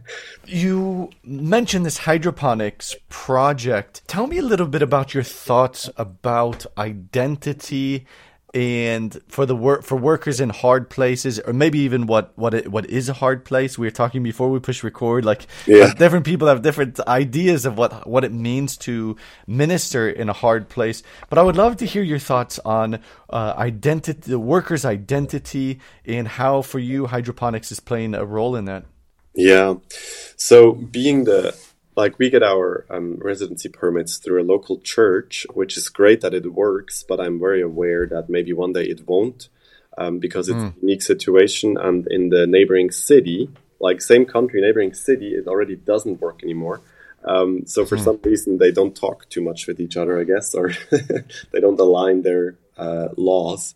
you 0.46 1.10
mentioned 1.24 1.86
this 1.86 2.00
hydroponics 2.00 2.96
project. 3.10 4.08
Tell 4.08 4.28
me 4.28 4.38
a 4.38 4.44
little 4.44 4.68
bit 4.68 4.82
about 4.82 5.14
your 5.14 5.24
thoughts 5.24 5.90
about 5.98 6.66
identity 6.78 8.06
and 8.54 9.20
for 9.28 9.48
the 9.48 9.56
work 9.56 9.84
for 9.84 9.96
workers 9.96 10.40
in 10.40 10.50
hard 10.50 10.90
places 10.90 11.40
or 11.40 11.54
maybe 11.54 11.80
even 11.80 12.06
what 12.06 12.32
what 12.38 12.54
it, 12.54 12.72
what 12.72 12.86
is 12.88 13.10
a 13.10 13.14
hard 13.14 13.44
place 13.46 13.80
we 13.80 13.88
were 13.88 13.92
talking 13.92 14.22
before 14.22 14.50
we 14.52 14.60
push 14.60 14.84
record 14.84 15.26
like 15.26 15.48
yeah. 15.66 15.92
different 15.96 16.24
people 16.24 16.48
have 16.48 16.62
different 16.62 17.00
ideas 17.02 17.66
of 17.66 17.78
what 17.78 18.08
what 18.08 18.24
it 18.24 18.32
means 18.32 18.78
to 18.78 19.16
minister 19.48 20.08
in 20.08 20.30
a 20.30 20.34
hard 20.34 20.70
place. 20.70 21.02
But 21.30 21.40
i 21.40 21.42
would 21.42 21.58
love 21.58 21.78
to 21.78 21.86
hear 21.86 22.04
your 22.04 22.20
thoughts 22.20 22.60
on 22.60 23.00
uh, 23.30 23.54
identity 23.58 24.32
the 24.32 24.40
workers 24.40 24.86
identity 24.86 25.80
and 26.06 26.28
how 26.28 26.62
for 26.62 26.80
you 26.80 27.08
hydroponics 27.08 27.72
is 27.72 27.80
playing 27.80 28.14
a 28.14 28.26
role 28.26 28.56
in 28.56 28.66
that. 28.66 28.86
Yeah. 29.36 29.76
So 30.38 30.74
being 30.74 31.24
the 31.24 31.58
like 31.96 32.20
we 32.20 32.30
get 32.30 32.44
our 32.44 32.86
um, 32.90 33.18
residency 33.22 33.70
permits 33.70 34.18
through 34.18 34.42
a 34.42 34.46
local 34.46 34.80
church, 34.80 35.46
which 35.54 35.78
is 35.78 35.90
great 35.90 36.22
that 36.22 36.34
it 36.34 36.54
works, 36.54 37.04
but 37.08 37.20
I'm 37.20 37.40
very 37.40 37.62
aware 37.62 38.06
that 38.08 38.30
maybe 38.30 38.54
one 38.54 38.74
day 38.74 38.86
it 38.86 39.08
won't 39.08 39.50
um, 39.98 40.20
because 40.20 40.50
it's 40.50 40.58
mm. 40.58 40.76
a 40.76 40.80
unique 40.82 41.02
situation. 41.02 41.78
And 41.78 42.08
in 42.08 42.30
the 42.30 42.48
neighboring 42.48 42.92
city, 42.92 43.50
like 43.80 44.02
same 44.02 44.26
country, 44.26 44.62
neighboring 44.62 44.94
city, 44.94 45.34
it 45.34 45.48
already 45.48 45.76
doesn't 45.76 46.22
work 46.22 46.44
anymore. 46.44 46.82
Um, 47.26 47.66
so 47.66 47.86
for 47.86 47.98
mm. 47.98 48.04
some 48.04 48.20
reason, 48.24 48.58
they 48.58 48.72
don't 48.72 48.96
talk 48.96 49.30
too 49.30 49.42
much 49.42 49.68
with 49.68 49.80
each 49.80 49.96
other, 49.96 50.20
I 50.20 50.24
guess, 50.24 50.54
or 50.56 50.72
they 51.52 51.60
don't 51.60 51.80
align 51.80 52.22
their 52.22 52.58
uh, 52.78 53.10
laws. 53.16 53.76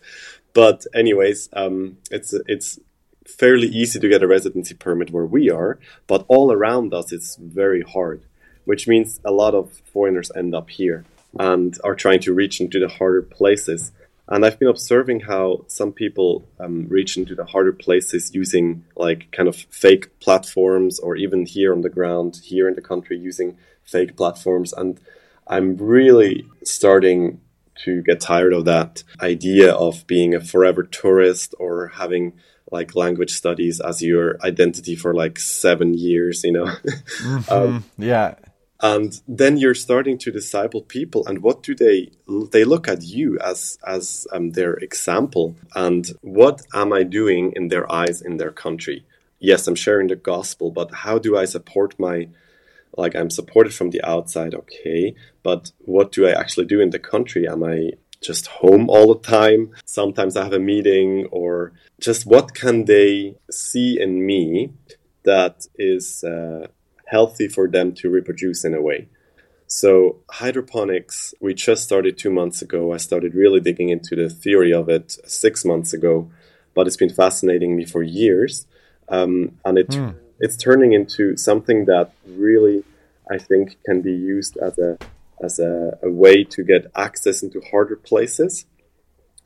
But 0.53 0.86
anyways, 0.93 1.49
um, 1.53 1.97
it's 2.09 2.34
it's 2.47 2.80
fairly 3.28 3.67
easy 3.67 3.99
to 3.99 4.09
get 4.09 4.23
a 4.23 4.28
residency 4.28 4.73
permit 4.73 5.11
where 5.11 5.25
we 5.25 5.49
are, 5.49 5.80
but 6.07 6.25
all 6.28 6.51
around 6.51 6.93
us 6.93 7.11
it's 7.11 7.36
very 7.36 7.82
hard, 7.82 8.21
which 8.65 8.88
means 8.88 9.19
a 9.25 9.32
lot 9.32 9.53
of 9.53 9.71
foreigners 9.93 10.32
end 10.36 10.55
up 10.55 10.69
here 10.69 11.05
and 11.39 11.78
are 11.84 11.95
trying 11.95 12.19
to 12.21 12.34
reach 12.34 12.59
into 12.59 12.80
the 12.80 12.88
harder 12.88 13.21
places. 13.21 13.91
And 14.30 14.45
I've 14.45 14.59
been 14.59 14.67
observing 14.67 15.21
how 15.21 15.63
some 15.67 15.93
people 15.93 16.45
um, 16.59 16.88
reach 16.89 17.15
into 17.15 17.34
the 17.36 17.45
harder 17.45 17.71
places 17.71 18.34
using 18.36 18.84
like 18.95 19.32
kind 19.32 19.47
of 19.47 19.55
fake 19.55 20.19
platforms, 20.19 20.99
or 20.99 21.15
even 21.15 21.45
here 21.45 21.71
on 21.71 21.82
the 21.82 21.89
ground, 21.89 22.41
here 22.43 22.67
in 22.67 22.75
the 22.75 22.82
country, 22.82 23.17
using 23.17 23.57
fake 23.84 24.17
platforms. 24.17 24.73
And 24.73 24.99
I'm 25.47 25.78
really 25.78 26.45
starting 26.63 27.39
to 27.86 28.01
get 28.01 28.19
tired 28.19 28.53
of 28.53 28.65
that 28.65 29.03
idea 29.21 29.71
of 29.71 30.05
being 30.07 30.36
a 30.36 30.41
forever 30.41 30.84
tourist 30.84 31.55
or 31.59 31.88
having 31.88 32.34
like 32.72 32.95
language 32.95 33.32
studies 33.32 33.80
as 33.80 34.01
your 34.01 34.38
identity 34.43 34.95
for 34.95 35.13
like 35.13 35.39
seven 35.39 35.93
years, 35.93 36.43
you 36.43 36.51
know? 36.51 36.65
mm-hmm. 36.65 37.53
um, 37.53 37.84
yeah. 37.97 38.36
And 38.80 39.20
then 39.28 39.57
you're 39.57 39.74
starting 39.74 40.20
to 40.20 40.32
disciple 40.32 40.84
people, 40.84 41.26
and 41.26 41.41
what 41.41 41.63
do 41.63 41.74
they 41.74 42.11
they 42.51 42.63
look 42.63 42.88
at 42.88 43.01
you 43.01 43.39
as 43.39 43.80
as 43.88 44.28
um, 44.32 44.51
their 44.51 44.74
example, 44.76 45.55
and 45.76 46.07
what 46.22 46.61
am 46.76 46.93
I 46.93 47.01
doing 47.01 47.53
in 47.55 47.70
their 47.70 47.91
eyes 47.91 48.22
in 48.22 48.38
their 48.38 48.51
country? 48.51 49.03
Yes, 49.39 49.68
I'm 49.68 49.74
sharing 49.74 50.09
the 50.09 50.15
gospel, 50.15 50.70
but 50.70 50.93
how 50.93 51.18
do 51.18 51.36
I 51.36 51.45
support 51.45 51.99
my 51.99 52.28
like 52.95 53.15
I'm 53.15 53.32
supported 53.32 53.74
from 53.74 53.89
the 53.89 54.07
outside, 54.07 54.53
okay, 54.53 55.15
but 55.41 55.72
what 55.80 56.11
do 56.11 56.28
I 56.28 56.32
actually 56.32 56.65
do 56.65 56.80
in 56.80 56.91
the 56.91 56.99
country? 56.99 57.47
Am 57.47 57.63
I 57.63 57.93
just 58.22 58.47
home 58.47 58.89
all 58.89 59.13
the 59.13 59.20
time. 59.22 59.72
Sometimes 59.86 60.36
I 60.36 60.43
have 60.43 60.53
a 60.53 60.59
meeting 60.59 61.28
or 61.32 61.74
just 61.99 62.26
what 62.26 62.53
can 62.53 62.86
they 62.86 63.36
see 63.49 63.99
in 63.99 64.26
me 64.26 64.72
that 65.24 65.68
is 65.76 66.24
uh, 66.24 66.68
healthy 67.05 67.47
for 67.47 67.68
them 67.68 67.93
to 67.93 68.09
reproduce 68.09 68.63
in 68.63 68.74
a 68.74 68.82
way. 68.82 69.07
So 69.68 70.18
hydroponics, 70.32 71.34
we 71.41 71.53
just 71.53 71.84
started 71.84 72.18
two 72.18 72.30
months 72.30 72.61
ago. 72.61 72.93
I 72.93 72.97
started 72.97 73.36
really 73.36 73.59
digging 73.59 73.89
into 73.89 74.15
the 74.15 74.30
theory 74.30 74.74
of 74.74 74.88
it 74.88 75.18
six 75.26 75.65
months 75.65 75.93
ago, 75.93 76.32
but 76.74 76.88
it's 76.88 76.95
been 76.95 77.09
fascinating 77.09 77.76
me 77.76 77.86
for 77.86 78.01
years. 78.01 78.65
Um, 79.09 79.57
and 79.65 79.78
it, 79.78 79.89
mm. 79.89 80.15
it's 80.39 80.55
turning 80.55 80.93
into 80.93 81.36
something 81.36 81.86
that 81.86 82.13
really, 82.26 82.84
I 83.30 83.38
think, 83.38 83.78
can 83.86 84.01
be 84.01 84.13
used 84.13 84.57
as 84.57 84.78
a 84.78 84.97
as 85.41 85.59
a, 85.59 85.97
a 86.03 86.09
way 86.09 86.43
to 86.43 86.63
get 86.63 86.91
access 86.95 87.43
into 87.43 87.61
harder 87.71 87.95
places. 87.95 88.65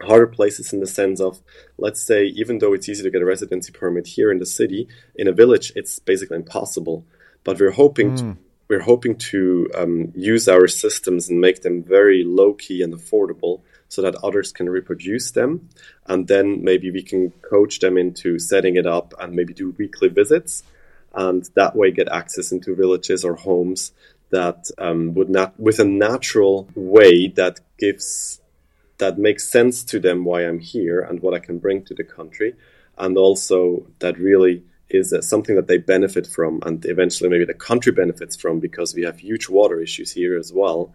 Harder 0.02 0.28
places 0.28 0.74
in 0.74 0.80
the 0.80 0.88
sense 0.88 1.20
of 1.20 1.42
let's 1.78 2.02
say 2.02 2.26
even 2.26 2.58
though 2.58 2.74
it's 2.74 2.89
easy 2.89 3.04
to 3.04 3.12
get 3.12 3.22
a 3.22 3.26
residency 3.26 3.72
permit 3.72 4.08
here 4.08 4.32
in 4.32 4.39
the 4.39 4.48
city 4.48 4.88
in 5.16 5.28
a 5.28 5.32
village 5.32 5.72
it's 5.76 6.00
basically 6.00 6.38
impossible. 6.38 7.06
But 7.44 7.60
we're 7.60 7.72
hoping 7.72 8.12
mm. 8.12 8.18
to, 8.18 8.38
we're 8.68 8.82
hoping 8.82 9.16
to 9.18 9.70
um, 9.76 10.12
use 10.16 10.48
our 10.48 10.68
systems 10.68 11.30
and 11.30 11.39
make 11.39 11.62
them 11.62 11.84
very 11.84 12.24
low 12.24 12.54
key 12.54 12.82
and 12.82 12.94
affordable 12.94 13.62
so 13.89 14.02
that 14.02 14.16
others 14.24 14.54
can 14.54 14.70
reproduce 14.70 15.32
them. 15.32 15.68
And 16.08 16.28
then 16.28 16.64
maybe 16.64 16.89
we 16.89 17.04
can 17.04 17.32
coach 17.42 17.80
them 17.80 17.98
into 17.98 18.39
setting 18.39 18.78
it 18.78 18.88
up 18.88 19.14
and 19.20 19.34
maybe 19.34 19.54
do 19.54 19.72
weekly 19.72 20.08
visits. 20.08 20.64
And 21.14 21.44
that 21.56 21.76
way 21.76 21.92
get 21.92 22.08
access 22.08 22.54
into 22.54 22.74
villages 22.74 23.26
or 23.26 23.36
homes 23.36 23.92
that 24.32 24.70
um, 24.78 25.14
would 25.14 25.30
not 25.30 25.60
with 25.60 25.80
a 25.80 25.86
natural 25.86 26.68
way 26.76 27.28
that 27.28 27.60
gives 27.78 28.42
that 28.98 29.18
makes 29.18 29.50
sense 29.50 29.84
to 29.84 30.00
them 30.00 30.24
why 30.24 30.42
I'm 30.42 30.60
here 30.60 31.02
and 31.02 31.22
what 31.22 31.34
I 31.34 31.40
can 31.40 31.58
bring 31.58 31.84
to 31.86 31.94
the 31.94 32.04
country, 32.04 32.56
and 32.98 33.18
also 33.18 33.88
that 34.00 34.18
really 34.18 34.64
is 34.90 35.14
uh, 35.14 35.22
something 35.22 35.56
that 35.56 35.68
they 35.68 35.78
benefit 35.78 36.28
from, 36.28 36.60
and 36.66 36.86
eventually 36.86 37.30
maybe 37.30 37.46
the 37.46 37.54
country 37.54 37.92
benefits 37.92 38.36
from 38.36 38.60
because 38.60 38.94
we 38.94 39.04
have 39.04 39.20
huge 39.20 39.50
water 39.50 39.80
issues 39.82 40.12
here 40.12 40.38
as 40.38 40.54
well, 40.54 40.94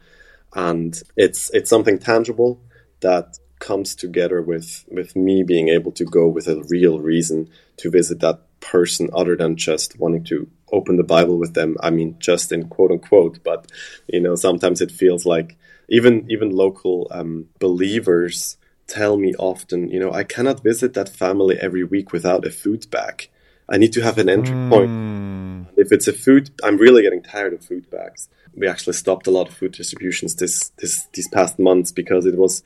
and 0.54 1.02
it's 1.16 1.50
it's 1.52 1.70
something 1.70 1.98
tangible 1.98 2.60
that 3.00 3.38
comes 3.58 3.94
together 3.94 4.40
with 4.42 4.84
with 4.88 5.16
me 5.16 5.42
being 5.42 5.68
able 5.68 5.92
to 5.92 6.04
go 6.04 6.28
with 6.28 6.46
a 6.46 6.62
real 6.68 7.00
reason 7.00 7.48
to 7.76 7.90
visit 7.90 8.20
that 8.20 8.40
person 8.60 9.08
other 9.12 9.36
than 9.36 9.56
just 9.56 9.98
wanting 9.98 10.24
to 10.24 10.48
open 10.72 10.96
the 10.96 11.04
Bible 11.04 11.38
with 11.38 11.54
them. 11.54 11.76
I 11.80 11.90
mean, 11.90 12.16
just 12.18 12.52
in 12.52 12.68
quote 12.68 12.90
unquote, 12.90 13.42
but 13.44 13.70
you 14.06 14.20
know, 14.20 14.34
sometimes 14.34 14.80
it 14.80 14.90
feels 14.90 15.24
like 15.26 15.56
even 15.88 16.26
even 16.30 16.50
local 16.50 17.08
um, 17.10 17.48
believers 17.58 18.56
tell 18.86 19.16
me 19.16 19.34
often, 19.38 19.88
you 19.90 19.98
know, 19.98 20.12
I 20.12 20.24
cannot 20.24 20.62
visit 20.62 20.94
that 20.94 21.08
family 21.08 21.56
every 21.58 21.84
week 21.84 22.12
without 22.12 22.46
a 22.46 22.50
food 22.50 22.88
bag. 22.90 23.28
I 23.68 23.78
need 23.78 23.92
to 23.94 24.02
have 24.02 24.18
an 24.18 24.28
entry 24.28 24.54
mm. 24.54 24.68
point. 24.70 25.68
If 25.76 25.90
it's 25.90 26.06
a 26.06 26.12
food, 26.12 26.50
I'm 26.62 26.76
really 26.76 27.02
getting 27.02 27.22
tired 27.22 27.52
of 27.52 27.64
food 27.64 27.90
bags. 27.90 28.28
We 28.54 28.68
actually 28.68 28.92
stopped 28.94 29.26
a 29.26 29.30
lot 29.30 29.48
of 29.48 29.54
food 29.54 29.72
distributions 29.72 30.36
this 30.36 30.70
this 30.78 31.08
these 31.12 31.28
past 31.28 31.58
months 31.58 31.92
because 31.92 32.26
it 32.26 32.36
was 32.36 32.62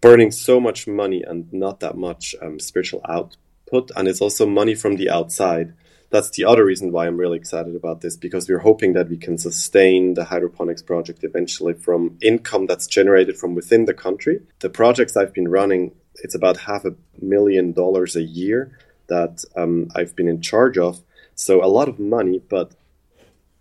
burning 0.00 0.30
so 0.30 0.60
much 0.60 0.86
money 0.86 1.22
and 1.22 1.52
not 1.52 1.80
that 1.80 1.96
much 1.96 2.34
um, 2.40 2.58
spiritual 2.58 3.02
output, 3.08 3.36
and 3.96 4.08
it's 4.08 4.20
also 4.20 4.46
money 4.46 4.74
from 4.74 4.96
the 4.96 5.10
outside 5.10 5.74
that's 6.10 6.30
the 6.30 6.44
other 6.44 6.64
reason 6.64 6.90
why 6.90 7.06
I'm 7.06 7.16
really 7.16 7.38
excited 7.38 7.76
about 7.76 8.00
this 8.00 8.16
because 8.16 8.48
we're 8.48 8.58
hoping 8.58 8.94
that 8.94 9.08
we 9.08 9.16
can 9.16 9.38
sustain 9.38 10.14
the 10.14 10.24
hydroponics 10.24 10.82
project 10.82 11.22
eventually 11.22 11.72
from 11.72 12.18
income 12.20 12.66
that's 12.66 12.88
generated 12.88 13.36
from 13.36 13.54
within 13.54 13.84
the 13.84 13.94
country. 13.94 14.40
The 14.58 14.70
projects 14.70 15.16
I've 15.16 15.32
been 15.32 15.48
running, 15.48 15.92
it's 16.16 16.34
about 16.34 16.56
half 16.56 16.84
a 16.84 16.96
million 17.22 17.72
dollars 17.72 18.16
a 18.16 18.22
year 18.22 18.76
that 19.06 19.44
um, 19.56 19.88
I've 19.94 20.16
been 20.16 20.28
in 20.28 20.42
charge 20.42 20.76
of. 20.78 21.00
So 21.36 21.64
a 21.64 21.66
lot 21.66 21.88
of 21.88 22.00
money, 22.00 22.40
but 22.40 22.72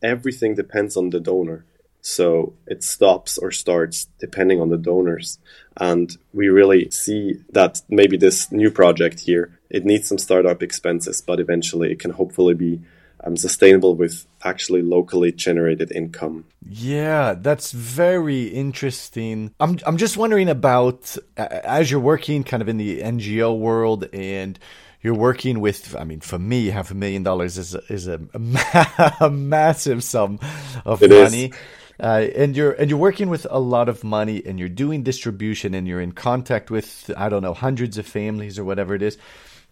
everything 0.01 0.55
depends 0.55 0.97
on 0.97 1.11
the 1.11 1.19
donor. 1.19 1.65
So 2.01 2.53
it 2.65 2.83
stops 2.83 3.37
or 3.37 3.51
starts 3.51 4.07
depending 4.19 4.61
on 4.61 4.69
the 4.69 4.77
donors. 4.77 5.39
And 5.77 6.15
we 6.33 6.47
really 6.49 6.89
see 6.91 7.41
that 7.51 7.81
maybe 7.89 8.17
this 8.17 8.51
new 8.51 8.71
project 8.71 9.21
here 9.21 9.59
it 9.69 9.85
needs 9.85 10.07
some 10.07 10.17
startup 10.17 10.63
expenses, 10.63 11.21
but 11.21 11.39
eventually 11.39 11.91
it 11.91 11.99
can 11.99 12.11
hopefully 12.11 12.53
be 12.53 12.81
um, 13.23 13.37
sustainable 13.37 13.95
with 13.95 14.25
actually 14.43 14.81
locally 14.81 15.31
generated 15.31 15.91
income. 15.91 16.45
Yeah, 16.67 17.35
that's 17.37 17.71
very 17.71 18.45
interesting. 18.47 19.53
I'm 19.59 19.77
I'm 19.85 19.97
just 19.97 20.17
wondering 20.17 20.49
about 20.49 21.17
as 21.37 21.91
you're 21.91 21.99
working 21.99 22.43
kind 22.43 22.61
of 22.61 22.69
in 22.69 22.77
the 22.77 23.01
NGO 23.01 23.57
world 23.57 24.07
and 24.13 24.57
you're 25.01 25.15
working 25.15 25.61
with 25.61 25.95
i 25.95 26.03
mean 26.03 26.19
for 26.19 26.37
me 26.37 26.67
half 26.67 26.91
a 26.91 26.93
million 26.93 27.23
dollars 27.23 27.57
is 27.57 27.73
a, 27.73 27.81
is 27.87 28.09
a, 28.09 28.19
a, 29.21 29.29
massive 29.29 30.03
sum 30.03 30.37
of 30.83 31.01
it 31.01 31.09
money 31.09 31.53
uh, 31.99 32.27
and 32.35 32.55
you're 32.55 32.71
and 32.73 32.89
you're 32.89 32.99
working 32.99 33.29
with 33.29 33.45
a 33.49 33.59
lot 33.59 33.89
of 33.89 34.03
money 34.03 34.41
and 34.45 34.59
you're 34.59 34.69
doing 34.69 35.03
distribution 35.03 35.73
and 35.73 35.87
you're 35.87 36.01
in 36.01 36.11
contact 36.11 36.71
with 36.71 37.11
i 37.17 37.29
don't 37.29 37.43
know 37.43 37.53
hundreds 37.53 37.97
of 37.97 38.05
families 38.05 38.57
or 38.57 38.63
whatever 38.63 38.95
it 38.95 39.01
is 39.01 39.17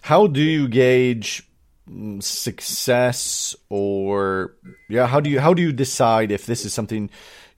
how 0.02 0.28
do 0.28 0.42
you 0.42 0.68
gauge 0.68 1.44
mm, 1.90 2.22
success 2.22 3.56
or 3.70 4.56
yeah 4.90 5.08
how 5.08 5.20
do 5.20 5.30
you 5.30 5.40
how 5.40 5.54
do 5.54 5.62
you 5.62 5.72
decide 5.72 6.32
if 6.32 6.46
this 6.46 6.66
is 6.66 6.74
something 6.74 7.10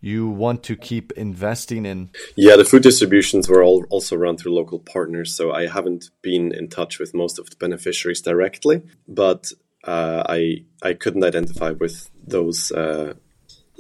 you 0.02 0.30
want 0.30 0.64
to 0.64 0.76
keep 0.76 1.12
investing 1.14 1.86
in? 1.86 2.10
Yeah, 2.36 2.56
the 2.56 2.66
food 2.66 2.84
distributions 2.84 3.50
were 3.50 3.64
all 3.64 3.86
also 3.90 4.16
run 4.16 4.38
through 4.38 4.54
local 4.54 4.80
partners, 4.80 5.36
so 5.36 5.52
I 5.52 5.68
haven't 5.68 6.10
been 6.22 6.54
in 6.54 6.70
touch 6.70 7.00
with 7.00 7.14
most 7.14 7.40
of 7.40 7.50
the 7.50 7.56
beneficiaries 7.58 8.22
directly, 8.22 8.82
but 9.08 9.52
uh, 9.84 10.24
I 10.28 10.64
I 10.82 10.94
couldn't 10.94 11.24
identify 11.24 11.72
with 11.72 12.10
those 12.26 12.72
uh, 12.72 13.16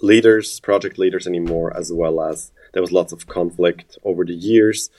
leaders, 0.01 0.59
project 0.59 0.97
leaders 0.97 1.27
anymore, 1.27 1.75
as 1.75 1.91
well 1.91 2.21
as 2.21 2.51
there 2.73 2.81
was 2.81 2.91
lots 2.91 3.13
of 3.13 3.27
conflict 3.27 3.97
over 4.03 4.25
the 4.25 4.33
years, 4.33 4.89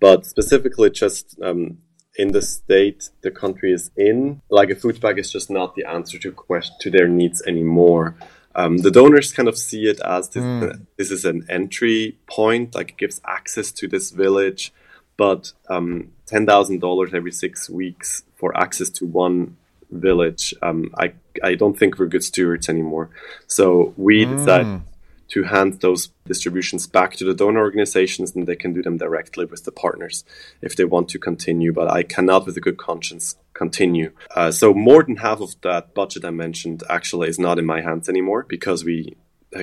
but 0.00 0.26
specifically 0.26 0.90
just. 0.90 1.40
Um, 1.42 1.78
in 2.16 2.32
the 2.32 2.42
state 2.42 3.10
the 3.22 3.30
country 3.30 3.72
is 3.72 3.90
in, 3.96 4.42
like 4.50 4.68
a 4.68 4.74
food 4.74 5.00
bag 5.00 5.18
is 5.18 5.30
just 5.30 5.48
not 5.48 5.74
the 5.74 5.84
answer 5.84 6.18
to 6.18 6.32
question 6.32 6.74
to 6.80 6.90
their 6.90 7.08
needs 7.08 7.40
anymore. 7.46 8.16
Um, 8.54 8.78
the 8.78 8.90
donors 8.90 9.32
kind 9.32 9.48
of 9.48 9.56
see 9.56 9.84
it 9.84 10.00
as 10.00 10.28
this, 10.30 10.42
mm. 10.42 10.86
this, 10.98 11.10
is 11.10 11.24
an 11.24 11.46
entry 11.48 12.18
point, 12.26 12.74
like 12.74 12.90
it 12.90 12.96
gives 12.98 13.20
access 13.24 13.70
to 13.72 13.86
this 13.86 14.10
village, 14.10 14.72
but 15.16 15.52
um, 15.68 16.10
ten 16.26 16.46
thousand 16.46 16.80
dollars 16.80 17.14
every 17.14 17.32
six 17.32 17.70
weeks 17.70 18.24
for 18.36 18.56
access 18.56 18.90
to 18.90 19.06
one 19.06 19.56
village. 19.90 20.54
Um, 20.62 20.90
I 20.96 21.12
I 21.42 21.54
don't 21.54 21.78
think 21.78 21.98
we're 21.98 22.06
good 22.06 22.24
stewards 22.24 22.68
anymore. 22.68 23.10
So 23.46 23.94
we 23.96 24.24
mm. 24.24 24.36
decided 24.36 24.82
to 25.30 25.44
hand 25.44 25.80
those 25.80 26.08
distributions 26.26 26.86
back 26.86 27.14
to 27.14 27.24
the 27.24 27.34
donor 27.34 27.60
organizations 27.60 28.34
and 28.34 28.46
they 28.46 28.56
can 28.56 28.72
do 28.72 28.82
them 28.82 28.98
directly 28.98 29.44
with 29.44 29.64
the 29.64 29.72
partners 29.72 30.24
if 30.60 30.74
they 30.74 30.84
want 30.84 31.08
to 31.08 31.18
continue. 31.18 31.72
But 31.72 31.90
I 31.90 32.02
cannot, 32.02 32.46
with 32.46 32.56
a 32.56 32.60
good 32.60 32.78
conscience, 32.78 33.36
continue. 33.54 34.12
Uh, 34.34 34.50
so 34.50 34.74
more 34.74 35.04
than 35.04 35.16
half 35.16 35.40
of 35.40 35.54
that 35.62 35.94
budget 35.94 36.24
I 36.24 36.30
mentioned 36.30 36.82
actually 36.88 37.28
is 37.28 37.38
not 37.38 37.58
in 37.58 37.66
my 37.66 37.80
hands 37.80 38.08
anymore 38.08 38.44
because 38.48 38.84
we 38.84 39.16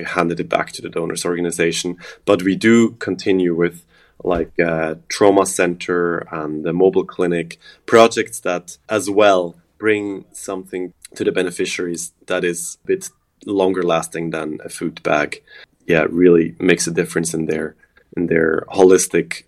handed 0.06 0.40
it 0.40 0.48
back 0.48 0.72
to 0.72 0.82
the 0.82 0.88
donors 0.88 1.24
organization. 1.24 1.98
But 2.24 2.42
we 2.42 2.56
do 2.56 2.92
continue 2.92 3.54
with 3.54 3.84
like 4.24 4.58
uh, 4.58 4.96
trauma 5.08 5.46
center 5.46 6.26
and 6.32 6.64
the 6.64 6.72
mobile 6.72 7.04
clinic 7.04 7.58
projects 7.86 8.40
that 8.40 8.78
as 8.88 9.08
well 9.08 9.56
bring 9.78 10.24
something 10.32 10.92
to 11.14 11.24
the 11.24 11.32
beneficiaries 11.32 12.12
that 12.26 12.44
is 12.44 12.78
a 12.84 12.86
bit 12.86 13.10
longer 13.46 13.82
lasting 13.82 14.30
than 14.30 14.58
a 14.64 14.68
food 14.68 15.02
bag, 15.02 15.42
yeah, 15.86 16.06
really 16.10 16.54
makes 16.58 16.86
a 16.86 16.90
difference 16.90 17.32
in 17.34 17.46
their 17.46 17.76
in 18.16 18.26
their 18.26 18.64
holistic 18.68 19.44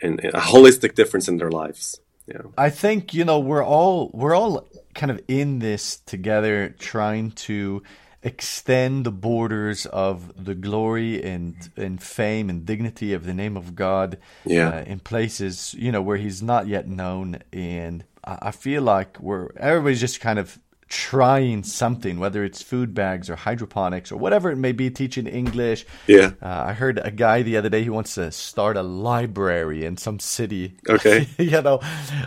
in, 0.00 0.18
in 0.20 0.30
a 0.30 0.40
holistic 0.40 0.94
difference 0.94 1.28
in 1.28 1.36
their 1.36 1.50
lives. 1.50 2.00
Yeah. 2.26 2.42
I 2.56 2.70
think 2.70 3.14
you 3.14 3.24
know 3.24 3.40
we're 3.40 3.64
all 3.64 4.10
we're 4.12 4.34
all 4.34 4.66
kind 4.94 5.10
of 5.10 5.20
in 5.28 5.58
this 5.58 5.98
together, 6.06 6.74
trying 6.78 7.32
to 7.32 7.82
extend 8.22 9.06
the 9.06 9.10
borders 9.10 9.86
of 9.86 10.44
the 10.44 10.54
glory 10.54 11.22
and 11.22 11.54
and 11.76 12.02
fame 12.02 12.50
and 12.50 12.66
dignity 12.66 13.14
of 13.14 13.24
the 13.24 13.32
name 13.32 13.56
of 13.56 13.74
God 13.74 14.18
yeah. 14.44 14.68
uh, 14.68 14.82
in 14.82 15.00
places 15.00 15.74
you 15.78 15.90
know 15.90 16.02
where 16.02 16.18
He's 16.18 16.42
not 16.42 16.66
yet 16.66 16.86
known, 16.86 17.38
and 17.52 18.04
I, 18.24 18.50
feel 18.50 18.82
like 18.82 19.18
we're 19.20 19.48
everybody's 19.56 20.00
just 20.00 20.20
kind 20.20 20.38
of 20.38 20.58
trying 20.90 21.62
something, 21.62 22.18
whether 22.18 22.44
it's 22.44 22.62
food 22.62 22.92
bags 22.92 23.30
or 23.30 23.36
hydroponics 23.36 24.10
or 24.10 24.16
whatever 24.16 24.50
it 24.50 24.56
may 24.56 24.72
be, 24.72 24.90
teaching 24.90 25.28
English. 25.28 25.86
Yeah. 26.08 26.32
Uh, 26.42 26.64
I 26.66 26.72
heard 26.72 27.00
a 27.02 27.12
guy 27.12 27.42
the 27.42 27.56
other 27.56 27.68
day 27.68 27.84
who 27.84 27.92
wants 27.92 28.16
to 28.16 28.32
start 28.32 28.76
a 28.76 28.82
library 28.82 29.84
in 29.84 29.96
some 29.96 30.18
city. 30.18 30.74
Okay. 30.88 31.28
you 31.38 31.62
know, 31.62 31.80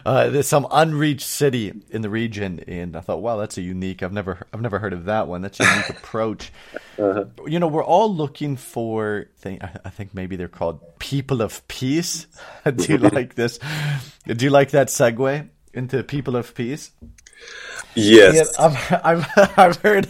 uh, 0.06 0.30
there's 0.30 0.48
some 0.48 0.66
unreached 0.72 1.28
city 1.28 1.74
in 1.90 2.02
the 2.02 2.10
region, 2.10 2.62
and 2.66 2.96
I 2.96 3.02
thought, 3.02 3.22
wow, 3.22 3.36
that's 3.36 3.58
a 3.58 3.62
unique. 3.62 4.02
I've 4.02 4.14
never, 4.14 4.48
I've 4.54 4.62
never 4.62 4.80
heard 4.80 4.94
of 4.94 5.06
that 5.06 5.28
one. 5.28 5.42
That's 5.42 5.60
a 5.60 5.66
unique 5.66 5.90
approach. 5.90 6.52
Uh-huh. 6.98 7.26
You 7.46 7.60
know, 7.60 7.68
we're 7.68 7.84
all 7.84 8.14
looking 8.14 8.56
for. 8.56 9.26
Thing, 9.40 9.60
I 9.62 9.90
think 9.90 10.14
maybe 10.14 10.38
they're 10.38 10.48
called 10.48 11.00
people 11.00 11.42
of 11.42 11.68
peace. 11.68 12.28
Do 12.76 12.94
you 12.94 12.98
like 13.10 13.36
this? 13.36 13.60
Do 14.26 14.46
you 14.46 14.52
like 14.52 14.72
that 14.72 14.88
segue 14.88 15.50
into 15.74 16.04
people 16.04 16.36
of 16.36 16.54
peace? 16.56 16.92
Yes, 17.96 18.36
yeah, 18.58 18.66
I've, 18.66 19.02
I've, 19.06 19.58
I've, 19.58 19.76
heard, 19.78 20.08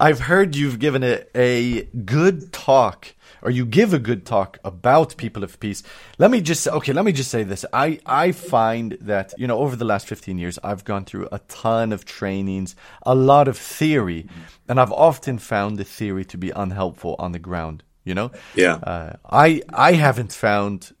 I've 0.00 0.20
heard 0.20 0.56
you've 0.56 0.78
given 0.78 1.02
a, 1.02 1.24
a 1.34 1.84
good 1.84 2.52
talk, 2.52 3.14
or 3.42 3.50
you 3.50 3.64
give 3.64 3.94
a 3.94 3.98
good 3.98 4.26
talk 4.26 4.58
about 4.64 5.16
people 5.16 5.42
of 5.42 5.58
peace. 5.60 5.82
Let 6.18 6.30
me 6.30 6.40
just 6.40 6.66
okay. 6.68 6.92
Let 6.92 7.04
me 7.04 7.12
just 7.12 7.30
say 7.30 7.42
this. 7.42 7.64
I 7.72 8.00
I 8.04 8.32
find 8.32 8.98
that 9.00 9.32
you 9.38 9.46
know 9.46 9.58
over 9.58 9.76
the 9.76 9.84
last 9.84 10.06
fifteen 10.06 10.38
years, 10.38 10.58
I've 10.62 10.84
gone 10.84 11.04
through 11.04 11.28
a 11.32 11.38
ton 11.40 11.92
of 11.92 12.04
trainings, 12.04 12.76
a 13.02 13.14
lot 13.14 13.48
of 13.48 13.56
theory, 13.56 14.26
and 14.68 14.78
I've 14.78 14.92
often 14.92 15.38
found 15.38 15.78
the 15.78 15.84
theory 15.84 16.24
to 16.26 16.36
be 16.36 16.50
unhelpful 16.50 17.16
on 17.18 17.32
the 17.32 17.38
ground. 17.38 17.82
You 18.04 18.14
know, 18.14 18.30
yeah. 18.54 18.74
Uh, 18.74 19.16
I 19.28 19.62
I 19.72 19.92
haven't 19.92 20.32
found 20.32 20.92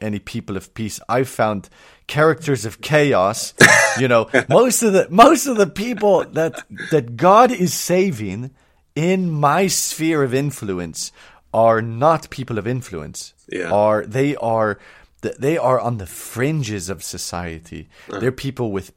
any 0.00 0.18
people 0.18 0.56
of 0.56 0.72
peace. 0.74 1.00
I've 1.08 1.28
found 1.28 1.68
characters 2.06 2.64
of 2.64 2.80
chaos. 2.80 3.54
You 3.98 4.08
know, 4.08 4.28
most 4.48 4.82
of 4.82 4.92
the 4.92 5.06
most 5.10 5.46
of 5.46 5.56
the 5.56 5.66
people 5.66 6.24
that 6.24 6.64
that 6.90 7.16
God 7.16 7.50
is 7.50 7.74
saving 7.74 8.50
in 8.94 9.30
my 9.30 9.66
sphere 9.66 10.22
of 10.22 10.34
influence 10.34 11.12
are 11.52 11.82
not 11.82 12.30
people 12.30 12.58
of 12.58 12.66
influence. 12.66 13.34
Yeah. 13.48 13.70
Are 13.70 14.04
they 14.06 14.36
are 14.36 14.78
they 15.22 15.58
are 15.58 15.78
on 15.78 15.98
the 15.98 16.06
fringes 16.06 16.88
of 16.88 17.02
society. 17.02 17.88
Uh-huh. 18.08 18.20
They're 18.20 18.32
people 18.32 18.72
with 18.72 18.92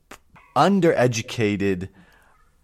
undereducated, 0.56 1.89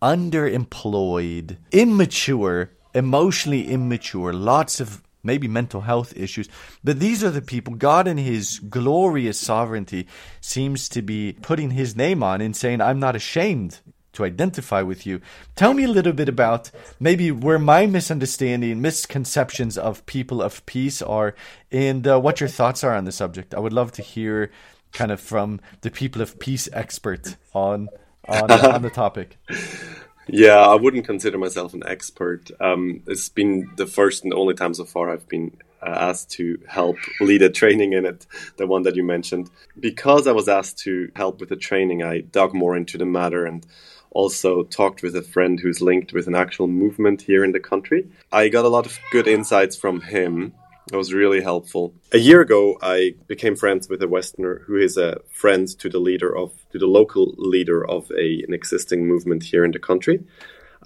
underemployed, 0.01 1.57
immature, 1.71 2.71
emotionally 2.93 3.67
immature, 3.67 4.33
lots 4.33 4.79
of 4.79 5.01
maybe 5.23 5.47
mental 5.47 5.81
health 5.81 6.13
issues. 6.15 6.47
But 6.83 6.99
these 6.99 7.23
are 7.23 7.29
the 7.29 7.41
people 7.41 7.75
God 7.75 8.07
in 8.07 8.17
his 8.17 8.59
glorious 8.59 9.39
sovereignty 9.39 10.07
seems 10.41 10.89
to 10.89 11.01
be 11.01 11.33
putting 11.41 11.71
his 11.71 11.95
name 11.95 12.23
on 12.23 12.41
and 12.41 12.55
saying, 12.55 12.81
I'm 12.81 12.99
not 12.99 13.15
ashamed 13.15 13.79
to 14.13 14.25
identify 14.25 14.81
with 14.81 15.05
you. 15.05 15.21
Tell 15.55 15.73
me 15.73 15.83
a 15.83 15.89
little 15.89 16.13
bit 16.13 16.29
about 16.29 16.71
maybe 16.99 17.31
where 17.31 17.59
my 17.59 17.85
misunderstanding, 17.85 18.81
misconceptions 18.81 19.77
of 19.77 20.05
people 20.05 20.41
of 20.41 20.65
peace 20.65 21.01
are, 21.01 21.35
and 21.71 22.07
uh, 22.07 22.19
what 22.19 22.39
your 22.39 22.49
thoughts 22.49 22.83
are 22.83 22.95
on 22.95 23.05
the 23.05 23.11
subject. 23.11 23.53
I 23.53 23.59
would 23.59 23.73
love 23.73 23.91
to 23.93 24.01
hear 24.01 24.51
kind 24.91 25.11
of 25.11 25.21
from 25.21 25.61
the 25.81 25.91
people 25.91 26.21
of 26.21 26.39
peace 26.39 26.67
expert 26.73 27.35
on 27.53 27.89
on, 28.27 28.51
on 28.51 28.81
the 28.81 28.89
topic. 28.89 29.37
Yeah, 30.31 30.59
I 30.59 30.75
wouldn't 30.75 31.05
consider 31.05 31.37
myself 31.37 31.73
an 31.73 31.83
expert. 31.85 32.51
Um, 32.59 33.01
it's 33.07 33.29
been 33.29 33.71
the 33.75 33.87
first 33.87 34.23
and 34.23 34.33
only 34.33 34.53
time 34.53 34.73
so 34.73 34.85
far 34.85 35.09
I've 35.09 35.27
been 35.27 35.57
uh, 35.81 35.89
asked 35.89 36.31
to 36.31 36.59
help 36.67 36.97
lead 37.19 37.41
a 37.41 37.49
training 37.49 37.93
in 37.93 38.05
it, 38.05 38.27
the 38.57 38.67
one 38.67 38.83
that 38.83 38.95
you 38.95 39.03
mentioned. 39.03 39.49
Because 39.79 40.27
I 40.27 40.31
was 40.31 40.47
asked 40.47 40.79
to 40.79 41.11
help 41.15 41.39
with 41.39 41.49
the 41.49 41.55
training, 41.55 42.03
I 42.03 42.21
dug 42.21 42.53
more 42.53 42.75
into 42.75 42.97
the 42.97 43.05
matter 43.05 43.45
and 43.45 43.65
also 44.11 44.63
talked 44.63 45.03
with 45.03 45.15
a 45.15 45.21
friend 45.21 45.59
who's 45.59 45.81
linked 45.81 46.13
with 46.13 46.27
an 46.27 46.35
actual 46.35 46.67
movement 46.67 47.21
here 47.21 47.43
in 47.43 47.51
the 47.51 47.59
country. 47.59 48.07
I 48.31 48.49
got 48.49 48.65
a 48.65 48.69
lot 48.69 48.85
of 48.85 48.99
good 49.11 49.27
insights 49.27 49.75
from 49.75 50.01
him 50.01 50.53
it 50.91 50.97
was 50.97 51.13
really 51.13 51.41
helpful. 51.41 51.93
A 52.11 52.17
year 52.17 52.41
ago, 52.41 52.77
I 52.81 53.15
became 53.27 53.55
friends 53.55 53.89
with 53.89 54.01
a 54.01 54.07
Westerner 54.07 54.63
who 54.65 54.75
is 54.77 54.97
a 54.97 55.19
friend 55.29 55.67
to 55.79 55.89
the 55.89 55.99
leader 55.99 56.35
of 56.35 56.51
to 56.71 56.79
the 56.79 56.87
local 56.87 57.33
leader 57.37 57.87
of 57.87 58.11
a, 58.11 58.43
an 58.47 58.53
existing 58.53 59.07
movement 59.07 59.43
here 59.43 59.63
in 59.63 59.71
the 59.71 59.79
country, 59.79 60.23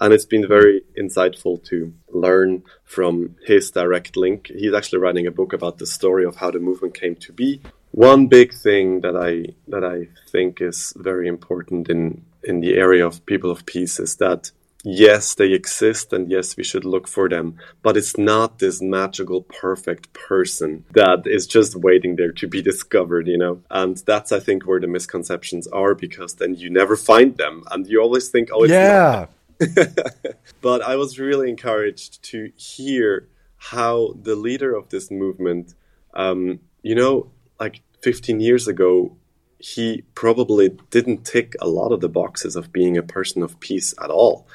and 0.00 0.12
it's 0.12 0.24
been 0.24 0.46
very 0.46 0.82
insightful 0.98 1.62
to 1.64 1.92
learn 2.10 2.62
from 2.84 3.36
his 3.44 3.70
direct 3.70 4.16
link. 4.16 4.50
He's 4.54 4.74
actually 4.74 5.00
writing 5.00 5.26
a 5.26 5.30
book 5.30 5.52
about 5.52 5.78
the 5.78 5.86
story 5.86 6.24
of 6.24 6.36
how 6.36 6.50
the 6.50 6.58
movement 6.58 6.94
came 6.94 7.16
to 7.16 7.32
be. 7.32 7.60
One 7.92 8.26
big 8.26 8.52
thing 8.52 9.02
that 9.02 9.16
I 9.16 9.54
that 9.68 9.84
I 9.84 10.08
think 10.30 10.60
is 10.60 10.92
very 10.96 11.28
important 11.28 11.88
in 11.88 12.24
in 12.42 12.60
the 12.60 12.74
area 12.74 13.06
of 13.06 13.24
people 13.26 13.50
of 13.50 13.64
peace 13.66 13.98
is 13.98 14.16
that 14.16 14.50
yes, 14.84 15.34
they 15.34 15.52
exist 15.52 16.12
and 16.12 16.30
yes, 16.30 16.56
we 16.56 16.62
should 16.62 16.84
look 16.84 17.08
for 17.08 17.28
them. 17.28 17.58
But 17.82 17.96
it's 17.96 18.16
not 18.16 18.58
this 18.58 18.80
magical, 18.80 19.42
perfect 19.42 20.12
person 20.12 20.84
that 20.92 21.26
is 21.26 21.46
just 21.46 21.74
waiting 21.74 22.16
there 22.16 22.32
to 22.32 22.46
be 22.46 22.62
discovered, 22.62 23.26
you 23.26 23.38
know? 23.38 23.62
And 23.70 23.96
that's, 23.96 24.30
I 24.30 24.40
think, 24.40 24.64
where 24.64 24.80
the 24.80 24.86
misconceptions 24.86 25.66
are 25.68 25.94
because 25.94 26.34
then 26.34 26.54
you 26.54 26.70
never 26.70 26.96
find 26.96 27.36
them 27.36 27.64
and 27.70 27.86
you 27.86 28.00
always 28.00 28.28
think, 28.28 28.50
oh, 28.52 28.64
yeah. 28.64 29.26
but 30.60 30.82
I 30.82 30.96
was 30.96 31.18
really 31.18 31.48
encouraged 31.48 32.22
to 32.24 32.52
hear 32.56 33.28
how 33.56 34.14
the 34.20 34.36
leader 34.36 34.74
of 34.74 34.90
this 34.90 35.10
movement, 35.10 35.74
um, 36.12 36.60
you 36.82 36.94
know, 36.94 37.30
like 37.58 37.80
15 38.02 38.40
years 38.40 38.68
ago, 38.68 39.16
he 39.64 40.02
probably 40.14 40.68
didn't 40.90 41.24
tick 41.24 41.54
a 41.58 41.66
lot 41.66 41.90
of 41.90 42.02
the 42.02 42.08
boxes 42.08 42.54
of 42.54 42.70
being 42.70 42.98
a 42.98 43.02
person 43.02 43.42
of 43.42 43.58
peace 43.60 43.94
at 44.02 44.10
all. 44.10 44.46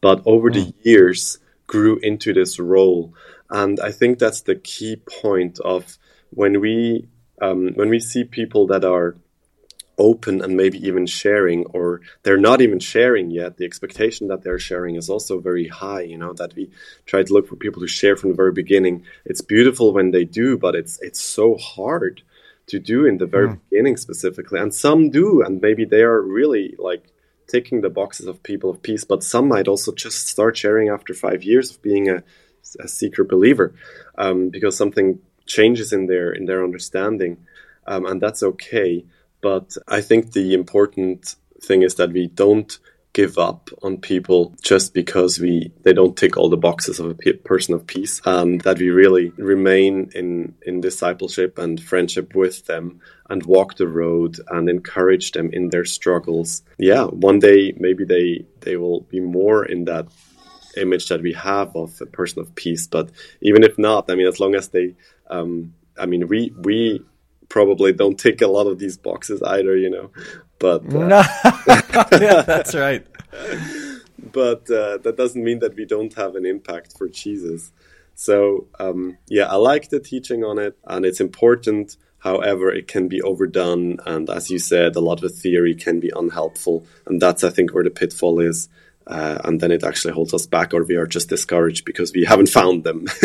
But 0.00 0.22
over 0.24 0.48
mm. 0.50 0.54
the 0.54 0.62
hmm. 0.62 0.88
years, 0.88 1.38
grew 1.66 1.98
into 1.98 2.32
this 2.32 2.58
role. 2.58 3.12
And 3.50 3.78
I 3.78 3.90
think 3.92 4.18
that's 4.18 4.40
the 4.40 4.54
key 4.54 4.96
point 4.96 5.58
of 5.60 5.98
when 6.30 6.60
we 6.60 7.08
um, 7.42 7.74
when 7.74 7.90
we 7.90 8.00
see 8.00 8.24
people 8.24 8.68
that 8.68 8.84
are 8.84 9.16
open 9.98 10.40
and 10.42 10.56
maybe 10.56 10.78
even 10.86 11.06
sharing 11.06 11.66
or 11.66 12.00
they're 12.22 12.36
not 12.36 12.62
even 12.62 12.80
sharing 12.80 13.30
yet 13.30 13.58
the 13.58 13.66
expectation 13.66 14.28
that 14.28 14.42
they're 14.42 14.58
sharing 14.58 14.96
is 14.96 15.08
also 15.08 15.38
very 15.38 15.68
high 15.68 16.00
you 16.00 16.18
know 16.18 16.32
that 16.32 16.52
we 16.56 16.68
try 17.06 17.22
to 17.22 17.32
look 17.32 17.46
for 17.46 17.54
people 17.54 17.80
to 17.80 17.86
share 17.86 18.16
from 18.16 18.30
the 18.30 18.36
very 18.36 18.50
beginning 18.50 19.04
it's 19.24 19.40
beautiful 19.40 19.92
when 19.92 20.10
they 20.10 20.24
do 20.24 20.58
but 20.58 20.74
it's 20.74 20.98
it's 21.00 21.20
so 21.20 21.56
hard 21.56 22.22
to 22.66 22.78
do 22.78 23.04
in 23.04 23.18
the 23.18 23.26
very 23.26 23.48
mm. 23.48 23.60
beginning 23.70 23.96
specifically 23.96 24.58
and 24.58 24.74
some 24.74 25.10
do 25.10 25.42
and 25.42 25.60
maybe 25.60 25.84
they 25.84 26.02
are 26.02 26.20
really 26.20 26.74
like 26.78 27.12
ticking 27.46 27.82
the 27.82 27.90
boxes 27.90 28.26
of 28.26 28.42
people 28.42 28.70
of 28.70 28.82
peace 28.82 29.04
but 29.04 29.22
some 29.22 29.48
might 29.48 29.68
also 29.68 29.92
just 29.92 30.28
start 30.28 30.56
sharing 30.56 30.88
after 30.88 31.12
five 31.12 31.42
years 31.42 31.70
of 31.70 31.82
being 31.82 32.08
a, 32.08 32.22
a 32.80 32.88
secret 32.88 33.28
believer 33.28 33.74
um, 34.16 34.48
because 34.48 34.76
something 34.76 35.18
changes 35.46 35.92
in 35.92 36.06
their 36.06 36.32
in 36.32 36.46
their 36.46 36.64
understanding 36.64 37.36
um, 37.86 38.06
and 38.06 38.20
that's 38.20 38.42
okay 38.42 39.04
but 39.42 39.76
I 39.86 40.00
think 40.00 40.32
the 40.32 40.54
important 40.54 41.36
thing 41.60 41.82
is 41.82 41.96
that 41.96 42.12
we 42.12 42.28
don't 42.28 42.78
give 43.14 43.38
up 43.38 43.70
on 43.82 43.96
people 43.96 44.54
just 44.60 44.92
because 44.92 45.38
we 45.38 45.72
they 45.82 45.92
don't 45.92 46.16
tick 46.16 46.36
all 46.36 46.50
the 46.50 46.56
boxes 46.56 46.98
of 47.00 47.10
a 47.10 47.32
person 47.44 47.72
of 47.72 47.86
peace 47.86 48.20
and 48.26 48.60
that 48.62 48.78
we 48.78 48.90
really 48.90 49.30
remain 49.36 50.10
in 50.14 50.54
in 50.62 50.80
discipleship 50.80 51.56
and 51.58 51.82
friendship 51.82 52.34
with 52.34 52.66
them 52.66 53.00
and 53.30 53.46
walk 53.46 53.76
the 53.76 53.88
road 53.88 54.36
and 54.48 54.68
encourage 54.68 55.32
them 55.32 55.48
in 55.52 55.70
their 55.70 55.84
struggles. 55.84 56.62
Yeah 56.76 57.04
one 57.04 57.38
day 57.38 57.72
maybe 57.78 58.04
they 58.04 58.44
they 58.60 58.76
will 58.76 59.02
be 59.02 59.20
more 59.20 59.64
in 59.64 59.84
that 59.84 60.06
image 60.76 61.08
that 61.08 61.22
we 61.22 61.32
have 61.32 61.74
of 61.76 62.00
a 62.00 62.06
person 62.06 62.40
of 62.40 62.52
peace 62.56 62.88
but 62.88 63.08
even 63.40 63.62
if 63.62 63.78
not 63.78 64.10
i 64.10 64.16
mean 64.16 64.26
as 64.26 64.40
long 64.40 64.56
as 64.56 64.68
they 64.68 64.92
um 65.30 65.72
i 65.96 66.04
mean 66.04 66.26
we 66.26 66.52
we 66.62 67.00
probably 67.48 67.92
don't 67.92 68.18
tick 68.18 68.42
a 68.42 68.46
lot 68.46 68.66
of 68.66 68.78
these 68.78 68.96
boxes 68.96 69.42
either, 69.42 69.76
you 69.76 69.90
know. 69.90 70.10
But 70.58 70.82
uh, 70.94 71.24
yeah, 72.12 72.42
that's 72.42 72.74
right. 72.74 73.06
but 74.32 74.70
uh, 74.70 74.98
that 74.98 75.14
doesn't 75.16 75.42
mean 75.42 75.58
that 75.60 75.76
we 75.76 75.84
don't 75.84 76.14
have 76.14 76.36
an 76.36 76.46
impact 76.46 76.96
for 76.96 77.08
Jesus. 77.08 77.72
So 78.14 78.68
um, 78.78 79.18
yeah, 79.28 79.46
I 79.46 79.56
like 79.56 79.88
the 79.88 80.00
teaching 80.00 80.44
on 80.44 80.58
it, 80.58 80.78
and 80.86 81.04
it's 81.04 81.20
important. 81.20 81.96
However, 82.18 82.72
it 82.72 82.88
can 82.88 83.08
be 83.08 83.20
overdone, 83.20 83.98
and 84.06 84.30
as 84.30 84.50
you 84.50 84.58
said, 84.58 84.96
a 84.96 85.00
lot 85.00 85.14
of 85.14 85.20
the 85.20 85.28
theory 85.28 85.74
can 85.74 86.00
be 86.00 86.10
unhelpful, 86.14 86.86
and 87.06 87.20
that's 87.20 87.44
I 87.44 87.50
think 87.50 87.74
where 87.74 87.84
the 87.84 87.90
pitfall 87.90 88.40
is 88.40 88.68
uh, 89.06 89.38
and 89.44 89.60
then 89.60 89.70
it 89.70 89.84
actually 89.84 90.14
holds 90.14 90.32
us 90.32 90.46
back, 90.46 90.72
or 90.72 90.84
we 90.84 90.96
are 90.96 91.06
just 91.06 91.28
discouraged 91.28 91.84
because 91.84 92.12
we 92.12 92.24
haven't 92.24 92.48
found 92.48 92.84
them. 92.84 93.06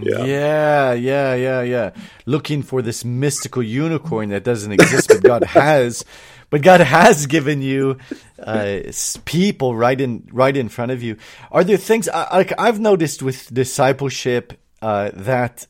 yeah. 0.00 0.24
yeah, 0.24 0.92
yeah, 0.92 1.34
yeah, 1.34 1.62
yeah. 1.62 1.90
Looking 2.26 2.62
for 2.62 2.82
this 2.82 3.04
mystical 3.04 3.62
unicorn 3.62 4.28
that 4.30 4.44
doesn't 4.44 4.72
exist, 4.72 5.08
but 5.08 5.22
God 5.22 5.44
has. 5.44 6.04
But 6.50 6.62
God 6.62 6.80
has 6.80 7.26
given 7.26 7.62
you 7.62 7.98
uh, 8.38 8.80
people 9.24 9.74
right 9.74 10.00
in 10.00 10.28
right 10.30 10.56
in 10.56 10.68
front 10.68 10.92
of 10.92 11.02
you. 11.02 11.16
Are 11.50 11.64
there 11.64 11.78
things 11.78 12.06
like 12.06 12.52
I've 12.58 12.78
noticed 12.78 13.22
with 13.22 13.52
discipleship 13.52 14.52
uh, 14.80 15.10
that 15.14 15.66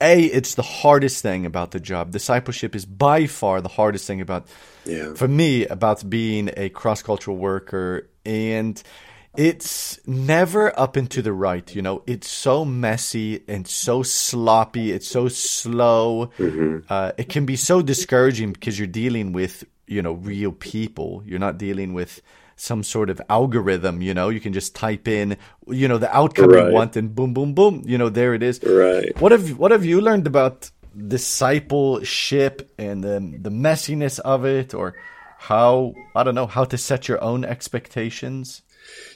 a 0.00 0.24
it's 0.24 0.54
the 0.54 0.62
hardest 0.62 1.22
thing 1.22 1.46
about 1.46 1.70
the 1.70 1.80
job. 1.80 2.10
Discipleship 2.10 2.76
is 2.76 2.84
by 2.84 3.26
far 3.26 3.60
the 3.60 3.68
hardest 3.68 4.06
thing 4.06 4.20
about 4.20 4.46
yeah. 4.84 5.14
for 5.14 5.26
me 5.26 5.66
about 5.66 6.08
being 6.08 6.50
a 6.56 6.68
cross 6.68 7.02
cultural 7.02 7.36
worker 7.36 8.08
and 8.24 8.82
it's 9.36 9.98
never 10.06 10.78
up 10.78 10.96
and 10.96 11.10
to 11.10 11.20
the 11.20 11.32
right 11.32 11.74
you 11.74 11.82
know? 11.82 12.02
It's 12.06 12.28
so 12.28 12.64
messy 12.64 13.42
and 13.48 13.66
so 13.66 14.02
sloppy 14.02 14.92
it's 14.92 15.08
so 15.08 15.28
slow. 15.28 16.30
Mm-hmm. 16.38 16.86
uh, 16.88 17.12
it 17.18 17.28
can 17.28 17.46
be 17.46 17.56
so 17.56 17.82
discouraging 17.82 18.52
because 18.52 18.78
you're 18.78 18.86
dealing 18.86 19.32
with 19.32 19.64
you 19.86 20.02
know 20.02 20.12
real 20.12 20.52
people. 20.52 21.22
You're 21.26 21.38
not 21.38 21.58
dealing 21.58 21.94
with 21.94 22.22
some 22.56 22.84
sort 22.84 23.10
of 23.10 23.20
algorithm 23.28 24.02
you 24.02 24.14
know? 24.14 24.28
You 24.28 24.40
can 24.40 24.52
just 24.52 24.74
type 24.74 25.08
in 25.08 25.36
you 25.68 25.88
know 25.88 25.98
the 25.98 26.14
outcome 26.14 26.50
right. 26.50 26.68
you 26.68 26.72
want 26.72 26.96
and 26.96 27.14
boom 27.14 27.34
boom 27.34 27.54
boom 27.54 27.82
you 27.86 27.98
know 27.98 28.08
there 28.08 28.34
it 28.34 28.42
is. 28.42 28.62
Right. 28.62 29.18
What 29.20 29.32
have 29.32 29.58
what 29.58 29.72
have 29.72 29.84
you 29.84 30.00
learned 30.00 30.26
about 30.26 30.70
discipleship 30.96 32.72
and 32.78 33.02
the, 33.02 33.18
the 33.40 33.50
messiness 33.50 34.18
of 34.20 34.44
it 34.44 34.74
or 34.74 34.94
how 35.48 35.94
I 36.14 36.22
don't 36.22 36.34
know 36.34 36.46
how 36.46 36.64
to 36.64 36.78
set 36.78 37.08
your 37.08 37.22
own 37.22 37.44
expectations. 37.44 38.62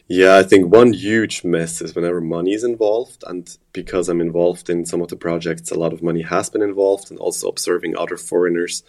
Yeah, 0.06 0.36
I 0.36 0.42
think 0.42 0.72
one 0.72 0.92
huge 0.92 1.44
mess 1.44 1.82
is 1.82 1.94
whenever 1.94 2.20
money 2.20 2.52
is 2.52 2.64
involved, 2.64 3.24
and 3.26 3.48
because 3.72 4.08
I'm 4.08 4.20
involved 4.20 4.70
in 4.70 4.86
some 4.86 5.02
of 5.02 5.08
the 5.08 5.16
projects, 5.16 5.70
a 5.70 5.78
lot 5.78 5.92
of 5.92 6.02
money 6.02 6.22
has 6.22 6.48
been 6.48 6.62
involved, 6.62 7.10
and 7.10 7.18
also 7.18 7.48
observing 7.48 7.96
other 7.96 8.16
foreigners 8.16 8.82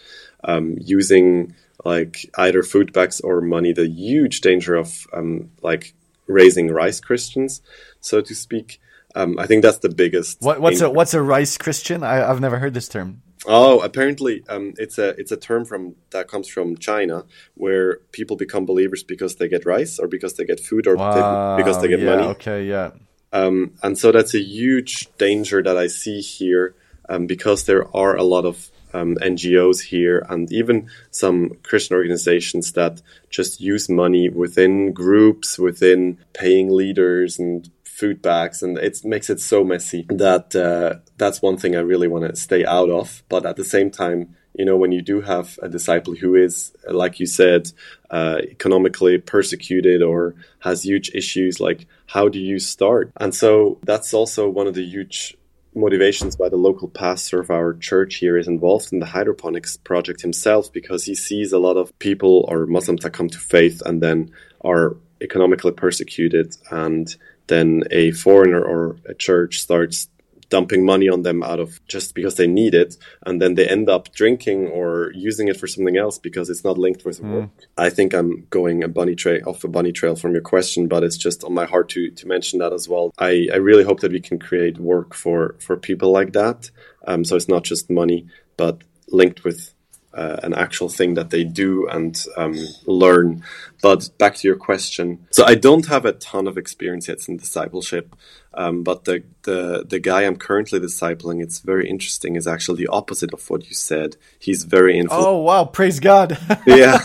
um, 0.44 0.78
using 0.80 1.56
like 1.86 2.30
either 2.38 2.64
food 2.64 2.94
bags 2.94 3.20
or 3.22 3.42
money. 3.42 3.74
The 3.74 3.88
huge 3.88 4.42
danger 4.42 4.76
of 4.76 5.08
um, 5.14 5.52
like 5.62 5.94
raising 6.28 6.72
rice 6.72 7.00
Christians, 7.00 7.62
so 8.00 8.22
to 8.22 8.36
speak. 8.36 8.82
Um, 9.16 9.40
I 9.40 9.48
think 9.48 9.64
that's 9.64 9.80
the 9.80 9.90
biggest. 9.90 10.42
What, 10.42 10.62
what's 10.62 10.82
a 10.82 10.90
what's 10.90 11.14
a 11.14 11.22
rice 11.22 11.58
Christian? 11.58 12.04
I, 12.04 12.16
have 12.16 12.40
never 12.40 12.60
heard 12.60 12.74
this 12.74 12.88
term. 12.88 13.22
Oh, 13.46 13.80
apparently, 13.80 14.44
um, 14.50 14.74
it's 14.78 14.98
a 14.98 15.10
it's 15.10 15.32
a 15.32 15.38
term 15.38 15.64
from 15.64 15.96
that 16.12 16.28
comes 16.28 16.48
from 16.48 16.78
China, 16.78 17.26
where 17.56 17.98
people 18.12 18.36
become 18.36 18.66
believers 18.66 19.02
because 19.02 19.38
they 19.38 19.48
get 19.48 19.66
rice, 19.66 19.98
or 19.98 20.08
because 20.08 20.34
they 20.34 20.44
get 20.44 20.60
food, 20.60 20.88
or 20.88 20.96
wow, 20.96 21.56
they, 21.56 21.64
because 21.64 21.82
they 21.82 21.88
get 21.88 22.00
yeah, 22.02 22.16
money. 22.16 22.28
Okay, 22.30 22.66
yeah. 22.66 22.92
Um, 23.32 23.76
and 23.82 23.98
so 23.98 24.12
that's 24.12 24.34
a 24.34 24.42
huge 24.42 25.08
danger 25.18 25.64
that 25.64 25.78
I 25.78 25.88
see 25.88 26.20
here, 26.20 26.76
um, 27.08 27.28
because 27.28 27.64
there 27.66 27.86
are 27.96 28.16
a 28.16 28.24
lot 28.24 28.44
of 28.44 28.72
um, 28.94 29.16
NGOs 29.16 29.84
here, 29.84 30.26
and 30.30 30.52
even 30.52 30.90
some 31.12 31.52
Christian 31.64 31.96
organizations 31.96 32.74
that 32.74 33.02
just 33.30 33.62
use 33.62 33.88
money 33.88 34.30
within 34.30 34.92
groups, 34.92 35.58
within 35.58 36.18
paying 36.34 36.70
leaders 36.70 37.40
and 37.40 37.70
food 38.00 38.22
bags, 38.22 38.64
and 38.64 38.78
it 38.78 39.04
makes 39.04 39.30
it 39.30 39.40
so 39.40 39.64
messy 39.64 40.06
that 40.10 40.56
uh, 40.56 41.00
that's 41.18 41.42
one 41.42 41.58
thing 41.58 41.76
I 41.76 41.82
really 41.82 42.08
want 42.08 42.30
to 42.30 42.36
stay 42.36 42.66
out 42.66 42.90
of. 42.90 43.24
But 43.30 43.46
at 43.46 43.58
the 43.58 43.66
same 43.66 43.92
time, 43.92 44.36
you 44.54 44.66
know, 44.66 44.78
when 44.78 44.92
you 44.92 45.02
do 45.02 45.22
have 45.22 45.60
a 45.62 45.70
disciple 45.70 46.16
who 46.16 46.36
is, 46.36 46.74
like 46.90 47.20
you 47.20 47.26
said, 47.26 47.72
uh, 48.10 48.40
economically 48.44 49.18
persecuted 49.18 50.02
or 50.02 50.36
has 50.60 50.84
huge 50.84 51.12
issues, 51.14 51.60
like 51.60 51.88
how 52.08 52.30
do 52.30 52.40
you 52.40 52.60
start? 52.60 53.12
And 53.18 53.34
so 53.34 53.78
that's 53.84 54.14
also 54.14 54.50
one 54.50 54.68
of 54.68 54.74
the 54.74 54.84
huge 54.84 55.38
motivations 55.76 56.38
why 56.38 56.50
the 56.50 56.58
local 56.58 56.88
pastor 56.88 57.40
of 57.40 57.52
our 57.52 57.76
church 57.76 58.16
here 58.16 58.38
is 58.38 58.48
involved 58.48 58.92
in 58.92 59.00
the 59.00 59.06
hydroponics 59.06 59.78
project 59.78 60.22
himself 60.22 60.74
because 60.74 61.06
he 61.06 61.14
sees 61.14 61.54
a 61.54 61.60
lot 61.60 61.78
of 61.78 61.98
people 62.00 62.46
or 62.50 62.66
Muslims 62.66 63.04
that 63.04 63.14
come 63.14 63.30
to 63.30 63.38
faith 63.38 63.82
and 63.86 64.02
then 64.02 64.32
are 64.62 64.98
economically 65.22 65.72
persecuted 65.72 66.56
and 66.72 67.16
then 67.50 67.84
a 67.92 68.12
foreigner 68.12 68.62
or 68.62 68.98
a 69.06 69.14
church 69.14 69.60
starts 69.60 70.08
dumping 70.50 70.84
money 70.84 71.08
on 71.08 71.22
them 71.22 71.44
out 71.44 71.60
of 71.60 71.80
just 71.88 72.16
because 72.16 72.36
they 72.36 72.48
need 72.48 72.74
it 72.74 72.98
and 73.26 73.42
then 73.42 73.54
they 73.54 73.68
end 73.68 73.88
up 73.88 74.12
drinking 74.14 74.68
or 74.68 75.12
using 75.14 75.48
it 75.48 75.58
for 75.58 75.68
something 75.68 75.98
else 75.98 76.18
because 76.18 76.50
it's 76.50 76.64
not 76.64 76.78
linked 76.78 77.06
with 77.06 77.22
mm. 77.22 77.32
work. 77.32 77.50
I 77.78 77.90
think 77.90 78.14
i'm 78.14 78.48
going 78.50 78.84
a 78.84 78.88
bunny 78.88 79.16
trail 79.16 79.42
off 79.48 79.64
a 79.64 79.68
bunny 79.68 79.92
trail 79.92 80.16
from 80.16 80.34
your 80.34 80.42
question 80.42 80.88
but 80.88 81.04
it's 81.04 81.18
just 81.18 81.44
on 81.44 81.54
my 81.54 81.66
heart 81.66 81.90
to 81.90 82.10
to 82.12 82.28
mention 82.28 82.60
that 82.60 82.74
as 82.74 82.90
well. 82.90 83.14
I 83.18 83.48
i 83.54 83.58
really 83.58 83.84
hope 83.84 84.00
that 84.02 84.12
we 84.12 84.20
can 84.20 84.40
create 84.40 84.78
work 84.80 85.14
for 85.14 85.56
for 85.60 85.78
people 85.78 86.12
like 86.12 86.34
that. 86.34 86.72
Um, 87.08 87.24
so 87.24 87.36
it's 87.36 87.48
not 87.48 87.64
just 87.64 87.90
money 87.90 88.28
but 88.58 88.82
linked 89.12 89.44
with 89.44 89.74
uh, 90.14 90.38
an 90.44 90.54
actual 90.54 90.90
thing 90.90 91.14
that 91.14 91.30
they 91.30 91.44
do 91.44 91.88
and 91.88 92.26
um, 92.36 92.56
learn. 92.86 93.44
But 93.82 94.10
back 94.18 94.36
to 94.36 94.48
your 94.48 94.58
question, 94.58 95.28
so 95.32 95.46
I 95.46 95.56
don't 95.56 95.86
have 95.88 96.06
a 96.06 96.14
ton 96.14 96.48
of 96.48 96.58
experience 96.58 97.08
yet 97.08 97.28
in 97.30 97.38
discipleship, 97.38 98.16
um, 98.54 98.84
but 98.84 99.06
the, 99.06 99.24
the 99.44 99.86
the 99.88 100.00
guy 100.00 100.24
I'm 100.24 100.36
currently 100.36 100.80
discipling, 100.80 101.42
it's 101.42 101.60
very 101.60 101.90
interesting, 101.90 102.36
is 102.36 102.48
actually 102.48 102.84
the 102.84 102.92
opposite 102.92 103.34
of 103.34 103.50
what 103.50 103.68
you 103.70 103.76
said. 103.76 104.18
He's 104.40 104.64
very 104.64 104.98
influential. 104.98 105.32
Oh 105.32 105.38
wow! 105.38 105.66
Praise 105.66 106.00
God. 106.00 106.38
yeah, 106.66 107.00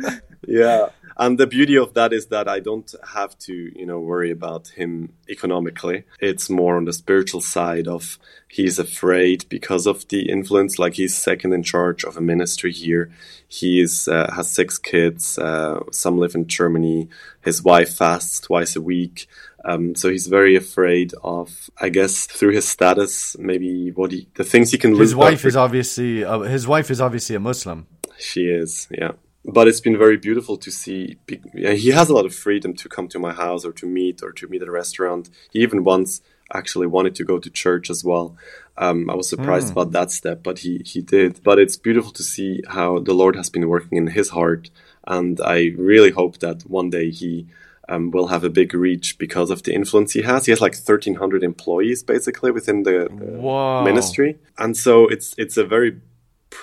yeah. 0.46 0.88
And 1.16 1.38
the 1.38 1.46
beauty 1.46 1.76
of 1.76 1.94
that 1.94 2.12
is 2.12 2.26
that 2.26 2.48
I 2.48 2.60
don't 2.60 2.94
have 3.12 3.38
to, 3.40 3.72
you 3.78 3.86
know, 3.86 4.00
worry 4.00 4.30
about 4.30 4.68
him 4.68 5.12
economically. 5.28 6.04
It's 6.20 6.48
more 6.48 6.76
on 6.76 6.84
the 6.84 6.92
spiritual 6.92 7.40
side 7.40 7.86
of 7.86 8.18
he's 8.48 8.78
afraid 8.78 9.46
because 9.48 9.86
of 9.86 10.08
the 10.08 10.30
influence. 10.30 10.78
Like 10.78 10.94
he's 10.94 11.16
second 11.16 11.52
in 11.52 11.62
charge 11.62 12.04
of 12.04 12.16
a 12.16 12.20
ministry 12.20 12.72
here. 12.72 13.10
He 13.48 13.80
is 13.80 14.08
uh, 14.08 14.32
has 14.34 14.50
six 14.50 14.78
kids. 14.78 15.38
Uh, 15.38 15.80
some 15.90 16.18
live 16.18 16.34
in 16.34 16.46
Germany. 16.46 17.08
His 17.42 17.62
wife 17.62 17.94
fasts 17.96 18.40
twice 18.40 18.76
a 18.76 18.80
week. 18.80 19.26
Um, 19.64 19.94
so 19.94 20.10
he's 20.10 20.26
very 20.26 20.56
afraid 20.56 21.12
of, 21.22 21.70
I 21.80 21.88
guess, 21.88 22.26
through 22.26 22.50
his 22.50 22.66
status, 22.66 23.36
maybe 23.38 23.92
what 23.92 24.10
he, 24.10 24.26
the 24.34 24.42
things 24.42 24.72
he 24.72 24.78
can 24.78 24.90
lose. 24.90 25.10
His 25.10 25.14
wife 25.14 25.44
is 25.44 25.54
obviously 25.54 26.24
uh, 26.24 26.40
his 26.40 26.66
wife 26.66 26.90
is 26.90 27.00
obviously 27.00 27.36
a 27.36 27.40
Muslim. 27.40 27.86
She 28.18 28.46
is, 28.46 28.88
yeah 28.90 29.12
but 29.44 29.66
it's 29.66 29.80
been 29.80 29.98
very 29.98 30.16
beautiful 30.16 30.56
to 30.56 30.70
see. 30.70 31.18
He 31.54 31.90
has 31.90 32.08
a 32.08 32.14
lot 32.14 32.26
of 32.26 32.34
freedom 32.34 32.74
to 32.74 32.88
come 32.88 33.08
to 33.08 33.18
my 33.18 33.32
house 33.32 33.64
or 33.64 33.72
to 33.72 33.86
meet 33.86 34.22
or 34.22 34.32
to 34.32 34.46
meet 34.46 34.62
at 34.62 34.68
a 34.68 34.72
restaurant. 34.72 35.30
He 35.50 35.60
even 35.60 35.84
once 35.84 36.20
actually 36.54 36.86
wanted 36.86 37.14
to 37.16 37.24
go 37.24 37.38
to 37.38 37.50
church 37.50 37.90
as 37.90 38.04
well. 38.04 38.36
Um, 38.76 39.10
I 39.10 39.14
was 39.14 39.28
surprised 39.28 39.68
mm. 39.68 39.72
about 39.72 39.92
that 39.92 40.10
step, 40.10 40.42
but 40.42 40.60
he 40.60 40.82
he 40.84 41.00
did. 41.02 41.42
But 41.42 41.58
it's 41.58 41.76
beautiful 41.76 42.12
to 42.12 42.22
see 42.22 42.62
how 42.68 42.98
the 43.00 43.14
Lord 43.14 43.36
has 43.36 43.50
been 43.50 43.68
working 43.68 43.98
in 43.98 44.08
his 44.08 44.30
heart, 44.30 44.70
and 45.06 45.40
I 45.40 45.72
really 45.76 46.10
hope 46.10 46.38
that 46.38 46.62
one 46.62 46.90
day 46.90 47.10
he. 47.10 47.46
Um, 47.88 48.12
will 48.12 48.28
have 48.28 48.44
a 48.44 48.48
big 48.48 48.74
reach 48.74 49.18
because 49.18 49.50
of 49.50 49.64
the 49.64 49.74
influence 49.74 50.12
he 50.12 50.22
has. 50.22 50.46
He 50.46 50.52
has 50.52 50.60
like 50.60 50.74
1,300 50.74 51.42
employees 51.42 52.04
basically 52.04 52.52
within 52.52 52.84
the, 52.84 53.08
the 53.10 53.82
ministry, 53.84 54.38
and 54.56 54.76
so 54.76 55.08
it's 55.08 55.34
it's 55.36 55.56
a 55.56 55.64
very 55.64 56.00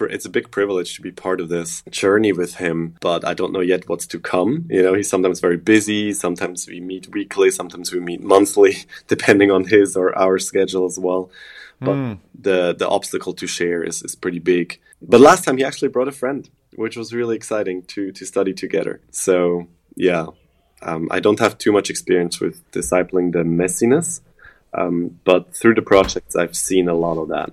it's 0.02 0.26
a 0.26 0.30
big 0.30 0.52
privilege 0.52 0.96
to 0.96 1.02
be 1.02 1.12
part 1.12 1.42
of 1.42 1.50
this 1.50 1.84
journey 1.90 2.32
with 2.32 2.56
him, 2.56 2.96
but 3.02 3.26
I 3.26 3.34
don't 3.34 3.54
know 3.54 3.62
yet 3.62 3.88
what's 3.88 4.08
to 4.08 4.20
come. 4.20 4.66
You 4.70 4.82
know, 4.82 4.94
he's 4.94 5.10
sometimes 5.10 5.40
very 5.40 5.58
busy. 5.58 6.14
Sometimes 6.14 6.68
we 6.68 6.80
meet 6.80 7.10
weekly. 7.12 7.52
Sometimes 7.52 7.92
we 7.92 8.00
meet 8.00 8.22
monthly, 8.22 8.78
depending 9.08 9.52
on 9.52 9.66
his 9.66 9.96
or 9.96 10.18
our 10.18 10.40
schedule 10.40 10.86
as 10.86 11.00
well. 11.00 11.32
But 11.82 11.96
mm. 11.96 12.20
the 12.38 12.76
the 12.78 12.90
obstacle 12.90 13.34
to 13.34 13.48
share 13.48 13.84
is, 13.84 14.04
is 14.04 14.16
pretty 14.16 14.40
big. 14.40 14.80
But 15.02 15.22
last 15.22 15.46
time 15.46 15.58
he 15.58 15.64
actually 15.64 15.88
brought 15.90 16.10
a 16.10 16.12
friend, 16.12 16.50
which 16.76 16.98
was 16.98 17.14
really 17.14 17.36
exciting 17.36 17.84
to 17.94 18.12
to 18.12 18.26
study 18.26 18.54
together. 18.54 19.00
So 19.12 19.68
yeah, 19.96 20.28
um, 20.82 21.08
I 21.10 21.20
don't 21.20 21.40
have 21.40 21.58
too 21.58 21.72
much 21.72 21.90
experience 21.90 22.42
with 22.42 22.70
discipling 22.72 23.32
the 23.32 23.44
messiness, 23.44 24.20
um, 24.74 25.20
but 25.24 25.56
through 25.56 25.76
the 25.76 25.82
projects 25.82 26.36
I've 26.36 26.56
seen 26.56 26.90
a 26.90 26.94
lot 26.94 27.18
of 27.18 27.30
that. 27.30 27.52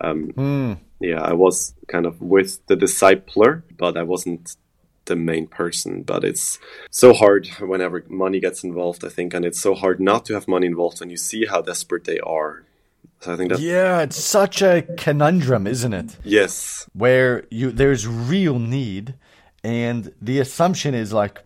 Um, 0.00 0.32
mm 0.32 0.78
yeah, 1.00 1.22
I 1.22 1.32
was 1.32 1.74
kind 1.88 2.06
of 2.06 2.20
with 2.20 2.64
the 2.66 2.76
discipler, 2.76 3.62
but 3.76 3.96
I 3.96 4.02
wasn't 4.02 4.56
the 5.06 5.16
main 5.16 5.46
person. 5.46 6.02
But 6.02 6.24
it's 6.24 6.58
so 6.90 7.12
hard 7.12 7.48
whenever 7.58 8.04
money 8.08 8.38
gets 8.38 8.62
involved, 8.62 9.04
I 9.04 9.08
think, 9.08 9.34
and 9.34 9.44
it's 9.44 9.60
so 9.60 9.74
hard 9.74 9.98
not 10.00 10.26
to 10.26 10.34
have 10.34 10.46
money 10.46 10.66
involved 10.66 11.00
when 11.00 11.10
you 11.10 11.16
see 11.16 11.46
how 11.46 11.62
desperate 11.62 12.04
they 12.04 12.20
are. 12.20 12.64
So 13.20 13.32
I 13.32 13.36
think 13.36 13.50
that 13.50 13.60
yeah, 13.60 14.02
it's 14.02 14.16
such 14.16 14.62
a 14.62 14.82
conundrum, 14.96 15.66
isn't 15.66 15.92
it? 15.92 16.16
Yes, 16.22 16.88
where 16.92 17.44
you 17.50 17.70
there's 17.70 18.06
real 18.06 18.58
need, 18.58 19.14
and 19.64 20.12
the 20.20 20.38
assumption 20.38 20.94
is 20.94 21.12
like 21.12 21.42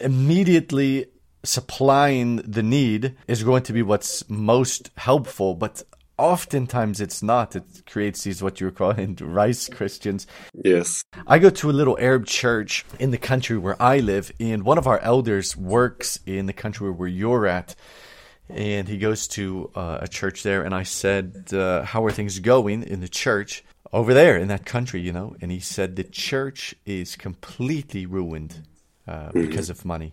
immediately 0.00 1.06
supplying 1.44 2.36
the 2.36 2.62
need 2.62 3.14
is 3.28 3.42
going 3.42 3.62
to 3.62 3.72
be 3.72 3.82
what's 3.82 4.28
most 4.28 4.90
helpful, 4.96 5.54
but 5.54 5.82
oftentimes 6.18 7.00
it's 7.00 7.22
not. 7.22 7.56
It 7.56 7.84
creates 7.86 8.24
these 8.24 8.42
what 8.42 8.60
you're 8.60 8.70
calling 8.70 9.16
rice 9.20 9.68
Christians. 9.68 10.26
Yes. 10.52 11.04
I 11.26 11.38
go 11.38 11.50
to 11.50 11.70
a 11.70 11.72
little 11.72 11.98
Arab 12.00 12.26
church 12.26 12.84
in 12.98 13.10
the 13.10 13.18
country 13.18 13.58
where 13.58 13.80
I 13.80 13.98
live, 13.98 14.32
and 14.40 14.64
one 14.64 14.78
of 14.78 14.86
our 14.86 14.98
elders 15.00 15.56
works 15.56 16.18
in 16.26 16.46
the 16.46 16.52
country 16.52 16.90
where 16.90 17.08
you're 17.08 17.46
at. 17.46 17.74
And 18.48 18.86
he 18.86 18.98
goes 18.98 19.26
to 19.28 19.70
uh, 19.74 19.98
a 20.02 20.08
church 20.08 20.44
there, 20.44 20.62
and 20.62 20.72
I 20.72 20.84
said, 20.84 21.52
uh, 21.52 21.82
"How 21.82 22.04
are 22.04 22.12
things 22.12 22.38
going 22.38 22.84
in 22.84 23.00
the 23.00 23.08
church 23.08 23.64
over 23.92 24.14
there 24.14 24.36
in 24.36 24.46
that 24.48 24.64
country?" 24.64 25.00
You 25.00 25.12
know, 25.12 25.34
and 25.40 25.50
he 25.50 25.58
said 25.58 25.96
the 25.96 26.04
church 26.04 26.72
is 26.86 27.16
completely 27.16 28.06
ruined 28.06 28.62
uh, 29.08 29.30
mm-hmm. 29.30 29.40
because 29.40 29.68
of 29.68 29.84
money. 29.84 30.12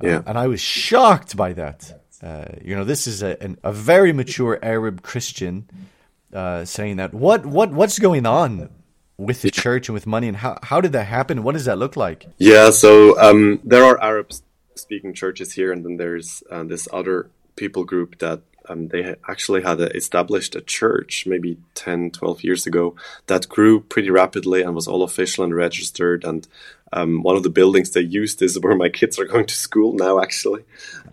Yeah, 0.00 0.18
uh, 0.18 0.22
and 0.26 0.38
I 0.38 0.46
was 0.46 0.60
shocked 0.60 1.36
by 1.36 1.52
that. 1.54 2.01
Uh, 2.22 2.46
you 2.62 2.76
know, 2.76 2.84
this 2.84 3.06
is 3.06 3.22
a, 3.22 3.42
an, 3.42 3.58
a 3.64 3.72
very 3.72 4.12
mature 4.12 4.58
Arab 4.62 5.02
Christian 5.02 5.68
uh, 6.32 6.64
saying 6.64 6.96
that. 6.96 7.12
What 7.12 7.44
what 7.44 7.72
what's 7.72 7.98
going 7.98 8.26
on 8.26 8.70
with 9.18 9.42
the 9.42 9.50
church 9.50 9.88
and 9.88 9.94
with 9.94 10.06
money, 10.06 10.28
and 10.28 10.36
how 10.36 10.58
how 10.62 10.80
did 10.80 10.92
that 10.92 11.06
happen? 11.06 11.42
What 11.42 11.52
does 11.52 11.64
that 11.64 11.78
look 11.78 11.96
like? 11.96 12.26
Yeah, 12.38 12.70
so 12.70 13.20
um, 13.20 13.60
there 13.64 13.84
are 13.84 14.00
Arab 14.00 14.32
speaking 14.74 15.14
churches 15.14 15.52
here, 15.52 15.72
and 15.72 15.84
then 15.84 15.96
there's 15.96 16.42
uh, 16.50 16.62
this 16.64 16.88
other 16.92 17.30
people 17.56 17.84
group 17.84 18.18
that 18.18 18.40
um, 18.68 18.88
they 18.88 19.16
actually 19.28 19.62
had 19.62 19.80
a, 19.80 19.94
established 19.96 20.54
a 20.54 20.60
church 20.60 21.26
maybe 21.26 21.58
10 21.74 22.12
12 22.12 22.44
years 22.44 22.66
ago 22.66 22.94
that 23.26 23.48
grew 23.48 23.80
pretty 23.80 24.10
rapidly 24.10 24.62
and 24.62 24.74
was 24.74 24.88
all 24.88 25.02
official 25.02 25.44
and 25.44 25.54
registered 25.54 26.24
and 26.24 26.46
um, 26.92 27.22
one 27.22 27.36
of 27.36 27.42
the 27.42 27.50
buildings 27.50 27.90
they 27.90 28.00
used 28.00 28.42
is 28.42 28.58
where 28.58 28.76
my 28.76 28.88
kids 28.88 29.18
are 29.18 29.24
going 29.24 29.46
to 29.46 29.54
school 29.54 29.94
now, 29.94 30.20
actually. 30.20 30.64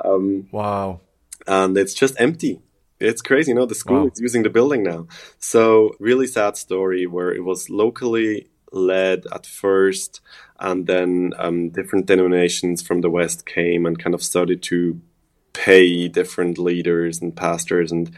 Um, 0.04 0.48
wow. 0.52 1.00
And 1.48 1.78
it's 1.78 1.94
just 1.94 2.20
empty. 2.20 2.62
It's 3.00 3.22
crazy, 3.22 3.52
you 3.52 3.56
know, 3.56 3.66
the 3.66 3.76
school 3.76 4.02
wow. 4.02 4.10
is 4.14 4.20
using 4.20 4.44
the 4.44 4.50
building 4.50 4.84
now. 4.84 5.08
So, 5.40 5.96
really 6.00 6.28
sad 6.28 6.58
story 6.58 7.08
where 7.08 7.32
it 7.32 7.46
was 7.46 7.70
locally 7.70 8.50
led 8.74 9.26
at 9.32 9.46
first, 9.46 10.20
and 10.60 10.86
then 10.86 11.34
um, 11.38 11.70
different 11.70 12.08
denominations 12.08 12.82
from 12.82 13.00
the 13.00 13.10
West 13.10 13.46
came 13.46 13.86
and 13.86 13.98
kind 13.98 14.14
of 14.14 14.22
started 14.22 14.62
to 14.64 15.00
pay 15.66 16.08
different 16.08 16.58
leaders 16.58 17.22
and 17.22 17.36
pastors, 17.36 17.92
and 17.92 18.12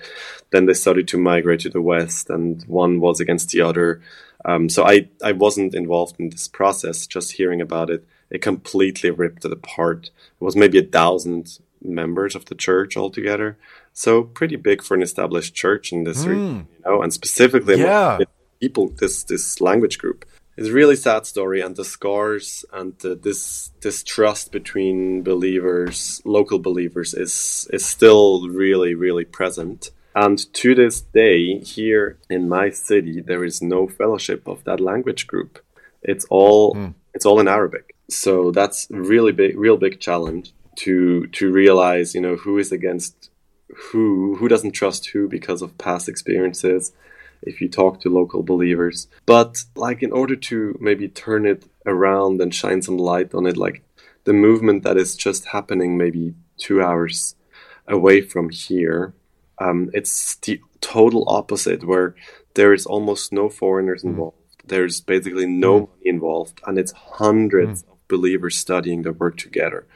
then 0.51 0.65
they 0.65 0.73
started 0.73 1.07
to 1.07 1.17
migrate 1.17 1.61
to 1.61 1.69
the 1.69 1.81
West, 1.81 2.29
and 2.29 2.63
one 2.67 2.99
was 2.99 3.19
against 3.19 3.49
the 3.49 3.61
other. 3.61 4.01
Um, 4.45 4.69
so 4.69 4.85
I, 4.85 5.09
I 5.23 5.31
wasn't 5.31 5.73
involved 5.73 6.19
in 6.19 6.29
this 6.29 6.47
process, 6.47 7.07
just 7.07 7.33
hearing 7.33 7.59
about 7.59 7.89
it. 7.89 8.05
It 8.29 8.41
completely 8.43 9.09
ripped 9.09 9.43
it 9.43 9.51
apart. 9.51 10.11
It 10.39 10.43
was 10.43 10.55
maybe 10.55 10.77
a 10.77 10.83
thousand 10.83 11.59
members 11.83 12.35
of 12.35 12.45
the 12.45 12.55
church 12.55 12.95
altogether. 12.95 13.57
So 13.93 14.23
pretty 14.23 14.55
big 14.55 14.83
for 14.83 14.93
an 14.93 15.01
established 15.01 15.55
church 15.55 15.91
in 15.91 16.03
this 16.03 16.23
mm. 16.23 16.27
region, 16.27 16.67
you 16.77 16.83
know, 16.85 17.01
and 17.01 17.11
specifically 17.11 17.79
yeah. 17.79 18.19
people, 18.59 18.89
this, 18.89 19.23
this 19.23 19.59
language 19.59 19.97
group. 19.97 20.25
It's 20.61 20.69
a 20.69 20.73
really 20.73 20.95
sad 20.95 21.25
story, 21.25 21.59
and 21.59 21.75
the 21.75 21.83
scars 21.83 22.63
and 22.71 22.95
the, 22.99 23.15
this 23.15 23.71
distrust 23.79 24.51
between 24.51 25.23
believers, 25.23 26.21
local 26.23 26.59
believers, 26.59 27.15
is 27.15 27.67
is 27.73 27.83
still 27.83 28.47
really, 28.47 28.93
really 28.93 29.25
present. 29.25 29.89
And 30.13 30.37
to 30.53 30.75
this 30.75 31.01
day, 31.01 31.57
here 31.61 32.19
in 32.29 32.47
my 32.47 32.69
city, 32.69 33.21
there 33.21 33.43
is 33.43 33.63
no 33.63 33.87
fellowship 33.87 34.47
of 34.47 34.63
that 34.65 34.79
language 34.79 35.25
group. 35.25 35.57
It's 36.03 36.25
all 36.29 36.75
mm. 36.75 36.93
it's 37.15 37.25
all 37.25 37.39
in 37.39 37.47
Arabic. 37.47 37.95
So 38.07 38.51
that's 38.51 38.85
really 38.91 39.31
big, 39.31 39.57
real 39.57 39.77
big 39.77 39.99
challenge 39.99 40.53
to 40.83 41.25
to 41.39 41.51
realize, 41.51 42.13
you 42.13 42.21
know, 42.21 42.35
who 42.35 42.59
is 42.59 42.71
against 42.71 43.31
who, 43.91 44.35
who 44.35 44.47
doesn't 44.47 44.73
trust 44.73 45.07
who 45.07 45.27
because 45.27 45.63
of 45.63 45.79
past 45.79 46.07
experiences. 46.07 46.93
If 47.41 47.61
you 47.61 47.69
talk 47.69 48.01
to 48.01 48.09
local 48.09 48.43
believers, 48.43 49.07
but 49.25 49.63
like 49.75 50.03
in 50.03 50.11
order 50.11 50.35
to 50.35 50.77
maybe 50.79 51.07
turn 51.07 51.45
it 51.45 51.65
around 51.85 52.41
and 52.41 52.53
shine 52.53 52.81
some 52.81 52.97
light 52.97 53.33
on 53.33 53.45
it, 53.47 53.57
like 53.57 53.83
the 54.25 54.33
movement 54.33 54.83
that 54.83 54.97
is 54.97 55.15
just 55.15 55.45
happening 55.45 55.97
maybe 55.97 56.35
two 56.57 56.81
hours 56.81 57.35
away 57.87 58.21
from 58.21 58.49
here 58.49 59.13
um, 59.61 59.91
it's 59.93 60.35
the 60.37 60.59
total 60.81 61.23
opposite, 61.27 61.83
where 61.85 62.15
there 62.55 62.73
is 62.73 62.85
almost 62.85 63.31
no 63.31 63.49
foreigners 63.49 64.01
hmm. 64.01 64.09
involved. 64.09 64.37
There's 64.65 65.01
basically 65.01 65.47
no 65.47 65.73
mm. 65.73 65.89
money 65.89 66.01
involved, 66.05 66.61
and 66.67 66.77
it's 66.77 66.91
hundreds 66.91 67.81
mm. 67.81 67.91
of 67.91 68.07
believers 68.07 68.55
studying 68.55 69.01
the 69.01 69.11
word 69.11 69.39
together. 69.39 69.87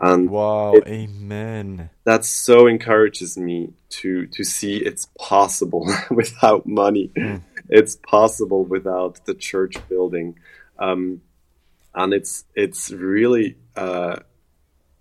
And 0.00 0.30
wow, 0.30 0.72
it, 0.72 0.86
amen. 0.86 1.90
That 2.04 2.24
so 2.24 2.66
encourages 2.66 3.36
me 3.36 3.74
to 3.90 4.26
to 4.28 4.44
see 4.44 4.78
it's 4.78 5.08
possible 5.18 5.86
without 6.10 6.66
money. 6.66 7.10
Hmm. 7.16 7.36
It's 7.68 7.96
possible 7.96 8.64
without 8.64 9.24
the 9.26 9.34
church 9.34 9.76
building, 9.88 10.38
um, 10.78 11.20
and 11.94 12.14
it's 12.14 12.44
it's 12.54 12.90
really. 12.90 13.56
Uh, 13.76 14.20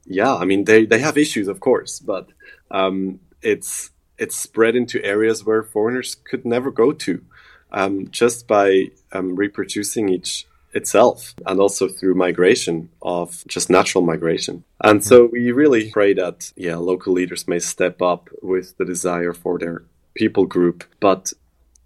yeah, 0.05 0.35
I 0.35 0.45
mean 0.45 0.65
they, 0.65 0.85
they 0.85 0.99
have 0.99 1.17
issues, 1.17 1.47
of 1.47 1.59
course, 1.59 1.99
but 1.99 2.29
um, 2.71 3.19
it's 3.41 3.91
it's 4.17 4.35
spread 4.35 4.75
into 4.75 5.03
areas 5.05 5.45
where 5.45 5.63
foreigners 5.63 6.15
could 6.15 6.45
never 6.45 6.71
go 6.71 6.91
to, 6.91 7.23
um, 7.71 8.09
just 8.09 8.47
by 8.47 8.89
um, 9.13 9.35
reproducing 9.35 10.09
each 10.09 10.45
itself, 10.73 11.33
and 11.45 11.59
also 11.59 11.87
through 11.87 12.15
migration 12.15 12.89
of 13.01 13.43
just 13.47 13.69
natural 13.69 14.03
migration. 14.03 14.63
And 14.83 15.03
so 15.03 15.29
we 15.31 15.51
really 15.51 15.91
pray 15.91 16.13
that 16.13 16.51
yeah, 16.55 16.75
local 16.77 17.13
leaders 17.13 17.47
may 17.47 17.59
step 17.59 18.01
up 18.01 18.29
with 18.41 18.77
the 18.77 18.85
desire 18.85 19.33
for 19.33 19.57
their 19.59 19.83
people 20.15 20.45
group, 20.45 20.83
but 20.99 21.33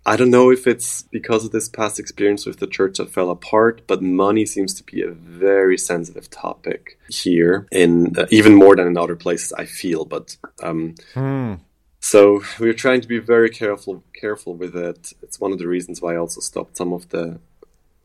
I 0.06 0.18
don't 0.18 0.32
know 0.32 0.52
if 0.52 0.68
it's 0.68 1.04
because 1.04 1.46
of 1.46 1.52
this 1.52 1.70
past 1.70 1.98
experience 1.98 2.46
with 2.46 2.60
the 2.60 2.68
church 2.68 2.98
that 2.98 3.10
fell 3.10 3.30
apart, 3.30 3.84
but 3.88 4.02
money 4.02 4.46
seems 4.46 4.74
to 4.74 4.84
be 4.84 5.02
a 5.02 5.12
very 5.12 5.78
sensitive 5.78 6.30
topic 6.30 7.00
here, 7.08 7.68
in 7.72 8.18
uh, 8.18 8.26
even 8.30 8.54
more 8.54 8.76
than 8.76 8.88
in 8.88 8.98
other 8.98 9.16
places. 9.16 9.54
I 9.54 9.66
feel, 9.66 10.04
but 10.04 10.36
um, 10.62 10.96
Hmm. 11.14 11.54
so 12.02 12.44
we're 12.60 12.74
trying 12.74 13.00
to 13.00 13.08
be 13.08 13.20
very 13.20 13.50
careful 13.50 14.04
careful 14.14 14.56
with 14.56 14.76
it. 14.76 15.14
It's 15.22 15.40
one 15.40 15.54
of 15.54 15.60
the 15.60 15.68
reasons 15.70 16.02
why 16.02 16.16
I 16.16 16.18
also 16.18 16.42
stopped 16.42 16.76
some 16.76 16.92
of 16.92 17.08
the 17.10 17.40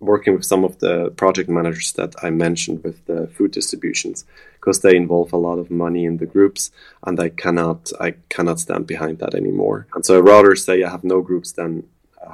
working 0.01 0.35
with 0.35 0.45
some 0.45 0.65
of 0.65 0.79
the 0.79 1.11
project 1.11 1.49
managers 1.49 1.93
that 1.93 2.15
I 2.23 2.31
mentioned 2.31 2.85
with 2.85 3.05
the 3.07 3.27
food 3.29 3.51
distributions 3.51 4.25
because 4.55 4.81
they 4.81 4.97
involve 4.97 5.33
a 5.33 5.37
lot 5.37 5.59
of 5.59 5.71
money 5.71 6.05
in 6.05 6.19
the 6.19 6.27
groups 6.27 6.71
and 7.05 7.19
I 7.19 7.31
cannot 7.31 7.91
I 8.01 8.15
cannot 8.29 8.61
stand 8.61 8.87
behind 8.87 9.19
that 9.19 9.35
anymore. 9.35 9.87
And 9.95 10.05
so 10.07 10.17
I 10.17 10.21
rather 10.21 10.55
say 10.55 10.83
I 10.83 10.91
have 10.91 11.05
no 11.05 11.21
groups 11.21 11.53
than 11.53 11.85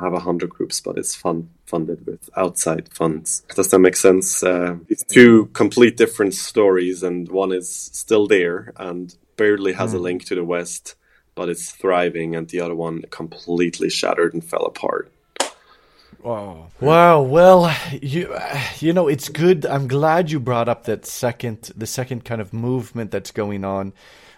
have 0.00 0.12
a 0.12 0.20
hundred 0.20 0.50
groups, 0.50 0.80
but 0.80 0.98
it's 0.98 1.14
fun 1.14 1.48
funded 1.66 2.06
with 2.06 2.28
outside 2.36 2.88
funds. 2.92 3.42
Does 3.54 3.68
that 3.68 3.78
make 3.78 3.96
sense? 3.96 4.42
Uh, 4.42 4.76
it's 4.88 5.04
two 5.04 5.46
complete 5.46 5.96
different 5.96 6.34
stories, 6.34 7.02
and 7.02 7.28
one 7.30 7.52
is 7.52 7.72
still 7.74 8.26
there 8.26 8.72
and 8.76 9.14
barely 9.36 9.72
has 9.72 9.94
a 9.94 9.98
link 9.98 10.24
to 10.24 10.34
the 10.34 10.44
West, 10.44 10.94
but 11.34 11.48
it's 11.48 11.70
thriving, 11.72 12.34
and 12.36 12.48
the 12.48 12.60
other 12.60 12.74
one 12.74 13.02
completely 13.10 13.90
shattered 13.90 14.34
and 14.34 14.44
fell 14.44 14.64
apart. 14.64 15.10
Wow. 16.24 16.68
Wow. 16.80 17.20
Well, 17.22 17.76
you 18.02 18.34
you 18.80 18.92
know, 18.92 19.08
it's 19.08 19.28
good. 19.28 19.66
I'm 19.66 19.86
glad 19.88 20.30
you 20.30 20.40
brought 20.40 20.68
up 20.68 20.84
that 20.84 21.04
second 21.06 21.70
the 21.76 21.86
second 21.86 22.24
kind 22.24 22.40
of 22.40 22.52
movement 22.52 23.10
that's 23.10 23.30
going 23.30 23.64
on. 23.64 23.92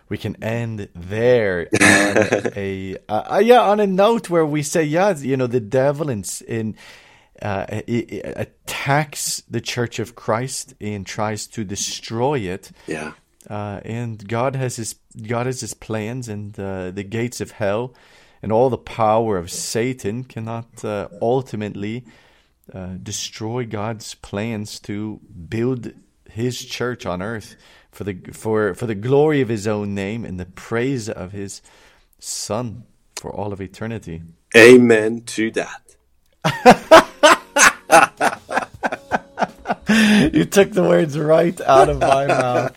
We 0.08 0.18
can 0.18 0.42
end 0.42 0.88
there 0.94 1.68
on 1.80 2.52
a 2.56 2.96
uh, 3.08 3.40
yeah 3.44 3.60
on 3.60 3.80
a 3.80 3.86
note 3.86 4.28
where 4.30 4.44
we 4.46 4.62
say 4.62 4.82
yeah, 4.84 5.16
you 5.16 5.36
know, 5.36 5.46
the 5.46 5.60
devil 5.60 6.10
in 6.10 6.24
in 6.48 6.74
uh, 7.42 7.66
i- 7.68 7.84
i- 7.88 8.22
attacks 8.36 9.42
the 9.48 9.60
Church 9.60 9.98
of 9.98 10.14
Christ 10.14 10.74
and 10.80 11.06
tries 11.06 11.46
to 11.48 11.64
destroy 11.64 12.38
it. 12.40 12.70
Yeah. 12.86 13.12
uh, 13.50 13.80
and 13.84 14.26
God 14.26 14.56
has 14.56 14.76
his 14.76 14.96
God 15.26 15.46
has 15.46 15.60
his 15.60 15.74
plans, 15.74 16.28
and 16.28 16.58
uh, 16.58 16.90
the 16.90 17.04
gates 17.04 17.40
of 17.40 17.52
hell 17.52 17.94
and 18.42 18.52
all 18.52 18.70
the 18.70 18.78
power 18.78 19.36
of 19.36 19.50
Satan 19.50 20.24
cannot 20.24 20.84
uh, 20.84 21.08
ultimately 21.20 22.04
uh, 22.72 22.94
destroy 23.02 23.64
God's 23.64 24.14
plans 24.14 24.78
to 24.80 25.20
build 25.48 25.92
His 26.30 26.64
church 26.64 27.06
on 27.06 27.22
earth 27.22 27.56
for 27.90 28.04
the 28.04 28.14
for 28.32 28.74
for 28.74 28.86
the 28.86 28.94
glory 28.94 29.40
of 29.40 29.48
His 29.48 29.66
own 29.66 29.94
name 29.94 30.24
and 30.24 30.38
the 30.38 30.46
praise 30.46 31.08
of 31.08 31.32
His 31.32 31.62
Son 32.18 32.84
for 33.16 33.32
all 33.32 33.52
of 33.52 33.60
eternity. 33.60 34.22
Amen 34.56 35.22
to 35.22 35.50
that. 35.52 35.96
you 40.32 40.44
took 40.44 40.72
the 40.72 40.82
words 40.82 41.18
right 41.18 41.58
out 41.62 41.88
of 41.88 42.00
my 42.00 42.26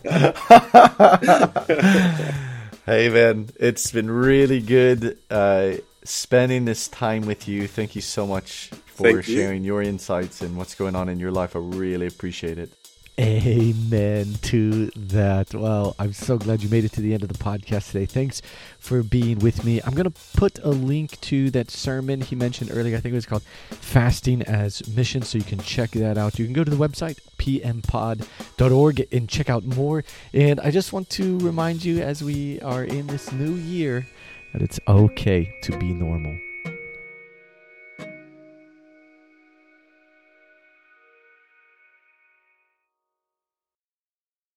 hey, 2.86 3.08
man, 3.08 3.50
it's 3.58 3.90
been 3.90 4.10
really 4.10 4.60
good 4.60 5.18
uh, 5.30 5.72
spending 6.04 6.64
this 6.64 6.88
time 6.88 7.26
with 7.26 7.48
you. 7.48 7.66
Thank 7.66 7.94
you 7.94 8.00
so 8.00 8.26
much 8.26 8.70
for 8.86 9.04
Thank 9.04 9.28
you. 9.28 9.36
sharing 9.36 9.64
your 9.64 9.82
insights 9.82 10.40
and 10.40 10.56
what's 10.56 10.74
going 10.74 10.96
on 10.96 11.08
in 11.08 11.18
your 11.18 11.30
life. 11.30 11.56
I 11.56 11.60
really 11.60 12.06
appreciate 12.06 12.58
it. 12.58 12.72
Amen 13.20 14.36
to 14.40 14.86
that. 14.96 15.54
Well, 15.54 15.94
I'm 15.98 16.14
so 16.14 16.38
glad 16.38 16.62
you 16.62 16.70
made 16.70 16.86
it 16.86 16.92
to 16.92 17.02
the 17.02 17.12
end 17.12 17.22
of 17.22 17.28
the 17.28 17.36
podcast 17.36 17.92
today. 17.92 18.06
Thanks 18.06 18.40
for 18.78 19.02
being 19.02 19.40
with 19.40 19.62
me. 19.62 19.78
I'm 19.84 19.92
going 19.92 20.10
to 20.10 20.20
put 20.38 20.58
a 20.60 20.70
link 20.70 21.20
to 21.22 21.50
that 21.50 21.70
sermon 21.70 22.22
he 22.22 22.34
mentioned 22.34 22.70
earlier. 22.72 22.96
I 22.96 23.00
think 23.00 23.12
it 23.12 23.16
was 23.16 23.26
called 23.26 23.42
Fasting 23.42 24.40
as 24.44 24.88
Mission, 24.88 25.20
so 25.20 25.36
you 25.36 25.44
can 25.44 25.58
check 25.58 25.90
that 25.90 26.16
out. 26.16 26.38
You 26.38 26.46
can 26.46 26.54
go 26.54 26.64
to 26.64 26.70
the 26.70 26.78
website, 26.78 27.18
pmpod.org, 27.36 29.08
and 29.12 29.28
check 29.28 29.50
out 29.50 29.64
more. 29.64 30.02
And 30.32 30.58
I 30.58 30.70
just 30.70 30.94
want 30.94 31.10
to 31.10 31.38
remind 31.40 31.84
you 31.84 32.00
as 32.00 32.24
we 32.24 32.58
are 32.60 32.84
in 32.84 33.06
this 33.06 33.32
new 33.32 33.52
year 33.52 34.06
that 34.54 34.62
it's 34.62 34.80
okay 34.88 35.52
to 35.64 35.76
be 35.76 35.92
normal. 35.92 36.38